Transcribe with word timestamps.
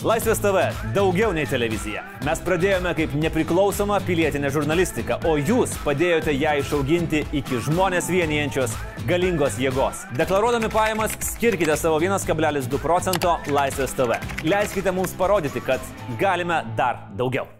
Laisvės 0.00 0.38
TV- 0.40 0.62
daugiau 0.96 1.34
nei 1.36 1.44
televizija. 1.44 2.06
Mes 2.24 2.40
pradėjome 2.40 2.94
kaip 2.96 3.12
nepriklausoma 3.20 3.98
pilietinė 4.06 4.48
žurnalistika, 4.54 5.18
o 5.28 5.36
jūs 5.36 5.76
padėjote 5.84 6.32
ją 6.40 6.56
išauginti 6.62 7.26
iki 7.36 7.60
žmonės 7.68 8.08
vienijančios 8.08 8.78
galingos 9.06 9.60
jėgos. 9.60 10.06
Deklaruodami 10.16 10.72
pajamas, 10.72 11.12
skirkite 11.20 11.76
savo 11.76 12.00
1,2 12.00 12.80
procento 12.80 13.36
Laisvės 13.46 13.92
TV. 13.92 14.16
Leiskite 14.42 14.90
mums 14.90 15.12
parodyti, 15.12 15.60
kad 15.60 15.80
galime 16.18 16.64
dar 16.76 17.10
daugiau. 17.14 17.59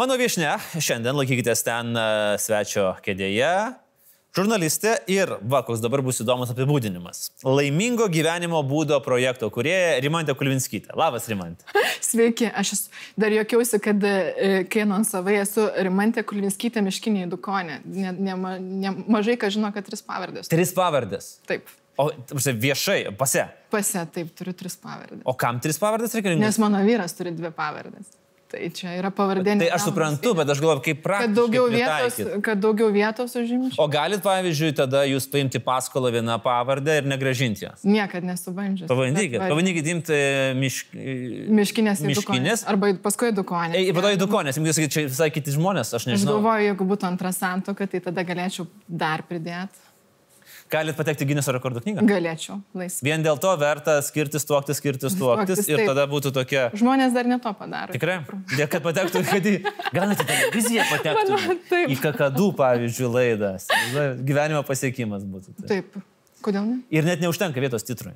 Mano 0.00 0.14
viešne, 0.16 0.54
šiandien 0.80 1.12
laikykitės 1.12 1.60
ten 1.66 1.90
e, 1.92 2.02
svečio 2.40 2.86
kėdėje. 3.04 3.48
Žurnalistė 4.32 4.94
ir, 5.12 5.34
va, 5.50 5.58
koks 5.66 5.82
dabar 5.84 6.00
bus 6.06 6.22
įdomus 6.22 6.54
apibūdinimas. 6.54 7.18
Laimingo 7.44 8.06
gyvenimo 8.08 8.62
būdo 8.64 8.96
projekto 9.04 9.50
kurieja 9.52 9.98
Rimantė 10.00 10.32
Kulvinskytė. 10.38 10.94
Labas, 10.96 11.26
Rimantė. 11.28 11.66
Sveiki, 12.08 12.48
aš 12.48 12.86
dar 13.20 13.34
jokiausi, 13.34 13.80
kad 13.84 14.06
e, 14.08 14.62
kai 14.72 14.86
anonsavai 14.86 15.34
esu 15.42 15.66
Rimantė 15.90 16.24
Kulvinskytė 16.30 16.80
Miškinė 16.86 17.26
Dukonė. 17.34 17.82
Ne, 17.84 18.14
ne, 18.16 18.38
ne, 18.56 18.94
mažai 19.04 19.36
kas 19.42 19.58
žino, 19.58 19.68
kad 19.74 19.84
tris 19.90 20.00
pavardės. 20.06 20.48
Tris 20.48 20.72
pavardės. 20.78 21.34
Taip. 21.50 21.68
O 22.00 22.08
viešai, 22.64 23.02
pase. 23.20 23.44
Pase, 23.74 24.06
taip, 24.16 24.32
turiu 24.38 24.56
tris 24.56 24.80
pavardės. 24.80 25.26
O 25.28 25.36
kam 25.36 25.60
tris 25.60 25.76
pavardės 25.82 26.16
reikalingos? 26.16 26.46
Nes 26.46 26.62
mano 26.62 26.80
vyras 26.88 27.18
turi 27.20 27.36
dvi 27.36 27.52
pavardės. 27.52 28.14
Tai 28.50 28.68
čia 28.74 28.96
yra 28.98 29.12
pavardė. 29.14 29.54
Tai 29.60 29.68
aš 29.76 29.84
suprantu, 29.86 30.32
bet 30.34 30.48
aš 30.50 30.58
galvoju, 30.62 30.82
kaip 30.88 31.02
praktiškai. 31.04 31.28
Kad 31.28 31.36
daugiau 31.38 31.66
vietos, 31.70 32.16
pritaikyt. 32.18 32.42
kad 32.48 32.62
daugiau 32.64 32.88
vietos 32.94 33.36
užimčiau. 33.38 33.78
O 33.78 33.86
galit, 33.92 34.22
pavyzdžiui, 34.24 34.72
tada 34.80 35.04
jūs 35.06 35.28
paimti 35.30 35.60
paskolą 35.62 36.10
vieną 36.16 36.40
pavardę 36.42 36.96
ir 36.98 37.06
negražinti 37.06 37.68
jos? 37.68 37.84
Niekad 37.86 38.26
nesubandžiau. 38.26 38.90
Pabandykit, 38.90 39.38
pabandykit 39.38 39.90
imti 39.94 40.18
mišk... 40.58 40.98
Miškinės, 41.60 42.02
miškinės. 42.10 42.66
Arba 42.70 42.90
paskui 43.04 43.30
Dukonės. 43.36 43.78
Ei, 43.78 43.94
po 43.94 44.02
to 44.02 44.10
į 44.10 44.18
dukonės, 44.20 44.58
jums 44.58 44.74
sakyti, 44.74 44.94
čia 44.96 45.06
visai 45.06 45.30
kiti 45.30 45.54
žmonės, 45.54 45.94
aš 45.94 46.00
Aš 46.00 46.08
nežinau. 46.10 46.38
galvoju, 46.40 46.66
jeigu 46.70 46.88
būtų 46.90 47.06
antra 47.10 47.30
santoka, 47.36 47.86
tai 47.86 48.00
tada 48.02 48.24
galėčiau 48.26 48.66
dar 48.88 49.22
pridėti. 49.28 49.86
Galit 50.70 50.94
patekti 50.94 51.26
Gineso 51.26 51.50
rekordų 51.54 51.82
knygą? 51.82 52.04
Galėčiau 52.06 52.60
laisvai. 52.78 53.06
Vien 53.08 53.24
dėl 53.24 53.40
to 53.42 53.50
verta 53.58 53.96
skirtis, 54.06 54.46
tuoktis, 54.46 54.78
skirtis, 54.78 55.16
tuoktis 55.18 55.64
ir 55.66 55.80
taip. 55.80 55.90
tada 55.90 56.04
būtų 56.10 56.30
tokia... 56.36 56.68
Žmonės 56.78 57.14
dar 57.16 57.26
ne 57.26 57.40
to 57.42 57.50
padaro. 57.58 57.90
Tikrai? 57.96 58.20
Dėl 58.54 58.70
kad 58.70 58.84
patektų, 58.84 59.24
kad 59.26 59.48
į... 59.50 59.56
Gal 59.96 60.12
net 60.12 60.22
į 60.22 60.28
televiziją 60.30 60.86
patektų. 60.92 61.40
Taip. 61.72 61.90
Į 61.90 61.98
kakadų, 62.04 62.48
pavyzdžiui, 62.60 63.10
laidas. 63.10 63.66
Gyvenimo 64.22 64.62
pasiekimas 64.66 65.26
būtų. 65.26 65.56
Tai. 65.58 65.70
Taip. 65.72 66.02
Kodėl 66.44 66.68
ne? 66.68 66.76
Ir 66.94 67.08
net 67.08 67.22
neužtenka 67.24 67.62
vietos 67.62 67.86
titrui. 67.86 68.14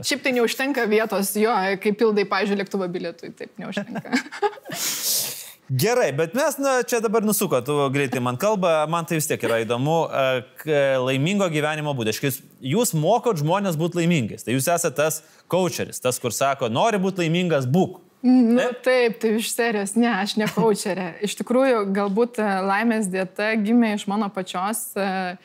Šiaip 0.00 0.22
tai 0.24 0.32
neužtenka 0.36 0.84
vietos, 0.88 1.34
jo, 1.36 1.52
kai 1.82 1.92
pildai, 1.96 2.24
pažiūrėjau, 2.28 2.62
lėktuvo 2.62 2.88
bilietui, 2.92 3.32
taip 3.36 3.56
neužtenka. 3.60 4.12
Gerai, 5.70 6.10
bet 6.12 6.34
mes, 6.36 6.58
na, 6.60 6.82
čia 6.84 6.98
dabar 7.00 7.24
nusuko, 7.24 7.56
tu 7.64 7.74
greitai 7.88 8.20
man 8.20 8.36
kalba, 8.36 8.82
man 8.90 9.06
tai 9.08 9.16
vis 9.16 9.28
tiek 9.30 9.40
yra 9.48 9.62
įdomu, 9.62 9.94
e, 10.12 10.74
laimingo 11.00 11.46
gyvenimo 11.48 11.94
būdas. 11.96 12.18
Jūs, 12.60 12.90
mokot 13.00 13.38
žmonės 13.40 13.78
būti 13.80 14.02
laimingais. 14.02 14.44
Tai 14.44 14.52
jūs 14.52 14.68
esate 14.68 14.92
tas 14.98 15.22
coacheris, 15.48 16.02
tas, 16.04 16.18
kur 16.20 16.34
sako, 16.36 16.68
nori 16.68 17.00
būti 17.00 17.24
laimingas, 17.24 17.64
būk. 17.64 18.02
nu, 18.28 18.58
Taip? 18.60 18.82
taip, 18.84 19.16
tai 19.22 19.30
iš 19.38 19.48
serijos, 19.54 19.94
ne, 19.96 20.10
aš 20.12 20.34
ne 20.40 20.48
kočerė. 20.52 21.06
Iš 21.26 21.36
tikrųjų, 21.40 21.78
galbūt 21.96 22.42
e, 22.44 22.48
laimės 22.68 23.08
dieta 23.12 23.54
gimė 23.60 23.94
iš 23.96 24.04
mano 24.08 24.28
pačios, 24.32 24.90
e, 24.96 25.36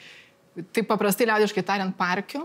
taip 0.75 0.89
paprastai 0.89 1.29
liaudiškai 1.29 1.63
tariant, 1.63 1.95
parkių. 1.95 2.41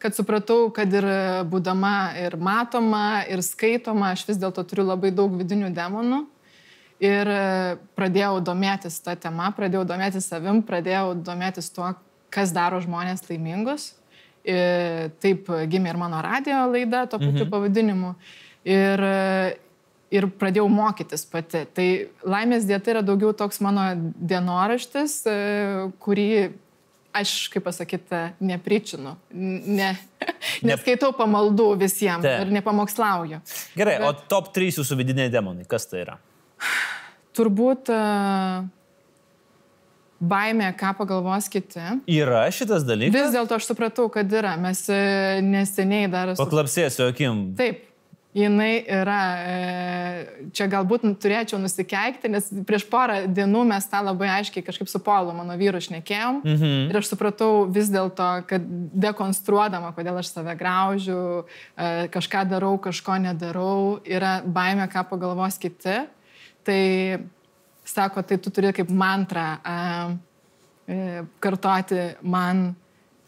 Kad 0.00 0.16
supratau, 0.16 0.68
kad 0.72 0.92
ir 0.96 1.04
būdama 1.48 1.94
ir 2.20 2.36
matoma, 2.40 3.22
ir 3.28 3.40
skaitoma, 3.44 4.12
aš 4.14 4.26
vis 4.28 4.40
dėlto 4.40 4.64
turiu 4.68 4.86
labai 4.88 5.12
daug 5.16 5.32
vidinių 5.40 5.72
demonų. 5.76 6.20
Ir 7.00 7.30
e, 7.32 7.40
pradėjau 7.96 8.42
domėtis 8.44 8.98
tą 9.00 9.14
temą, 9.16 9.48
pradėjau 9.56 9.86
domėtis 9.88 10.28
savim, 10.28 10.60
pradėjau 10.66 11.14
domėtis 11.24 11.70
tuo, 11.72 11.94
kas 12.32 12.52
daro 12.52 12.80
žmonės 12.84 13.24
laimingus. 13.30 13.94
Ir 14.44 15.10
taip 15.20 15.48
gimė 15.68 15.92
ir 15.92 15.98
mano 16.00 16.20
radio 16.24 16.62
laida 16.70 17.04
to 17.08 17.18
pačiu 17.20 17.44
mhm. 17.44 17.50
pavadinimu. 17.52 18.14
Ir, 18.68 19.02
e, 19.04 19.56
ir 20.12 20.28
pradėjau 20.40 20.68
mokytis 20.72 21.24
pati. 21.28 21.64
Tai 21.76 21.88
laimės 22.36 22.68
dieta 22.68 22.94
yra 22.94 23.04
daugiau 23.04 23.32
toks 23.36 23.60
mano 23.64 23.86
dienoraštis, 24.16 25.20
e, 25.28 25.36
kurį 26.04 26.30
aš, 27.16 27.48
kaip 27.52 27.64
pasakyti, 27.64 28.24
nepričinu. 28.44 29.16
Ne, 29.80 29.94
neskaitau 30.66 31.14
pamaldų 31.16 31.72
visiems 31.80 32.24
Taip. 32.26 32.44
ir 32.44 32.52
nepamokslauju. 32.58 33.40
Gerai, 33.78 34.00
Bet... 34.02 34.08
o 34.08 34.30
top 34.30 34.52
3 34.56 34.80
jūsų 34.80 34.98
vidiniai 35.00 35.32
demonai, 35.32 35.64
kas 35.68 35.88
tai 35.90 36.04
yra? 36.04 36.20
Turbūt 37.36 37.90
e, 37.94 37.98
baimė, 40.20 40.72
ką 40.78 40.94
pagalvos 40.98 41.46
kiti. 41.52 41.82
Yra 42.10 42.46
šitas 42.52 42.84
dalykas? 42.88 43.14
Vis 43.14 43.36
dėlto 43.36 43.60
aš 43.60 43.70
supratau, 43.70 44.08
kad 44.12 44.32
yra. 44.34 44.56
Mes 44.60 44.82
e, 44.90 45.04
neseniai 45.46 46.10
dar... 46.10 46.34
Paklapsėsiu 46.40 47.06
akim. 47.06 47.46
Taip, 47.58 47.86
jinai 48.36 48.82
yra. 48.82 49.22
e, 49.46 50.50
Čia 50.50 50.66
galbūt 50.72 51.06
turėčiau 51.22 51.60
nusikeikti, 51.62 52.28
nes 52.34 52.50
prieš 52.66 52.84
porą 52.90 53.22
dienų 53.30 53.62
mes 53.70 53.86
tą 53.86 54.02
labai 54.02 54.32
aiškiai 54.40 54.64
kažkaip 54.66 54.90
su 54.90 54.98
Polu, 55.06 55.30
mano 55.36 55.54
vyru, 55.60 55.78
šnekėjom. 55.86 56.42
Mhm. 56.42 56.76
Ir 56.90 56.98
aš 57.00 57.14
supratau 57.14 57.64
vis 57.70 57.92
dėlto, 57.94 58.30
kad 58.50 58.66
dekonstruodama, 59.06 59.94
kodėl 59.94 60.18
aš 60.18 60.34
save 60.34 60.58
graužiu, 60.58 61.20
kažką 62.10 62.48
darau, 62.50 62.74
kažko 62.82 63.20
nedarau, 63.22 64.00
yra 64.02 64.40
baime, 64.42 64.90
ką 64.90 65.06
pagalvos 65.14 65.62
kiti. 65.62 66.00
Tai 66.64 66.80
sako, 67.90 68.22
tai 68.22 68.36
tu 68.38 68.50
turi 68.54 68.72
kaip 68.76 68.90
mantrą 68.92 69.46
a, 69.64 69.78
e, 70.86 71.22
kartoti 71.42 72.02
man, 72.22 72.74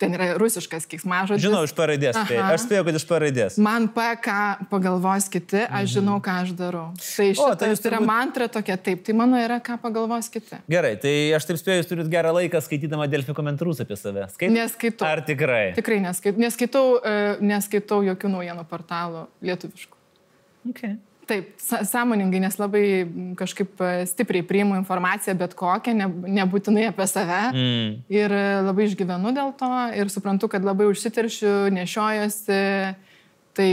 ten 0.02 0.14
yra 0.16 0.32
rusiškas 0.34 0.82
kiksmažodis. 0.90 1.44
Žinau, 1.44 1.60
iš 1.62 1.72
paraidės. 1.78 2.16
Tai 2.26 2.38
aš 2.50 2.64
spėjau, 2.64 2.84
kad 2.88 2.96
iš 2.98 3.04
paraidės. 3.06 3.56
Man 3.62 3.84
pa, 3.94 4.08
ką 4.18 4.66
pagalvos 4.70 5.28
kiti, 5.30 5.60
aš 5.62 5.92
žinau, 5.94 6.16
ką 6.22 6.40
aš 6.42 6.50
darau. 6.58 6.88
Tai 6.98 7.28
Mhm. 7.30 7.38
O, 7.38 7.54
tai 7.54 7.68
jūs 7.70 7.84
yra 7.86 8.00
turbūt- 8.00 8.06
mantra 8.10 8.48
tokia, 8.50 8.76
taip, 8.82 9.04
tai 9.06 9.14
mano 9.14 9.38
yra, 9.38 9.60
ką 9.62 9.78
pagalvos 9.80 10.26
kiti. 10.34 10.58
Gerai, 10.68 10.96
tai 11.00 11.14
aš 11.38 11.46
taip 11.46 11.56
spėjau, 11.62 11.78
jūs 11.84 11.88
turit 11.92 12.10
gerą 12.10 12.34
laiką 12.34 12.58
skaitydama 12.66 13.06
Delfi 13.08 13.32
komentarus 13.32 13.80
apie 13.80 13.96
save. 13.96 14.26
Skait... 14.34 14.50
Neskaitau. 14.50 15.06
Ar 15.06 15.22
tikrai? 15.22 15.72
Tikrai 15.78 16.00
neskaitau, 16.02 16.38
neskaitau, 16.42 17.00
neskaitau 17.40 18.02
jokių 18.10 18.28
naujienų 18.36 18.66
portalų 18.66 19.28
lietuviškų. 19.40 19.96
Okay. 20.70 20.98
Taip, 21.32 21.52
sąmoningai, 21.88 22.42
nes 22.44 22.58
labai 22.60 22.84
kažkaip 23.38 23.80
e, 23.80 23.92
stipriai 24.10 24.44
priimu 24.44 24.76
informaciją 24.76 25.32
bet 25.40 25.54
kokią, 25.56 25.94
ne, 25.96 26.08
nebūtinai 26.40 26.90
apie 26.90 27.06
save. 27.08 27.38
Mm. 27.54 27.94
Ir 28.12 28.34
e, 28.36 28.42
labai 28.66 28.90
išgyvenu 28.90 29.32
dėl 29.32 29.54
to 29.56 29.70
ir 29.96 30.12
suprantu, 30.12 30.50
kad 30.52 30.66
labai 30.66 30.90
užsiteršiu, 30.90 31.54
nešiojuosi. 31.72 32.60
Tai 33.56 33.68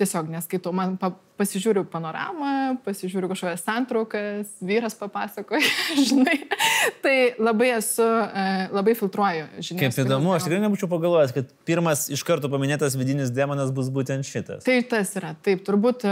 tiesiog 0.00 0.30
neskaitau, 0.32 0.72
man 0.74 0.96
pa, 0.98 1.12
pasižiūriu 1.40 1.84
panoramą, 1.88 2.80
pasižiūriu 2.84 3.30
kažkokias 3.30 3.62
santraukas, 3.64 4.50
vyras 4.64 4.96
papasakoja, 4.98 5.62
žinai. 6.08 6.36
Tai 7.04 7.14
labai 7.40 7.70
esu, 7.76 8.04
e, 8.04 8.46
labai 8.74 8.96
filtruoju 8.98 9.46
žinias. 9.58 9.94
Kaip 9.94 10.02
įdomu, 10.04 10.34
aš 10.34 10.48
tikrai 10.48 10.62
nebūčiau 10.64 10.90
pagalvojęs, 10.90 11.34
kad 11.36 11.52
pirmas 11.68 12.08
iš 12.12 12.24
karto 12.26 12.50
paminėtas 12.52 12.98
vidinis 13.00 13.32
demonas 13.34 13.72
bus 13.76 13.92
būtent 13.92 14.26
šitas. 14.26 14.64
Tai 14.66 14.80
tas 14.90 15.14
yra, 15.20 15.36
taip, 15.44 15.62
turbūt 15.68 16.08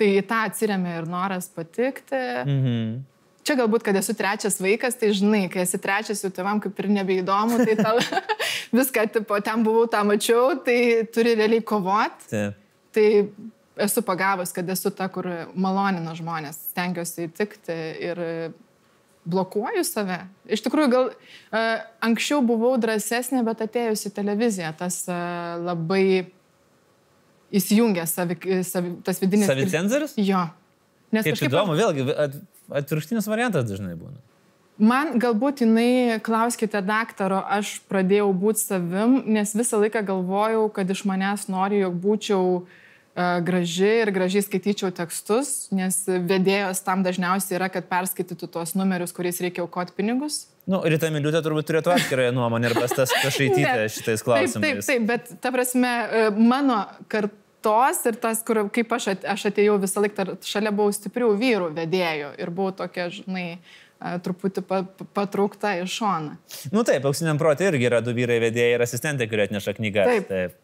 tai 0.00 0.10
į 0.18 0.22
tą 0.28 0.44
atsiriamė 0.48 1.00
ir 1.00 1.10
noras 1.10 1.50
patikti. 1.52 2.20
Mhm. 2.44 3.02
Čia 3.44 3.58
galbūt, 3.58 3.82
kad 3.84 3.96
esu 4.00 4.14
trečias 4.16 4.56
vaikas, 4.56 4.94
tai 4.96 5.10
žinai, 5.12 5.42
kai 5.52 5.66
esi 5.66 5.76
trečias, 5.76 6.22
jau 6.24 6.30
tėvam 6.32 6.62
kaip 6.64 6.78
ir 6.80 6.86
nebeįdomu, 6.96 7.58
tai 7.60 7.74
tau 7.76 7.98
viską, 8.78 9.04
tipo, 9.18 9.36
ten 9.44 9.66
buvau, 9.66 9.84
tą 9.92 10.00
mačiau, 10.08 10.54
tai 10.64 11.04
turi 11.12 11.34
realiai 11.36 11.60
kovoti. 11.60 12.30
Taip. 12.30 12.62
Tai 12.96 13.08
esu 13.84 14.00
pagavus, 14.06 14.54
kad 14.54 14.68
esu 14.72 14.88
ta, 14.96 15.10
kur 15.12 15.28
malonina 15.52 16.14
žmonės, 16.16 16.70
stengiuosi 16.70 17.26
įtikti 17.28 17.76
ir 18.08 18.22
blokuoju 19.28 19.84
save. 19.84 20.18
Iš 20.48 20.64
tikrųjų, 20.64 20.90
gal 20.92 21.10
uh, 21.10 21.84
anksčiau 22.04 22.40
buvau 22.44 22.74
drąsesnė, 22.80 23.42
bet 23.46 23.64
atėjus 23.64 24.06
į 24.08 24.14
televiziją, 24.18 24.72
tas 24.78 25.02
uh, 25.08 25.56
labai 25.64 26.30
įsijungia 27.54 28.06
savi, 28.10 28.36
savi, 28.66 28.94
tas 29.06 29.20
vidinis... 29.22 29.48
Savicenzorius? 29.50 30.14
Jo. 30.20 30.46
Nes 31.14 31.26
Kaip 31.26 31.36
kažkaip 31.36 31.52
įdomu, 31.52 31.76
vėlgi, 31.78 32.06
at, 32.18 32.38
atvirkštinis 32.82 33.28
variantas 33.30 33.68
dažnai 33.68 33.94
būna. 33.98 34.18
Man 34.82 35.20
galbūt 35.22 35.62
jinai, 35.62 36.18
klauskite 36.26 36.80
daktaro, 36.82 37.38
aš 37.46 37.76
pradėjau 37.86 38.32
būti 38.34 38.64
savim, 38.64 39.20
nes 39.36 39.52
visą 39.54 39.78
laiką 39.78 40.02
galvojau, 40.08 40.64
kad 40.74 40.88
iš 40.90 41.04
manęs 41.06 41.46
nori, 41.46 41.78
jog 41.84 41.94
būčiau 42.02 42.48
uh, 42.56 42.80
graži 43.14 43.90
ir 44.02 44.10
gražiai 44.10 44.42
skaityčiau 44.42 44.90
tekstus, 44.94 45.68
nes 45.74 46.00
vedėjos 46.08 46.82
tam 46.82 47.04
dažniausiai 47.06 47.58
yra, 47.60 47.68
kad 47.70 47.86
perskaitytų 47.90 48.48
tuos 48.50 48.74
numerius, 48.74 49.14
kuriais 49.14 49.38
reikia 49.44 49.62
aukoti 49.62 49.94
pinigus. 49.94 50.48
Nu, 50.66 50.80
Rita 50.82 51.10
Miliutė 51.12 51.44
turbūt 51.44 51.68
turėtų 51.68 51.92
atskirąją 51.94 52.34
nuomonę 52.34 52.72
ir 52.72 52.76
pastas 52.78 53.14
pašaityti 53.22 53.62
Ne. 53.62 53.86
šitais 53.92 54.24
Taip, 54.24 54.26
taip, 54.26 54.26
klausimais. 54.26 54.88
taip, 54.88 55.06
bet 55.06 55.30
ta 55.44 55.52
prasme, 55.54 55.92
e, 56.10 56.26
mano 56.34 56.82
kartos 57.64 58.04
ir 58.06 58.16
tas, 58.20 58.42
kur, 58.44 58.60
kaip 58.72 58.92
aš, 58.92 59.08
aš 59.24 59.46
atėjau 59.50 59.78
visą 59.80 60.02
laiką, 60.04 60.36
šalia 60.44 60.72
buvau 60.74 60.92
stiprių 60.92 61.32
vyrų 61.40 61.70
vedėjų 61.76 62.34
ir 62.40 62.50
buvau 62.50 62.72
tokia, 62.76 63.08
žinai, 63.12 63.58
truputį 64.24 64.64
pa, 64.68 64.82
pa- 64.84 65.06
patraukta 65.16 65.76
į 65.80 65.86
šoną. 65.88 66.36
Nu 66.74 66.84
taip, 66.84 67.04
auksiniam 67.08 67.38
protui 67.40 67.70
irgi 67.70 67.88
yra 67.88 68.02
du 68.04 68.14
vyrai 68.16 68.40
vedėjai 68.42 68.76
ir 68.76 68.84
asistentai, 68.84 69.28
kurie 69.30 69.48
atneša 69.48 69.76
knygas. 69.78 70.10
Taip. 70.10 70.28
taip. 70.28 70.60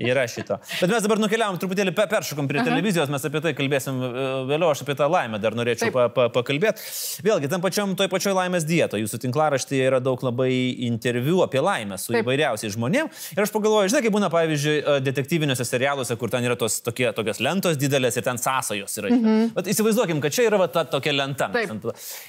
Yra 0.00 0.26
šito. 0.28 0.58
Bet 0.80 0.90
mes 0.92 1.04
dabar 1.04 1.18
nukeliavom 1.22 1.56
truputėlį, 1.60 1.92
pe- 1.96 2.06
peršokom 2.10 2.48
prie 2.48 2.60
Aha. 2.60 2.68
televizijos, 2.68 3.08
mes 3.12 3.24
apie 3.24 3.40
tai 3.44 3.52
kalbėsim 3.56 3.96
e, 4.04 4.10
vėliau, 4.50 4.68
aš 4.74 4.82
apie 4.84 4.96
tą 4.98 5.06
laimę 5.10 5.40
dar 5.40 5.56
norėčiau 5.56 5.88
Taip. 5.88 5.96
pa, 5.96 6.04
pa, 6.12 6.26
pakalbėti. 6.34 6.84
Vėlgi, 7.24 7.48
tam 7.52 7.62
pačiam, 7.64 7.94
toj 7.96 8.10
pačioj 8.12 8.34
laimės 8.36 8.66
dieto, 8.68 9.00
jūsų 9.00 9.20
tinklaraštyje 9.24 9.86
yra 9.88 10.00
daug 10.04 10.20
labai 10.26 10.50
interviu 10.88 11.40
apie 11.46 11.62
laimę 11.64 11.96
su 12.00 12.12
Taip. 12.12 12.24
įvairiausiais 12.26 12.76
žmonėmis. 12.76 13.30
Ir 13.36 13.42
aš 13.46 13.54
pagalvoju, 13.56 13.88
žinai, 13.94 14.02
kaip 14.04 14.16
būna, 14.18 14.30
pavyzdžiui, 14.36 14.76
e, 14.84 14.98
detektyviniuose 15.08 15.64
serialuose, 15.68 16.16
kur 16.20 16.32
ten 16.36 16.44
yra 16.48 16.58
tos 16.60 16.80
tokie, 16.84 17.08
tokios 17.16 17.40
lentos 17.40 17.80
didelės 17.80 18.20
ir 18.20 18.28
ten 18.28 18.36
sąsajos 18.40 18.98
yra. 19.00 19.08
-hmm. 19.16 19.50
Bet 19.56 19.72
įsivaizduokim, 19.72 20.20
kad 20.20 20.32
čia 20.36 20.48
yra 20.50 20.60
va, 20.60 20.68
ta 20.68 20.84
tokia 20.84 21.12
lenta. 21.16 21.48
Taip. 21.52 21.70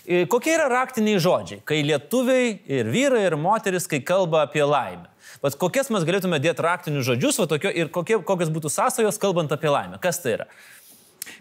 E, 0.07 0.25
Kokie 0.31 0.55
yra 0.55 0.69
raktiniai 0.71 1.19
žodžiai, 1.19 1.61
kai 1.65 1.83
lietuviai 1.83 2.59
ir 2.67 2.85
vyrai 2.87 3.25
ir 3.27 3.35
moteris, 3.35 3.87
kai 3.87 3.99
kalba 3.99 4.43
apie 4.47 4.63
laimę? 4.63 5.10
Vat 5.41 5.57
kokias 5.61 5.89
mes 5.93 6.05
galėtume 6.07 6.41
dėti 6.43 6.65
raktinius 6.65 7.07
žodžius 7.07 7.39
va, 7.41 7.47
tokio, 7.49 7.71
ir 7.71 7.89
kokie, 7.93 8.19
kokios 8.27 8.51
būtų 8.53 8.71
sąsajos 8.73 9.19
kalbant 9.21 9.51
apie 9.55 9.71
laimę? 9.71 10.01
Kas 10.03 10.21
tai 10.23 10.37
yra? 10.39 10.49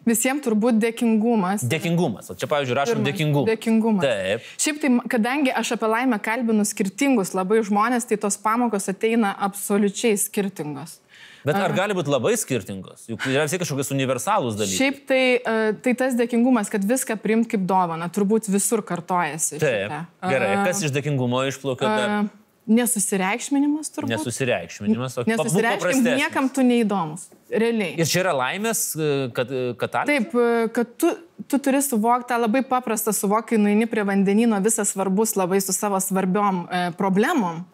Visiems 0.08 0.40
turbūt 0.44 0.78
dėkingumas. 0.80 1.64
Dėkingumas. 1.68 2.30
O 2.32 2.36
čia, 2.38 2.48
pavyzdžiui, 2.48 2.76
rašom 2.78 3.04
dėkingumą. 3.04 3.46
Dėkingumas. 3.50 4.04
Taip. 4.04 4.48
Šiaip 4.60 4.80
tai, 4.80 4.90
kadangi 5.12 5.52
aš 5.56 5.74
apie 5.76 5.90
laimę 5.92 6.20
kalbinu 6.24 6.64
skirtingus 6.68 7.34
labai 7.36 7.60
žmonės, 7.66 8.08
tai 8.08 8.16
tos 8.20 8.38
pamokos 8.40 8.88
ateina 8.92 9.34
absoliučiai 9.48 10.16
skirtingos. 10.20 10.98
Bet 11.44 11.56
ar 11.56 11.72
gali 11.72 11.96
būti 11.96 12.12
labai 12.12 12.34
skirtingos? 12.36 13.06
Juk 13.08 13.24
yra 13.30 13.46
vis 13.46 13.54
tiek 13.54 13.62
kažkokios 13.62 13.92
universalūs 13.94 14.58
dalykai. 14.58 14.76
Šiaip 14.76 14.98
tai, 15.08 15.22
e, 15.40 15.70
tai 15.84 15.94
tas 15.96 16.16
dėkingumas, 16.18 16.68
kad 16.72 16.84
viską 16.84 17.16
priimt 17.20 17.48
kaip 17.48 17.64
dovaną, 17.68 18.10
turbūt 18.12 18.50
visur 18.52 18.84
kartojasi. 18.84 19.56
Taip. 19.56 19.88
šitą. 19.88 20.02
Gerai. 20.28 20.50
E, 20.52 20.60
Kas 20.68 20.84
iš 20.84 20.92
dėkingumo 20.96 21.40
išplaukia? 21.48 21.94
dar? 21.96 22.28
E, 22.68 22.74
Nesusireikšminimas 22.80 23.90
turbūt. 23.94 24.12
Nesusireikšminimas. 24.12 25.18
o 25.18 25.24
Nesusireikšminimas, 25.26 26.20
niekam 26.20 26.48
tu 26.52 26.64
neįdomus. 26.66 27.28
Realiai. 27.50 27.96
Ir 27.98 28.06
čia 28.06 28.22
yra 28.22 28.34
laimės, 28.36 28.84
e, 28.94 29.10
kad, 29.34 29.50
kad 29.80 29.94
talė? 29.96 30.14
Taip, 30.14 30.34
e, 30.38 30.70
kad 30.74 30.94
tu, 31.00 31.12
tu 31.50 31.58
turi 31.62 31.82
suvokti 31.82 32.30
tą 32.30 32.38
labai 32.44 32.62
paprastą 32.66 33.14
suvokį, 33.16 33.58
nueini 33.58 33.88
prie 33.90 34.04
vandenino, 34.06 34.60
visas 34.62 34.94
svarbus 34.94 35.34
labai 35.38 35.58
su 35.64 35.74
savo 35.74 35.98
svarbiom 36.02 36.64
e, 36.66 36.82
problemom 36.98 37.64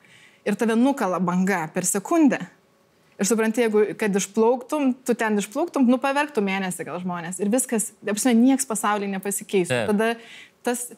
ir 0.47 0.57
tave 0.57 0.79
nukala 0.79 1.21
banga 1.21 1.67
per 1.75 1.89
sekundę. 1.89 2.41
Ir 3.17 3.29
supranti, 3.29 3.63
jeigu 3.65 3.83
kad 3.97 4.17
išplauktum, 4.17 4.91
tu 5.07 5.15
ten 5.17 5.41
išplauktum, 5.41 5.87
nu 5.89 5.97
paverktum 6.01 6.45
mėnesį 6.45 6.85
gal 6.85 7.01
žmonės. 7.01 7.41
Ir 7.41 7.49
viskas, 7.53 7.91
apsime, 8.05 8.35
nieks 8.37 8.69
pasaulyje 8.69 9.09
nepasikeis. 9.15 9.73
Tada 9.73 10.11
tas 10.67 10.91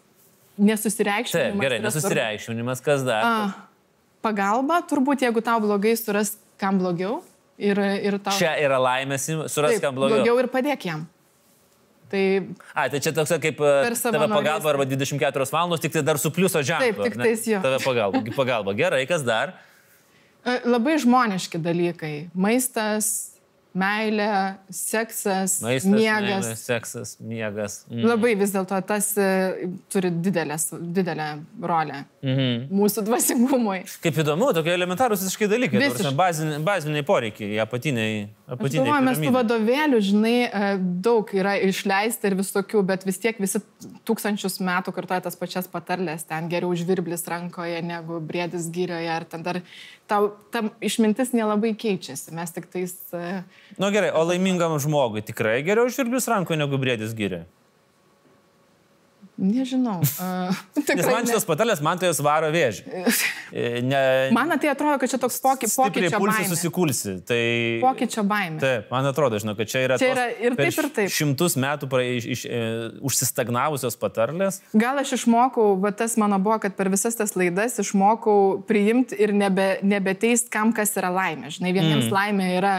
nesusireikšminimas. 0.58 1.55
Taip, 1.55 1.62
gerai, 1.62 1.79
nesusireikšminimas, 1.85 2.82
kas 2.82 3.05
dar? 3.06 3.23
A, 3.23 3.68
Pagalba, 4.28 4.82
turbūt, 4.88 5.25
jeigu 5.25 5.42
tau 5.44 5.60
blogai, 5.64 5.96
suras 5.98 6.36
kam 6.60 6.80
blogiau. 6.80 7.20
Ir, 7.58 7.78
ir 8.04 8.19
tau... 8.22 8.36
Čia 8.38 8.52
yra 8.62 8.78
laimės, 8.78 9.25
suras 9.50 9.75
Taip, 9.75 9.82
kam 9.82 9.96
blogiau. 9.96 10.20
blogiau 10.20 10.42
ir 10.44 10.50
padėk 10.52 10.84
jam. 10.86 11.06
Tai 12.08 12.22
A, 12.72 12.86
tai 12.88 13.00
čia 13.04 13.12
toks 13.12 13.34
kaip 13.42 13.58
e, 13.60 13.72
tave 14.00 14.28
pagalba 14.30 14.70
arba 14.70 14.86
24 14.88 15.48
valandos, 15.52 15.82
tik 15.82 15.92
tai 15.92 16.02
dar 16.06 16.20
su 16.20 16.30
pliuso 16.32 16.62
ženklu. 16.64 17.02
Taip, 17.04 17.10
tik 17.10 17.19
tais 17.20 17.48
jo. 17.50 17.60
Tave 17.64 17.80
pagalba. 17.84 18.22
pagalba. 18.36 18.76
Gerai, 18.78 19.06
kas 19.08 19.25
dar? 19.26 19.56
E, 20.46 20.52
Labai 20.70 20.94
žmoniški 21.02 21.58
dalykai. 21.60 22.12
Maistas, 22.30 23.27
meilė, 23.75 24.29
seksas, 24.73 25.59
Maistas, 25.62 25.91
miegas. 25.93 26.47
meilė, 26.47 26.56
seksas, 26.59 27.12
miegas. 27.20 27.76
Mm. 27.91 28.06
Labai 28.09 28.32
vis 28.41 28.53
dėlto 28.55 28.79
tas 28.88 29.11
e, 29.20 29.69
turi 29.93 30.11
didelės, 30.25 30.70
didelę 30.94 31.29
rolę 31.62 32.05
Mhm. 32.23 32.69
mūsų 32.75 33.05
dvasingumui. 33.06 33.85
Kaip 34.03 34.17
įdomu, 34.25 34.49
tokie 34.56 34.73
elementarūs 34.75 35.23
visiškai 35.23 35.47
dalykai. 35.53 35.79
Visiškai. 35.85 36.15
Baziniai, 36.19 36.59
baziniai 36.67 37.05
poreikiai, 37.06 37.59
apatiniai. 37.62 38.25
Apatiniai 38.49 38.88
galvoju, 38.88 39.05
mes 39.06 39.19
tų 39.23 39.32
vadovėlių, 39.37 40.00
žinai, 40.03 40.37
e, 40.49 40.73
daug 41.05 41.31
yra 41.37 41.55
išleista 41.62 42.26
ir 42.31 42.35
visokių, 42.41 42.82
bet 42.88 43.05
vis 43.06 43.19
tiek 43.23 43.38
visi 43.38 43.61
tūkstančius 44.09 44.59
metų 44.64 44.94
kartoja 44.97 45.23
tas 45.29 45.37
pačias 45.37 45.69
patarlės, 45.71 46.26
ten 46.26 46.49
geriau 46.50 46.75
žvirblis 46.75 47.23
rankoje 47.29 47.82
negu 47.85 48.19
briedis 48.21 48.67
gyrioje, 48.73 49.09
ar 49.14 49.25
ten 49.25 49.43
dar 49.47 49.61
tau 50.08 50.32
tam 50.55 50.70
išmintis 50.84 51.34
nelabai 51.37 51.75
keičiasi, 51.78 52.32
mes 52.37 52.55
tik 52.55 52.69
tais... 52.72 52.96
e, 53.12 53.43
Na 53.76 53.87
nu, 53.87 53.93
gerai, 53.94 54.10
o 54.16 54.25
laimingam 54.26 54.78
žmogui 54.82 55.22
tikrai 55.26 55.60
geriau 55.66 55.90
žvirblis 55.93 56.28
rankoje 56.32 56.60
negu 56.60 56.81
briedis 56.81 57.14
gyrė. 57.19 57.44
Nežinau. 59.38 60.02
Uh, 60.19 60.50
Nes 60.99 61.06
man 61.06 61.26
šitas 61.29 61.44
patalės, 61.46 61.81
man 61.85 61.99
tai 62.00 62.08
jos 62.11 62.19
varo 62.25 62.49
vėžį. 62.52 62.82
E, 63.49 63.81
Ne, 63.81 63.99
Man 64.35 64.50
tai 64.61 64.69
atrodo, 64.69 64.99
kad 65.00 65.08
čia 65.08 65.17
toks 65.20 65.38
poky, 65.40 65.69
pokyčio 65.73 66.19
baimė. 66.20 66.49
susikulsi. 66.50 67.14
Tai... 67.25 67.38
Pokyčio 67.81 68.25
baimė. 68.29 68.58
Taip, 68.61 68.90
man 68.93 69.08
atrodo, 69.08 69.38
žinau, 69.40 69.55
kad 69.56 69.70
čia 69.70 69.85
yra, 69.87 69.96
Čia 70.00 70.11
yra 70.12 70.26
ir 70.37 70.56
taip, 70.58 70.76
ir 70.82 70.88
taip. 70.99 71.14
šimtus 71.14 71.56
metų 71.56 71.88
pra, 71.88 72.02
iš, 72.05 72.26
iš, 72.35 72.43
e, 72.44 72.61
užsistagnavusios 73.08 73.96
patarlės. 74.00 74.61
Gal 74.76 75.00
aš 75.00 75.14
išmokau, 75.17 75.79
va 75.81 75.94
tas 75.96 76.19
mano 76.20 76.37
buvo, 76.43 76.58
kad 76.67 76.76
per 76.76 76.93
visas 76.93 77.17
tas 77.17 77.32
laidas 77.40 77.81
išmokau 77.81 78.67
priimti 78.69 79.17
ir 79.17 79.32
nebe, 79.32 79.79
nebeteist, 79.81 80.52
kam 80.52 80.75
kas 80.76 80.93
yra 81.00 81.08
laimė. 81.14 81.55
Žinai, 81.56 81.73
vieniems 81.79 82.11
mm. 82.11 82.14
laimė 82.19 82.50
yra 82.58 82.75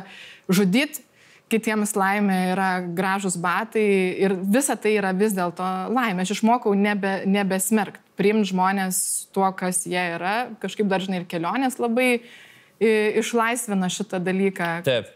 žudyti, 0.54 1.02
kitiems 1.50 1.96
laimė 1.98 2.38
yra 2.54 2.70
gražus 2.96 3.38
batai 3.42 3.86
ir 4.22 4.36
visa 4.40 4.76
tai 4.80 4.96
yra 5.00 5.14
vis 5.18 5.36
dėlto 5.38 5.66
laimė. 5.94 6.26
Aš 6.26 6.38
išmokau 6.38 6.76
nebe, 6.78 7.20
nebesmerkt, 7.30 8.02
priimti 8.20 8.52
žmonės 8.52 9.02
tuo, 9.36 9.48
kas 9.58 9.86
jie 9.90 10.02
yra. 10.16 10.52
Kažkaip 10.62 10.90
dažnai 10.92 11.24
ir 11.24 11.30
kelionės 11.30 11.80
labai 11.82 12.22
išlaisvina 12.80 13.90
šitą 13.92 14.22
dalyką. 14.24 14.70
Taip. 14.88 15.10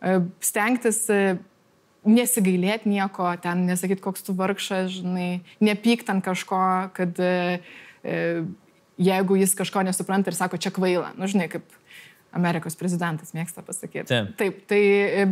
E, 0.00 0.16
stengtis 0.44 1.02
e, 1.12 1.36
nesigailėti 2.08 2.88
nieko, 2.88 3.28
ten 3.42 3.66
nesakyti, 3.68 4.02
koks 4.04 4.24
tu 4.24 4.34
vargšas, 4.36 4.92
žinai, 5.00 5.42
nepykt 5.60 6.12
ant 6.12 6.24
kažko, 6.24 6.62
kad 6.96 7.20
e, 7.20 7.60
jeigu 9.00 9.36
jis 9.40 9.56
kažko 9.58 9.84
nesupranta 9.84 10.32
ir 10.32 10.38
sako, 10.38 10.60
čia 10.60 10.72
kvaila, 10.72 11.12
nu 11.18 11.28
žinai, 11.30 11.50
kaip 11.52 11.66
Amerikos 12.36 12.76
prezidentas 12.78 13.34
mėgsta 13.34 13.64
pasakyti. 13.66 14.06
Taip. 14.10 14.34
Taip, 14.38 14.60
tai, 14.70 14.82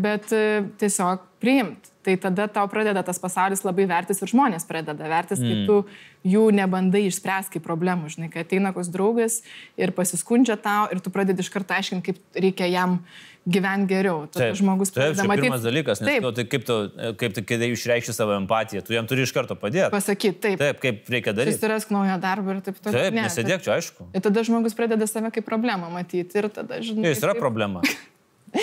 bet 0.03 0.33
e, 0.35 0.43
tiesiog 0.81 1.23
priimt. 1.43 1.93
Tai 2.03 2.17
tada 2.23 2.47
tau 2.51 2.65
pradeda 2.73 3.03
tas 3.05 3.21
pasaulis 3.21 3.63
labai 3.67 3.85
vertis 3.91 4.23
ir 4.25 4.31
žmonės 4.31 4.65
pradeda 4.67 5.11
vertis, 5.11 5.43
kai 5.43 5.67
tu 5.69 5.83
jų 6.27 6.47
nebandai 6.57 7.05
išspręsti 7.07 7.59
kaip 7.59 7.67
problemų, 7.67 8.11
žinai, 8.15 8.31
kai 8.33 8.47
ateina 8.47 8.73
koks 8.75 8.89
draugas 8.95 9.43
ir 9.79 9.93
pasiskundžia 9.95 10.57
tau 10.63 10.87
ir 10.95 11.03
tu 11.05 11.13
pradedi 11.15 11.45
iš 11.45 11.53
karto 11.53 11.77
aiškinti, 11.77 12.07
kaip 12.09 12.41
reikia 12.47 12.71
jam 12.73 13.03
gyventi 13.49 13.89
geriau. 13.91 14.27
Tada 14.33 14.51
žmogus 14.59 14.93
Taip, 14.93 15.17
matyti. 15.25 15.47
pirmas 15.49 15.63
dalykas, 15.65 16.03
nes 16.03 16.11
Taip, 16.11 16.23
nu, 16.27 16.33
tai 16.37 16.45
kaip 16.53 16.67
tu, 16.69 16.77
kaip 17.21 17.37
tu 17.39 17.45
kai 17.49 17.59
išreikšti 17.73 18.15
savo 18.17 18.37
empatiją, 18.37 18.83
tu 18.87 18.93
jam 18.97 19.09
turi 19.09 19.25
iš 19.25 19.33
karto 19.37 19.57
padėti. 19.59 19.89
pasakyti, 19.95 20.39
taip. 20.45 20.59
Taip, 20.61 20.83
kaip 20.85 21.09
reikia 21.17 21.33
daryti. 21.37 21.57
Susirask 21.57 21.91
naują 21.95 22.19
darbą 22.23 22.59
ir 22.59 22.61
taip 22.69 22.79
toliau. 22.83 22.99
Taip, 23.09 23.17
Ne, 23.19 23.25
nesėdėk 23.27 23.65
čia, 23.65 23.79
aišku. 23.81 24.11
Ir 24.13 24.25
tada 24.29 24.45
žmogus 24.47 24.77
pradeda 24.79 25.09
save 25.09 25.33
kaip 25.35 25.47
problemą 25.49 25.89
matyti 25.95 26.39
ir 26.43 26.51
tada, 26.53 26.79
žinai. 26.85 27.11
Jis 27.15 27.25
yra 27.25 27.35
kaip- 27.35 27.43
problema. 27.43 27.83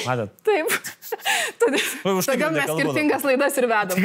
Matot. 0.05 0.31
Taip. 0.47 0.65
Todėl, 1.61 1.81
tai 2.01 2.35
todėl 2.35 2.55
mes 2.55 2.69
skirtingas 2.73 3.25
laidas 3.27 3.57
ir 3.61 3.67
vedam. 3.69 3.99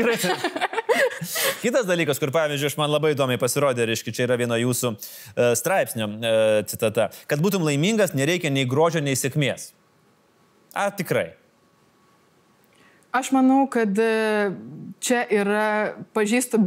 Kitas 1.63 1.87
dalykas, 1.89 2.21
kur 2.21 2.33
pavyzdžiui, 2.35 2.69
aš 2.73 2.77
man 2.81 2.93
labai 2.93 3.15
įdomiai 3.15 3.41
pasirodė, 3.41 3.87
reiškia, 3.89 4.13
čia 4.17 4.27
yra 4.29 4.37
vieno 4.41 4.57
jūsų 4.61 4.91
uh, 4.93 5.53
straipsnio 5.57 6.09
uh, 6.09 6.61
citata, 6.69 7.09
kad 7.31 7.41
būtum 7.41 7.65
laimingas, 7.67 8.13
nereikia 8.17 8.53
nei 8.53 8.67
grožio, 8.69 9.01
nei 9.05 9.17
sėkmės. 9.17 9.71
Ar 10.75 10.95
tikrai? 10.97 11.33
Aš 13.11 13.33
manau, 13.35 13.65
kad 13.67 13.97
e, 13.99 14.51
čia 15.03 15.25
yra 15.35 15.65
pažįstu 16.15 16.61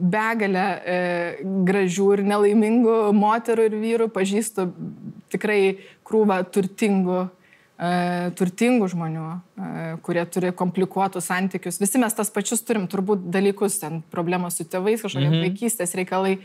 begalę 0.00 0.64
e, 0.64 1.00
gražių 1.68 2.06
ir 2.16 2.22
nelaimingų 2.24 2.94
moterų 3.12 3.66
ir 3.68 3.76
vyrų, 3.82 4.06
pažįstu 4.14 4.70
tikrai 5.34 5.60
krūvą 6.08 6.40
turtingų 6.54 7.18
e, 7.78 7.90
turtingų 8.38 8.88
žmonių, 8.94 9.26
e, 9.34 9.84
kurie 10.04 10.24
turi 10.32 10.52
komplikuotus 10.56 11.28
santykius. 11.30 11.80
Visi 11.82 12.00
mes 12.00 12.16
tas 12.16 12.32
pačius 12.34 12.64
turim 12.66 12.88
turbūt 12.90 13.28
dalykus, 13.32 13.78
ten 13.82 14.00
problemos 14.12 14.58
su 14.58 14.66
tėvais, 14.66 15.04
kažkokie 15.04 15.28
mhm. 15.30 15.44
vaikystės 15.46 15.94
reikalai. 15.98 16.38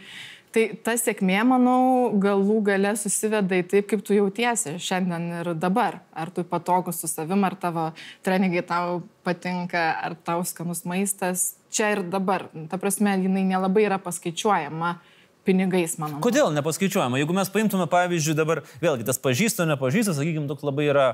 Tai 0.53 0.63
ta 0.86 0.93
sėkmė, 1.00 1.39
manau, 1.50 2.12
galų 2.22 2.60
gale 2.67 2.91
susiveda 3.00 3.57
į 3.57 3.63
taip, 3.72 3.88
kaip 3.89 4.03
tu 4.05 4.13
jautiesi 4.13 4.75
šiandien 4.77 5.25
ir 5.39 5.50
dabar. 5.57 5.98
Ar 6.13 6.29
tu 6.29 6.43
patogus 6.45 7.00
su 7.01 7.10
savim, 7.10 7.41
ar 7.48 7.55
tavo 7.57 7.88
treningai 8.25 8.62
tau 8.69 9.00
patinka, 9.25 9.88
ar 10.05 10.13
tau 10.13 10.45
skanus 10.45 10.83
maistas. 10.86 11.55
Čia 11.74 11.89
ir 11.95 12.03
dabar. 12.05 12.45
Ta 12.69 12.77
prasme, 12.77 13.15
jinai 13.24 13.48
nelabai 13.50 13.88
yra 13.88 13.98
paskaičiuojama. 13.98 14.93
Uh, 14.93 15.12
pinigais, 15.47 15.95
manau. 16.01 16.19
Kodėl 16.23 16.51
nepaskaičiuojama? 16.55 17.19
Jeigu 17.19 17.35
mes 17.35 17.50
paimtume, 17.51 17.88
pavyzdžiui, 17.91 18.35
dabar 18.38 18.62
vėlgi 18.81 19.07
tas 19.07 19.19
pažįsta, 19.21 19.67
nepažįsta, 19.69 20.15
sakykime, 20.17 20.47
toks 20.50 20.65
labai 20.65 20.88
yra 20.88 21.05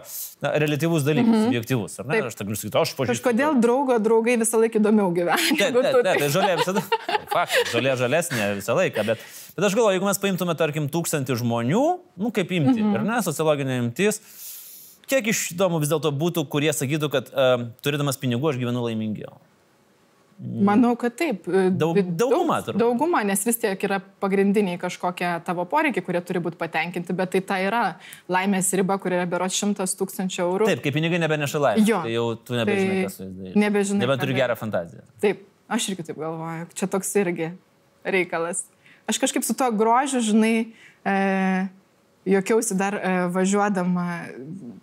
na, 0.43 0.53
relativus 0.61 1.05
dalykas, 1.07 1.29
mm 1.29 1.39
-hmm. 1.39 1.51
objektivus, 1.51 1.99
ar 1.99 2.07
ne? 2.07 2.17
Taip. 2.17 2.29
Aš 2.29 2.37
tak 2.39 2.47
galiu 2.47 2.59
sakyti, 2.61 2.77
aš 2.77 2.93
pažįstu. 2.97 3.15
Kažkodėl 3.15 3.61
draugo 3.61 3.97
draugai 3.99 4.37
visą 4.37 4.61
laiką 4.61 4.81
įdomiau 4.81 5.09
gyvena. 5.13 5.37
Taip, 5.37 5.73
taip, 5.73 5.97
taip, 6.03 6.19
tai 6.19 6.29
žalė 6.29 6.57
visada. 6.61 6.83
Fakt, 7.35 7.73
žalė 7.73 7.95
žalesnė 7.97 8.53
visą 8.61 8.77
laiką, 8.77 9.05
bet, 9.05 9.25
bet 9.55 9.65
aš 9.65 9.73
galvoju, 9.75 9.97
jeigu 9.97 10.05
mes 10.05 10.21
paimtume, 10.21 10.55
tarkim, 10.55 10.89
tūkstantį 10.89 11.35
žmonių, 11.41 11.85
nu 12.17 12.31
kaip 12.31 12.51
imti, 12.51 12.81
mm 12.81 12.85
-hmm. 12.85 12.95
ar 12.95 13.03
ne, 13.03 13.21
sociologinė 13.25 13.79
imtis, 13.83 14.21
kiek 15.09 15.27
iš 15.27 15.51
įdomu 15.57 15.81
vis 15.81 15.89
dėlto 15.89 16.11
būtų, 16.13 16.45
kurie 16.47 16.73
sakytų, 16.73 17.09
kad 17.09 17.29
uh, 17.33 17.69
turėdamas 17.81 18.17
pinigų 18.21 18.49
aš 18.49 18.61
gyvenu 18.61 18.85
laimingiau. 18.85 19.37
Manau, 20.39 20.93
kad 20.95 21.17
taip. 21.19 21.43
Daug, 21.75 21.97
dauguma, 22.15 22.61
turbūt. 22.63 22.79
Dauguma, 22.79 23.21
nes 23.27 23.41
vis 23.43 23.57
tiek 23.59 23.81
yra 23.83 23.97
pagrindiniai 24.23 24.79
kažkokie 24.79 25.27
tavo 25.43 25.65
poreikiai, 25.67 26.03
kurie 26.05 26.21
turi 26.23 26.39
būti 26.45 26.55
patenkinti, 26.61 27.15
bet 27.17 27.33
tai 27.33 27.41
ta 27.43 27.57
yra 27.59 27.81
laimės 28.31 28.71
riba, 28.79 28.95
kuri 29.03 29.17
yra 29.17 29.25
beros 29.27 29.57
šimtas 29.59 29.97
tūkstančių 29.99 30.39
eurų. 30.45 30.69
Taip, 30.71 30.83
kaip 30.85 30.95
pinigai 30.95 31.19
nebeneša 31.19 31.63
laimės. 31.65 31.89
Jo. 31.91 31.99
Tai 32.05 32.13
jau 32.13 32.27
tu 32.39 32.55
nebežinai, 32.55 32.93
tai 32.93 33.09
kas 33.09 33.17
su 33.19 33.25
jais 33.25 33.33
daryti. 33.35 33.63
Nebežinai. 33.65 34.03
Nebeturi 34.05 34.37
gerą 34.37 34.55
fantaziją. 34.61 35.03
Taip, 35.25 35.43
aš 35.67 35.89
irgi 35.91 36.07
taip 36.07 36.21
galvoju. 36.23 36.69
Čia 36.79 36.89
toks 36.95 37.11
irgi 37.19 37.51
reikalas. 38.07 38.63
Aš 39.11 39.19
kažkaip 39.19 39.43
su 39.43 39.57
tuo 39.59 39.67
grožiu, 39.75 40.23
žinai, 40.23 40.55
e, 41.03 41.17
Jokiausi 42.29 42.75
dar 42.77 42.93
e, 42.93 43.11
važiuodama 43.31 44.05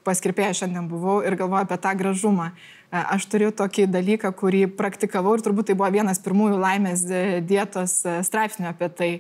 pas 0.07 0.21
kirpėją 0.25 0.55
šiandien 0.63 0.87
buvau 0.89 1.21
ir 1.23 1.37
galvoju 1.39 1.67
apie 1.67 1.77
tą 1.85 1.93
gražumą. 1.99 2.49
E, 2.91 3.01
aš 3.01 3.27
turiu 3.33 3.51
tokį 3.55 3.89
dalyką, 3.91 4.31
kurį 4.39 4.67
praktikavau 4.79 5.37
ir 5.37 5.45
turbūt 5.45 5.71
tai 5.71 5.77
buvo 5.79 5.91
vienas 5.95 6.23
pirmųjų 6.23 6.61
laimės 6.63 7.05
dietos 7.49 7.99
e, 8.07 8.19
straipsnių 8.27 8.73
apie 8.73 8.91
tai. 8.93 9.13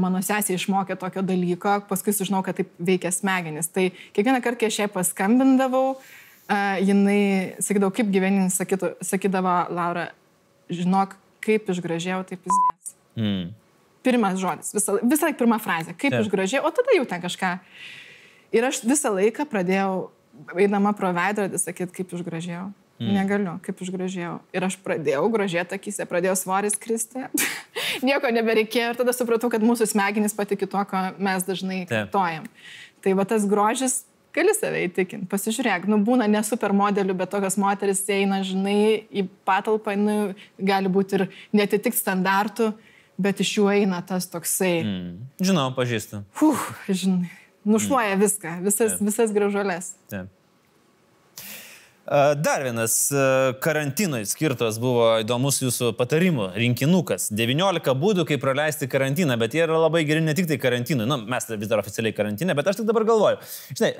Mano 0.00 0.22
sesė 0.24 0.54
išmokė 0.56 0.94
tokio 0.98 1.20
dalyko, 1.22 1.74
paskui 1.90 2.14
sužinau, 2.16 2.40
kad 2.42 2.56
taip 2.56 2.70
veikia 2.82 3.10
smegenis. 3.12 3.68
Tai 3.68 3.84
kiekvieną 4.16 4.40
kartą, 4.42 4.62
kai 4.62 4.70
aš 4.72 4.78
ją 4.80 4.86
paskambindavau, 4.94 5.98
jinai 6.88 7.20
sakydavo, 7.62 7.92
kaip 7.94 8.08
gyvenin, 8.10 8.48
sakydavo 8.48 9.58
Laura, 9.76 10.08
žinok, 10.72 11.12
kaip 11.44 11.68
išgražėjau, 11.68 12.24
taip 12.32 12.48
jis 12.48 12.58
dės. 12.64 12.96
Mm 13.20 13.46
pirmas 14.08 14.38
žodis, 14.40 14.72
visą, 14.74 14.98
visą 15.02 15.28
laiką 15.28 15.38
pirma 15.42 15.58
frazė, 15.62 15.94
kaip 15.98 16.14
ja. 16.14 16.22
išgražiai, 16.24 16.62
o 16.64 16.70
tada 16.74 16.94
jau 16.96 17.04
ten 17.08 17.22
kažką. 17.22 17.54
Ir 18.56 18.64
aš 18.68 18.80
visą 18.88 19.12
laiką 19.12 19.44
pradėjau, 19.50 20.08
eidama 20.58 20.92
pro 20.96 21.10
veidrodį, 21.16 21.60
sakyti, 21.60 21.94
kaip 22.00 22.14
išgražėjau. 22.18 22.68
Mm. 22.98 23.14
Negaliu, 23.14 23.52
kaip 23.62 23.78
išgražėjau. 23.84 24.32
Ir 24.56 24.64
aš 24.66 24.74
pradėjau 24.82 25.22
gražėti 25.30 25.76
akise, 25.76 26.06
pradėjau 26.10 26.34
svoris 26.40 26.74
kristi. 26.80 27.28
Nieko 28.06 28.32
nebereikėjo 28.34 28.90
ir 28.90 28.98
tada 28.98 29.14
supratau, 29.14 29.50
kad 29.52 29.62
mūsų 29.62 29.86
smegenys 29.92 30.34
patikė 30.34 30.66
to, 30.66 30.82
ko 30.90 31.04
mes 31.22 31.46
dažnai 31.46 31.84
kartojam. 31.90 32.48
Tai 33.04 33.14
va 33.14 33.26
tas 33.30 33.46
grožis, 33.46 34.00
gali 34.34 34.50
save 34.56 34.82
įtikinti. 34.88 35.30
Pasižiūrėk, 35.30 35.86
nu 35.86 36.00
būna 36.02 36.26
ne 36.30 36.42
supermodelių, 36.42 37.14
bet 37.22 37.30
tokios 37.30 37.54
moteris 37.62 38.02
eina, 38.10 38.42
žinai, 38.46 39.06
į 39.14 39.28
patalpą, 39.46 39.94
nu, 39.94 40.18
gali 40.58 40.90
būti 40.90 41.20
ir 41.20 41.28
netitik 41.54 41.94
standartų 41.94 42.72
bet 43.18 43.42
iš 43.42 43.56
jų 43.58 43.66
eina 43.74 43.98
tas 44.06 44.28
toksai. 44.30 44.74
Mm. 44.84 45.10
Žinau, 45.42 45.66
pažįstu. 45.76 46.22
Uf, 46.46 46.68
žinai, 46.86 47.30
nušluoja 47.68 48.16
mm. 48.16 48.24
viską, 48.24 48.56
visas, 48.64 48.96
Taip. 48.96 49.06
visas 49.10 49.36
gražuolės. 49.36 49.94
Taip. 50.10 50.34
Dar 52.36 52.62
vienas 52.64 52.94
karantinui 53.60 54.22
skirtas 54.24 54.78
buvo 54.80 55.10
įdomus 55.20 55.58
jūsų 55.60 55.90
patarimų 55.98 56.46
rinkinukas. 56.56 57.26
19 57.36 57.92
būdų, 58.00 58.24
kaip 58.30 58.40
praleisti 58.40 58.88
karantiną, 58.88 59.36
bet 59.40 59.52
jie 59.52 59.60
yra 59.66 59.76
labai 59.76 60.06
geri 60.08 60.22
ne 60.24 60.32
tik 60.36 60.48
tai 60.48 60.56
karantinui. 60.62 61.04
Na, 61.04 61.18
nu, 61.20 61.28
mes 61.28 61.50
vis 61.50 61.68
dar 61.68 61.82
oficialiai 61.82 62.16
karantinė, 62.16 62.56
bet 62.56 62.70
aš 62.72 62.80
tik 62.80 62.88
dabar 62.88 63.04
galvoju. 63.10 63.42
Žinai, 63.76 63.92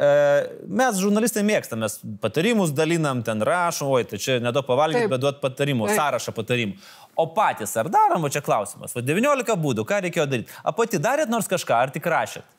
mes 0.81 1.03
žurnalistai 1.03 1.45
mėgstam, 1.51 1.85
mes 1.85 1.99
patarimus 2.23 2.73
dalinam, 2.73 3.21
ten 3.27 3.45
rašom, 3.45 3.93
oi, 3.99 4.07
tai 4.09 4.23
čia 4.25 4.39
nedaug 4.41 4.65
pavalgyti, 4.65 5.13
bet 5.13 5.27
duot 5.27 5.45
patarimų, 5.45 5.91
Taip. 5.91 6.01
sąrašą 6.01 6.37
patarimų. 6.39 6.81
O 7.19 7.29
patys 7.37 7.77
ar 7.77 7.93
darom, 7.93 8.25
o 8.25 8.33
čia 8.33 8.41
klausimas. 8.47 8.97
O 8.97 9.05
19 9.05 9.61
būdų, 9.61 9.85
ką 9.85 10.01
reikėjo 10.07 10.31
daryti? 10.33 10.57
A 10.65 10.73
pati 10.73 11.03
darėt 11.03 11.29
nors 11.29 11.51
kažką, 11.51 11.77
ar 11.77 11.93
tik 11.93 12.09
rašėt? 12.09 12.57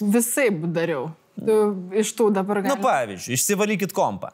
Visai 0.00 0.48
dariau. 0.52 1.08
Iš 1.94 2.12
tų 2.18 2.32
dabar 2.34 2.62
galima. 2.62 2.74
Na, 2.74 2.80
nu, 2.80 2.86
pavyzdžiui, 2.86 3.36
išsivalykit 3.38 3.94
kompą. 3.94 4.32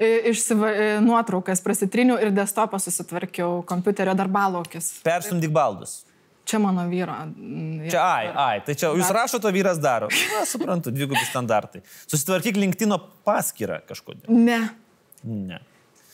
Išsiva, 0.00 0.70
nuotraukas 1.04 1.62
prasitriniau 1.62 2.16
ir 2.22 2.32
desktopą 2.34 2.80
susitvarkiau, 2.82 3.60
kompiuterio 3.68 4.16
darbalaukis. 4.18 4.90
Perstumdyk 5.06 5.52
baldus. 5.54 6.02
Čia 6.44 6.58
mano 6.60 6.84
vyro. 6.90 7.14
Čia, 7.88 8.00
ai, 8.00 8.24
ai, 8.28 8.56
tai 8.66 8.74
čia 8.76 8.90
jūs 8.92 9.12
rašote, 9.16 9.52
vyras 9.54 9.78
daro. 9.80 10.10
Na, 10.32 10.42
suprantu, 10.48 10.92
dvigubi 10.92 11.22
standartai. 11.28 11.84
Susitvarkyk 12.04 12.58
LinkedIn 12.60 12.98
paskyrą 13.24 13.80
kažkodėl. 13.88 14.28
Ne. 14.28 14.60
Ne 15.24 15.62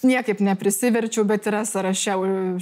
niekaip 0.07 0.41
neprisiverčiau, 0.45 1.25
bet 1.29 1.47
yra 1.51 1.63
sąraše 1.69 2.15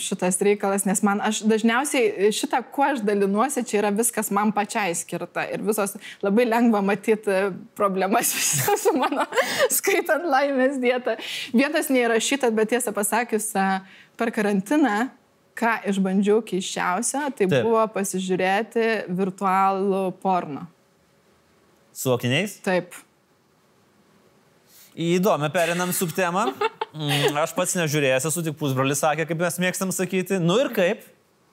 šitas 0.03 0.41
reikalas, 0.45 0.87
nes 0.89 1.03
man 1.07 1.21
aš 1.25 1.43
dažniausiai 1.49 2.33
šitą, 2.35 2.63
kuo 2.75 2.87
aš 2.87 3.03
dalinuosi, 3.07 3.65
čia 3.69 3.81
yra 3.83 3.93
viskas 3.95 4.33
man 4.35 4.53
pačiai 4.57 4.95
skirta 4.99 5.47
ir 5.51 5.63
visos 5.67 5.97
labai 6.25 6.49
lengva 6.49 6.83
matyti 6.85 7.39
problemas 7.79 8.33
su 8.83 8.95
mano 8.97 9.27
skaitant 9.73 10.27
laimės 10.29 10.81
dietą. 10.83 11.19
Vietas 11.55 11.93
neįrašytas, 11.93 12.55
bet 12.55 12.75
tiesą 12.75 12.95
pasakius, 12.97 13.53
per 14.19 14.35
karantiną 14.35 15.09
ką 15.59 15.75
išbandžiau 15.91 16.43
keiščiausia, 16.47 17.29
tai 17.35 17.49
Taip. 17.49 17.67
buvo 17.67 17.83
pasižiūrėti 17.95 18.89
virtualų 19.19 20.05
porno. 20.23 20.69
Su 21.95 22.15
akiniais? 22.15 22.61
Taip. 22.63 22.95
Įdomi, 24.99 25.47
perinam 25.55 25.93
subtemą. 25.95 26.49
Mm, 26.91 27.37
aš 27.39 27.53
pats 27.55 27.77
nežiūrėjęs, 27.79 28.25
esu 28.27 28.43
tik 28.43 28.57
pusbrolis 28.59 28.99
sakė, 28.99 29.29
kaip 29.29 29.39
mes 29.45 29.59
mėgstam 29.63 29.93
sakyti. 29.95 30.41
Nu 30.43 30.57
ir 30.59 30.73
kaip? 30.75 31.05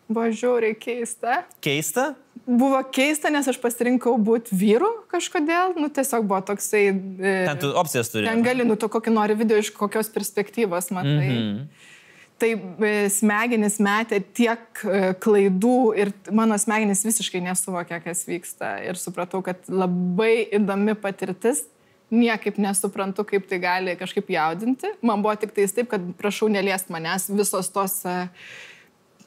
Buvo 0.09 0.31
žiauriai 0.33 0.73
keista. 0.77 1.43
Keista? 1.61 2.07
Buvo 2.45 2.79
keista, 2.93 3.29
nes 3.33 3.45
aš 3.49 3.59
pasirinkau 3.61 4.15
būti 4.21 4.57
vyru 4.57 4.89
kažkodėl. 5.13 5.75
Nu, 5.77 5.91
tiesiog 5.93 6.25
buvo 6.25 6.39
toksai... 6.45 6.87
E, 6.89 7.35
ten 7.51 7.61
tu 7.61 7.69
opcijas 7.77 8.09
turi. 8.13 8.25
Ten 8.25 8.41
gali, 8.45 8.65
nu, 8.65 8.79
tu 8.81 8.89
kokį 8.89 9.13
nori 9.13 9.37
video 9.37 9.61
iš 9.61 9.69
kokios 9.77 10.09
perspektyvos 10.13 10.89
matai. 10.93 11.29
Mm 11.29 11.45
-hmm. 11.45 11.93
Tai 12.41 12.49
e, 12.89 12.95
smegenis 13.13 13.77
metė 13.79 14.23
tiek 14.33 14.81
e, 14.83 15.13
klaidų 15.21 15.77
ir 16.01 16.13
mano 16.31 16.57
smegenis 16.57 17.05
visiškai 17.05 17.45
nesuvokė, 17.45 18.01
kas 18.09 18.25
vyksta. 18.27 18.75
Ir 18.89 18.97
supratau, 18.97 19.45
kad 19.45 19.61
labai 19.69 20.49
įdomi 20.49 20.97
patirtis 20.97 21.63
niekaip 22.13 22.59
nesuprantu, 22.61 23.25
kaip 23.27 23.47
tai 23.49 23.59
gali 23.61 23.95
kažkaip 23.97 24.29
jaudinti. 24.35 24.91
Man 25.05 25.23
buvo 25.25 25.35
tik 25.39 25.55
tais 25.55 25.73
taip, 25.75 25.89
kad 25.91 26.03
prašau 26.19 26.49
neliest 26.51 26.91
manęs 26.93 27.27
visos 27.33 27.71
tos 27.73 27.97
e, 28.05 28.15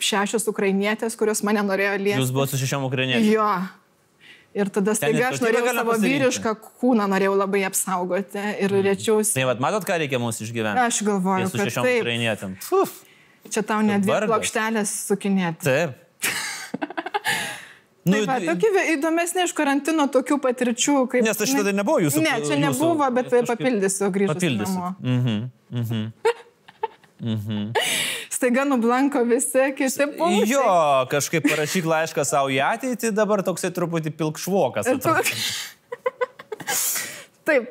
šešios 0.02 0.46
ukrainietės, 0.50 1.18
kurios 1.18 1.42
mane 1.46 1.64
norėjo 1.66 1.98
liesti. 1.98 2.22
Jūs 2.22 2.34
buvote 2.34 2.54
su 2.54 2.62
šešiom 2.62 2.86
ukrainietėm? 2.88 3.28
Jo. 3.32 3.50
Ir 4.58 4.70
tada 4.72 4.94
staiga 4.96 5.28
aš 5.28 5.42
norėjau 5.44 5.74
savo 5.76 5.94
vyrišką 6.02 6.54
kūną, 6.80 7.04
norėjau 7.12 7.34
labai 7.36 7.62
apsaugoti 7.68 8.40
ir 8.40 8.72
mm. 8.72 8.84
rečiausi. 8.86 9.34
Tai 9.36 9.44
vad, 9.50 9.60
matot, 9.62 9.84
ką 9.86 9.98
reikia 10.02 10.20
mums 10.22 10.40
išgyventi? 10.42 10.86
Aš 10.88 11.02
galvoju, 11.06 11.50
kad 11.50 11.54
su 11.54 11.66
šešiom 11.68 11.90
ukrainietėm. 11.98 12.56
Čia 13.48 13.64
tau 13.64 13.84
net 13.84 14.04
dvi 14.04 14.20
plokštelės 14.24 14.94
sukinėti. 15.10 15.68
Taip. 15.68 16.04
Nu, 18.08 18.14
tai 18.24 18.28
va, 18.28 18.36
tokių 18.48 18.68
įdomesnė 18.94 19.40
iš 19.48 19.52
karantino 19.56 20.04
tokių 20.12 20.36
patirčių. 20.44 20.96
Kaip, 21.12 21.22
Nes 21.26 21.36
tai 21.38 21.46
šitą 21.50 21.72
nebuvo 21.76 21.98
jūsų. 22.06 22.18
Ne, 22.24 22.34
čia 22.44 22.56
nebuvo, 22.60 22.92
jūsų, 22.96 23.10
bet 23.18 23.26
kažkaip... 23.30 23.48
papildysiu 23.52 24.06
grįžus. 24.14 24.34
Papildysiu. 24.34 24.80
Mhm. 25.04 25.36
Mhm. 25.82 26.02
Mhm. 27.18 27.74
Staiga 28.30 28.62
nublanko 28.64 29.24
visi 29.26 29.74
kiti 29.74 30.06
punktai. 30.14 30.46
Jo, 30.46 30.62
kažkaip 31.10 31.42
parašyk 31.50 31.84
laišką 31.90 32.22
savo 32.28 32.48
į 32.54 32.60
ateitį, 32.62 33.10
dabar 33.16 33.42
toksai 33.46 33.70
truputį 33.74 34.10
pilkšvokas. 34.20 34.86
Taip. 37.48 37.64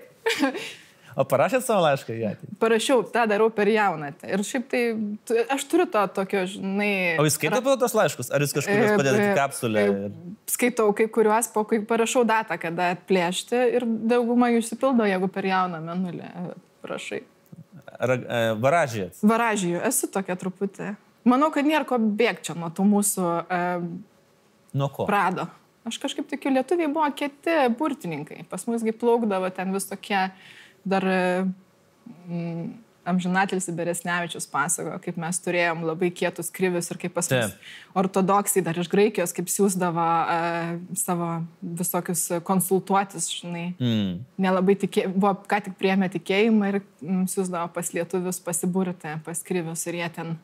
O 1.18 1.24
parašėt 1.26 1.64
savo 1.66 1.82
laišką 1.82 2.14
į 2.14 2.26
ateitį? 2.30 2.56
Parašiau, 2.62 3.00
tą 3.10 3.24
darau 3.30 3.48
per 3.54 3.70
jaunatę. 3.74 4.28
Ir 4.30 4.44
šiaip 4.46 4.68
tai, 4.70 4.82
aš 5.56 5.64
turiu 5.72 5.88
to 5.90 6.04
tokio, 6.14 6.44
žinai... 6.52 7.16
O 7.18 7.26
jūs 7.26 7.40
skaitate 7.40 7.74
tos 7.82 7.96
laiškus? 7.98 8.30
Ar 8.38 8.44
jūs 8.46 8.54
kažkur 8.54 8.76
juos 8.78 8.92
E, 8.94 8.98
padedate 9.00 9.24
e, 9.24 9.32
į 9.32 9.38
kapsulę? 9.40 9.86
e, 9.88 10.12
Skaitau 10.54 10.92
kai 10.98 11.08
kuriuos, 11.16 11.50
po 11.56 11.64
kai 11.70 11.80
parašau 11.90 12.22
datą, 12.30 12.60
kada 12.62 12.92
atplėšti 12.94 13.64
ir 13.80 13.86
dauguma 14.14 14.52
jų 14.54 14.62
išsipildo, 14.62 15.08
jeigu 15.10 15.30
per 15.34 15.48
jauną 15.50 15.80
menulį 15.88 16.22
e, 16.30 16.46
prašai. 16.86 17.24
Ar 17.98 18.14
e, 18.14 18.42
varažėt? 18.62 19.18
Varažijų, 19.26 19.82
esu 19.90 20.10
tokia 20.14 20.36
truputį. 20.38 20.92
Manau, 21.28 21.50
kad 21.52 21.66
nėra 21.68 21.88
ko 21.90 21.98
bėgti 21.98 22.54
nuo 22.56 22.70
tų 22.78 22.86
mūsų 22.94 23.26
e, 23.58 23.62
Nuo 24.78 24.92
ko? 24.94 25.10
prado. 25.10 25.48
Aš 25.88 25.98
kažkaip 26.04 26.28
tikiu, 26.30 26.52
lietuviai 26.54 26.90
buvo 26.92 27.08
kieti 27.16 27.58
burtininkai. 27.80 28.42
Pas 28.52 28.66
musgi 28.68 28.92
plaukdavo 28.94 29.48
ten 29.56 29.72
visokie 29.74 30.28
dar 30.88 31.08
mm, 31.08 32.68
amžinatelis 33.08 33.70
Beresnevičius 33.72 34.48
pasakojo, 34.52 34.98
kaip 35.04 35.20
mes 35.22 35.40
turėjom 35.44 35.86
labai 35.88 36.10
kietus 36.12 36.50
krivius 36.54 36.92
ir 36.92 37.00
kaip 37.00 37.16
pas 37.16 37.30
mus 37.32 37.54
ortodoksai 37.98 38.64
dar 38.66 38.78
iš 38.78 38.90
Graikijos, 38.92 39.34
kaip 39.36 39.48
siūsdavo 39.52 40.08
e, 40.34 40.40
savo 41.00 41.30
visokius 41.80 42.26
konsultuotis, 42.48 43.30
žinai. 43.40 43.70
Mm. 43.80 44.20
Nelabai 44.44 44.76
tikė, 44.84 45.08
buvo 45.14 45.38
ką 45.48 45.62
tik 45.70 45.80
priemė 45.80 46.12
tikėjimą 46.18 46.74
ir 46.74 46.82
mm, 46.82 47.24
siūsdavo 47.32 47.72
pas 47.76 47.94
lietuvius 47.96 48.42
pasiburti, 48.44 49.16
pas 49.26 49.44
krivius 49.48 49.88
ir 49.88 50.02
jie 50.02 50.12
ten 50.20 50.36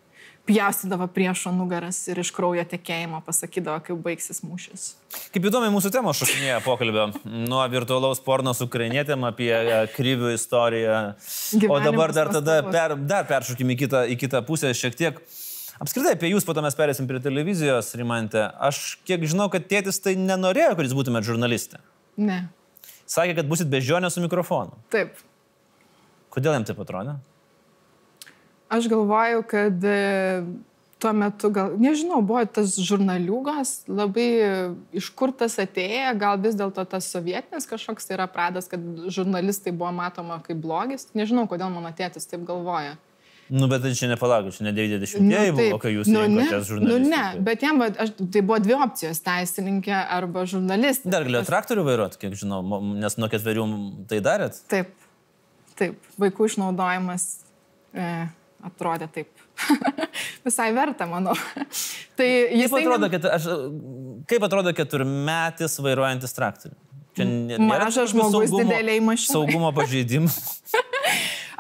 pjaustydavo 0.46 1.08
priešo 1.08 1.52
nugaras 1.56 2.02
ir 2.12 2.20
iš 2.20 2.32
kraujo 2.36 2.64
tekėjimo 2.68 3.22
pasakydavo, 3.24 3.80
kaip 3.86 4.02
baigsis 4.04 4.42
mūšis. 4.44 4.88
Kaip 5.32 5.48
įdomi 5.48 5.70
mūsų 5.72 5.92
temos 5.94 6.20
šokinėja 6.20 6.60
pokalbio. 6.66 7.08
Nuo 7.24 7.62
virtualaus 7.72 8.20
porno 8.24 8.52
su 8.58 8.68
ukrainietėm 8.68 9.24
apie 9.30 9.54
e, 9.54 9.80
kryvių 9.96 10.34
istoriją. 10.36 11.00
O 11.14 11.64
Gyvenimas 11.64 11.88
dabar 11.88 12.16
dar 12.18 12.34
tada 12.36 12.60
per, 12.68 12.98
dar 13.08 13.28
peršokim 13.30 13.72
į 13.72 13.80
kitą, 13.86 14.04
į 14.12 14.20
kitą 14.26 14.44
pusę 14.48 14.74
šiek 14.76 15.00
tiek. 15.00 15.24
Apskritai 15.84 16.18
apie 16.18 16.30
jūs, 16.30 16.46
po 16.46 16.54
to 16.56 16.62
mes 16.64 16.76
perėsim 16.78 17.08
prie 17.10 17.24
televizijos, 17.24 17.96
Rimantė. 17.98 18.46
Aš 18.62 19.00
kiek 19.08 19.24
žinau, 19.26 19.48
kad 19.52 19.66
tėtis 19.72 20.04
tai 20.04 20.14
nenorėjo, 20.20 20.76
kad 20.76 20.86
jūs 20.86 20.98
būtumėte 21.00 21.32
žurnalistė. 21.32 21.80
Ne. 22.20 22.44
Sakė, 23.10 23.40
kad 23.40 23.50
busit 23.50 23.72
bežionė 23.72 24.12
su 24.14 24.22
mikrofonu. 24.24 24.76
Taip. 24.94 25.18
Kodėl 26.34 26.56
jam 26.58 26.68
taip 26.68 26.80
atrodė? 26.84 27.18
Aš 28.74 28.88
galvoju, 28.90 29.44
kad 29.50 29.86
e, 29.86 29.98
tuo 31.04 31.14
metu, 31.14 31.52
gal, 31.54 31.76
nežinau, 31.78 32.22
buvo 32.26 32.42
tas 32.48 32.74
žurnaliūgas, 32.80 33.74
labai 33.92 34.28
iš 34.96 35.10
kur 35.18 35.34
tas 35.36 35.60
atėjo, 35.62 36.14
gal 36.20 36.40
vis 36.42 36.58
dėlto 36.58 36.86
tas 36.90 37.10
sovietinis 37.12 37.68
kažkoks 37.70 38.08
tai 38.08 38.18
yra 38.18 38.28
pradas, 38.32 38.70
kad 38.72 38.84
žurnalistai 39.14 39.76
buvo 39.76 39.92
matoma 39.96 40.40
kaip 40.46 40.62
blogis. 40.64 41.10
Nežinau, 41.18 41.46
kodėl 41.52 41.74
mano 41.74 41.92
tėtis 41.98 42.30
taip 42.30 42.46
galvoja. 42.48 42.96
Nu, 43.54 43.68
bet 43.68 43.84
tai 43.84 43.92
čia 43.94 44.08
nepalaukit, 44.08 44.56
čia 44.56 44.64
ne 44.66 44.72
90-ieji 44.72 45.52
Nu, 45.52 45.58
buvo, 45.58 45.80
kai 45.84 45.92
jūs 45.92 46.08
nu, 46.08 46.22
rinkotės 46.24 46.64
nu, 46.64 46.68
žurnalistą. 46.70 47.10
ne, 47.12 47.42
bet 47.44 47.66
jam, 47.66 47.82
aš, 47.84 48.14
tai 48.32 48.42
buvo 48.42 48.60
dvi 48.64 48.78
opcijos- 48.86 49.20
teisininkė 49.28 49.98
arba 50.16 50.46
žurnalistė. 50.50 51.12
Dar 51.12 51.28
galėjo 51.28 51.44
traktorių 51.50 51.84
vairuoti, 51.90 52.22
kiek 52.24 52.38
žinau, 52.40 52.64
nes 52.96 53.18
nuo 53.20 53.28
ketverių 53.30 53.68
tai 54.08 54.22
darėt. 54.24 54.62
Taip, 54.72 54.96
taip, 55.76 56.00
vaikų 56.24 56.48
išnaudojimas 56.48 57.28
e, 57.94 58.08
atrodė 58.64 59.10
taip. 59.14 59.44
Visai 60.48 60.72
verta, 60.76 61.08
manau. 61.10 61.36
tai 62.18 62.30
jis 62.56 62.72
Kaip 62.72 62.80
atrodo, 62.82 63.12
kad 63.14 63.30
aš, 63.36 63.50
kaip 64.30 64.48
atrodo 64.50 64.74
keturmetis 64.78 65.78
vairuojantis 65.84 66.36
traktorių? 66.38 66.80
Čia 67.14 67.60
Mažas 67.62 68.10
žmogus 68.10 68.50
dideliai 68.50 69.02
mašinai. 69.04 69.36
Saugumo 69.36 69.70
pažeidimų. 69.78 70.32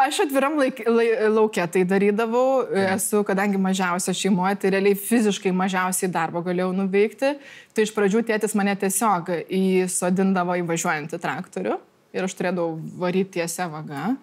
Aš 0.03 0.23
atviram 0.23 0.55
laik, 0.57 0.79
lai, 0.89 1.05
laukia 1.29 1.67
tai 1.69 1.83
darydavau, 1.85 2.63
esu, 2.95 3.21
kadangi 3.27 3.59
mažiausia 3.61 4.15
šeimoje, 4.17 4.57
tai 4.63 4.71
realiai 4.73 4.97
fiziškai 4.97 5.53
mažiausiai 5.53 6.09
darbo 6.11 6.41
galėjau 6.45 6.71
nuveikti. 6.73 7.35
Tai 7.77 7.85
iš 7.85 7.93
pradžių 7.93 8.23
tėtis 8.31 8.57
mane 8.57 8.73
tiesiog 8.81 9.29
įsodindavo 9.45 10.57
į 10.57 10.65
važiuojantį 10.71 11.21
traktorių 11.21 11.77
ir 12.13 12.27
aš 12.27 12.35
turėdavau 12.39 12.73
varyti 13.01 13.37
tiesia 13.37 13.69
vaga. 13.69 14.15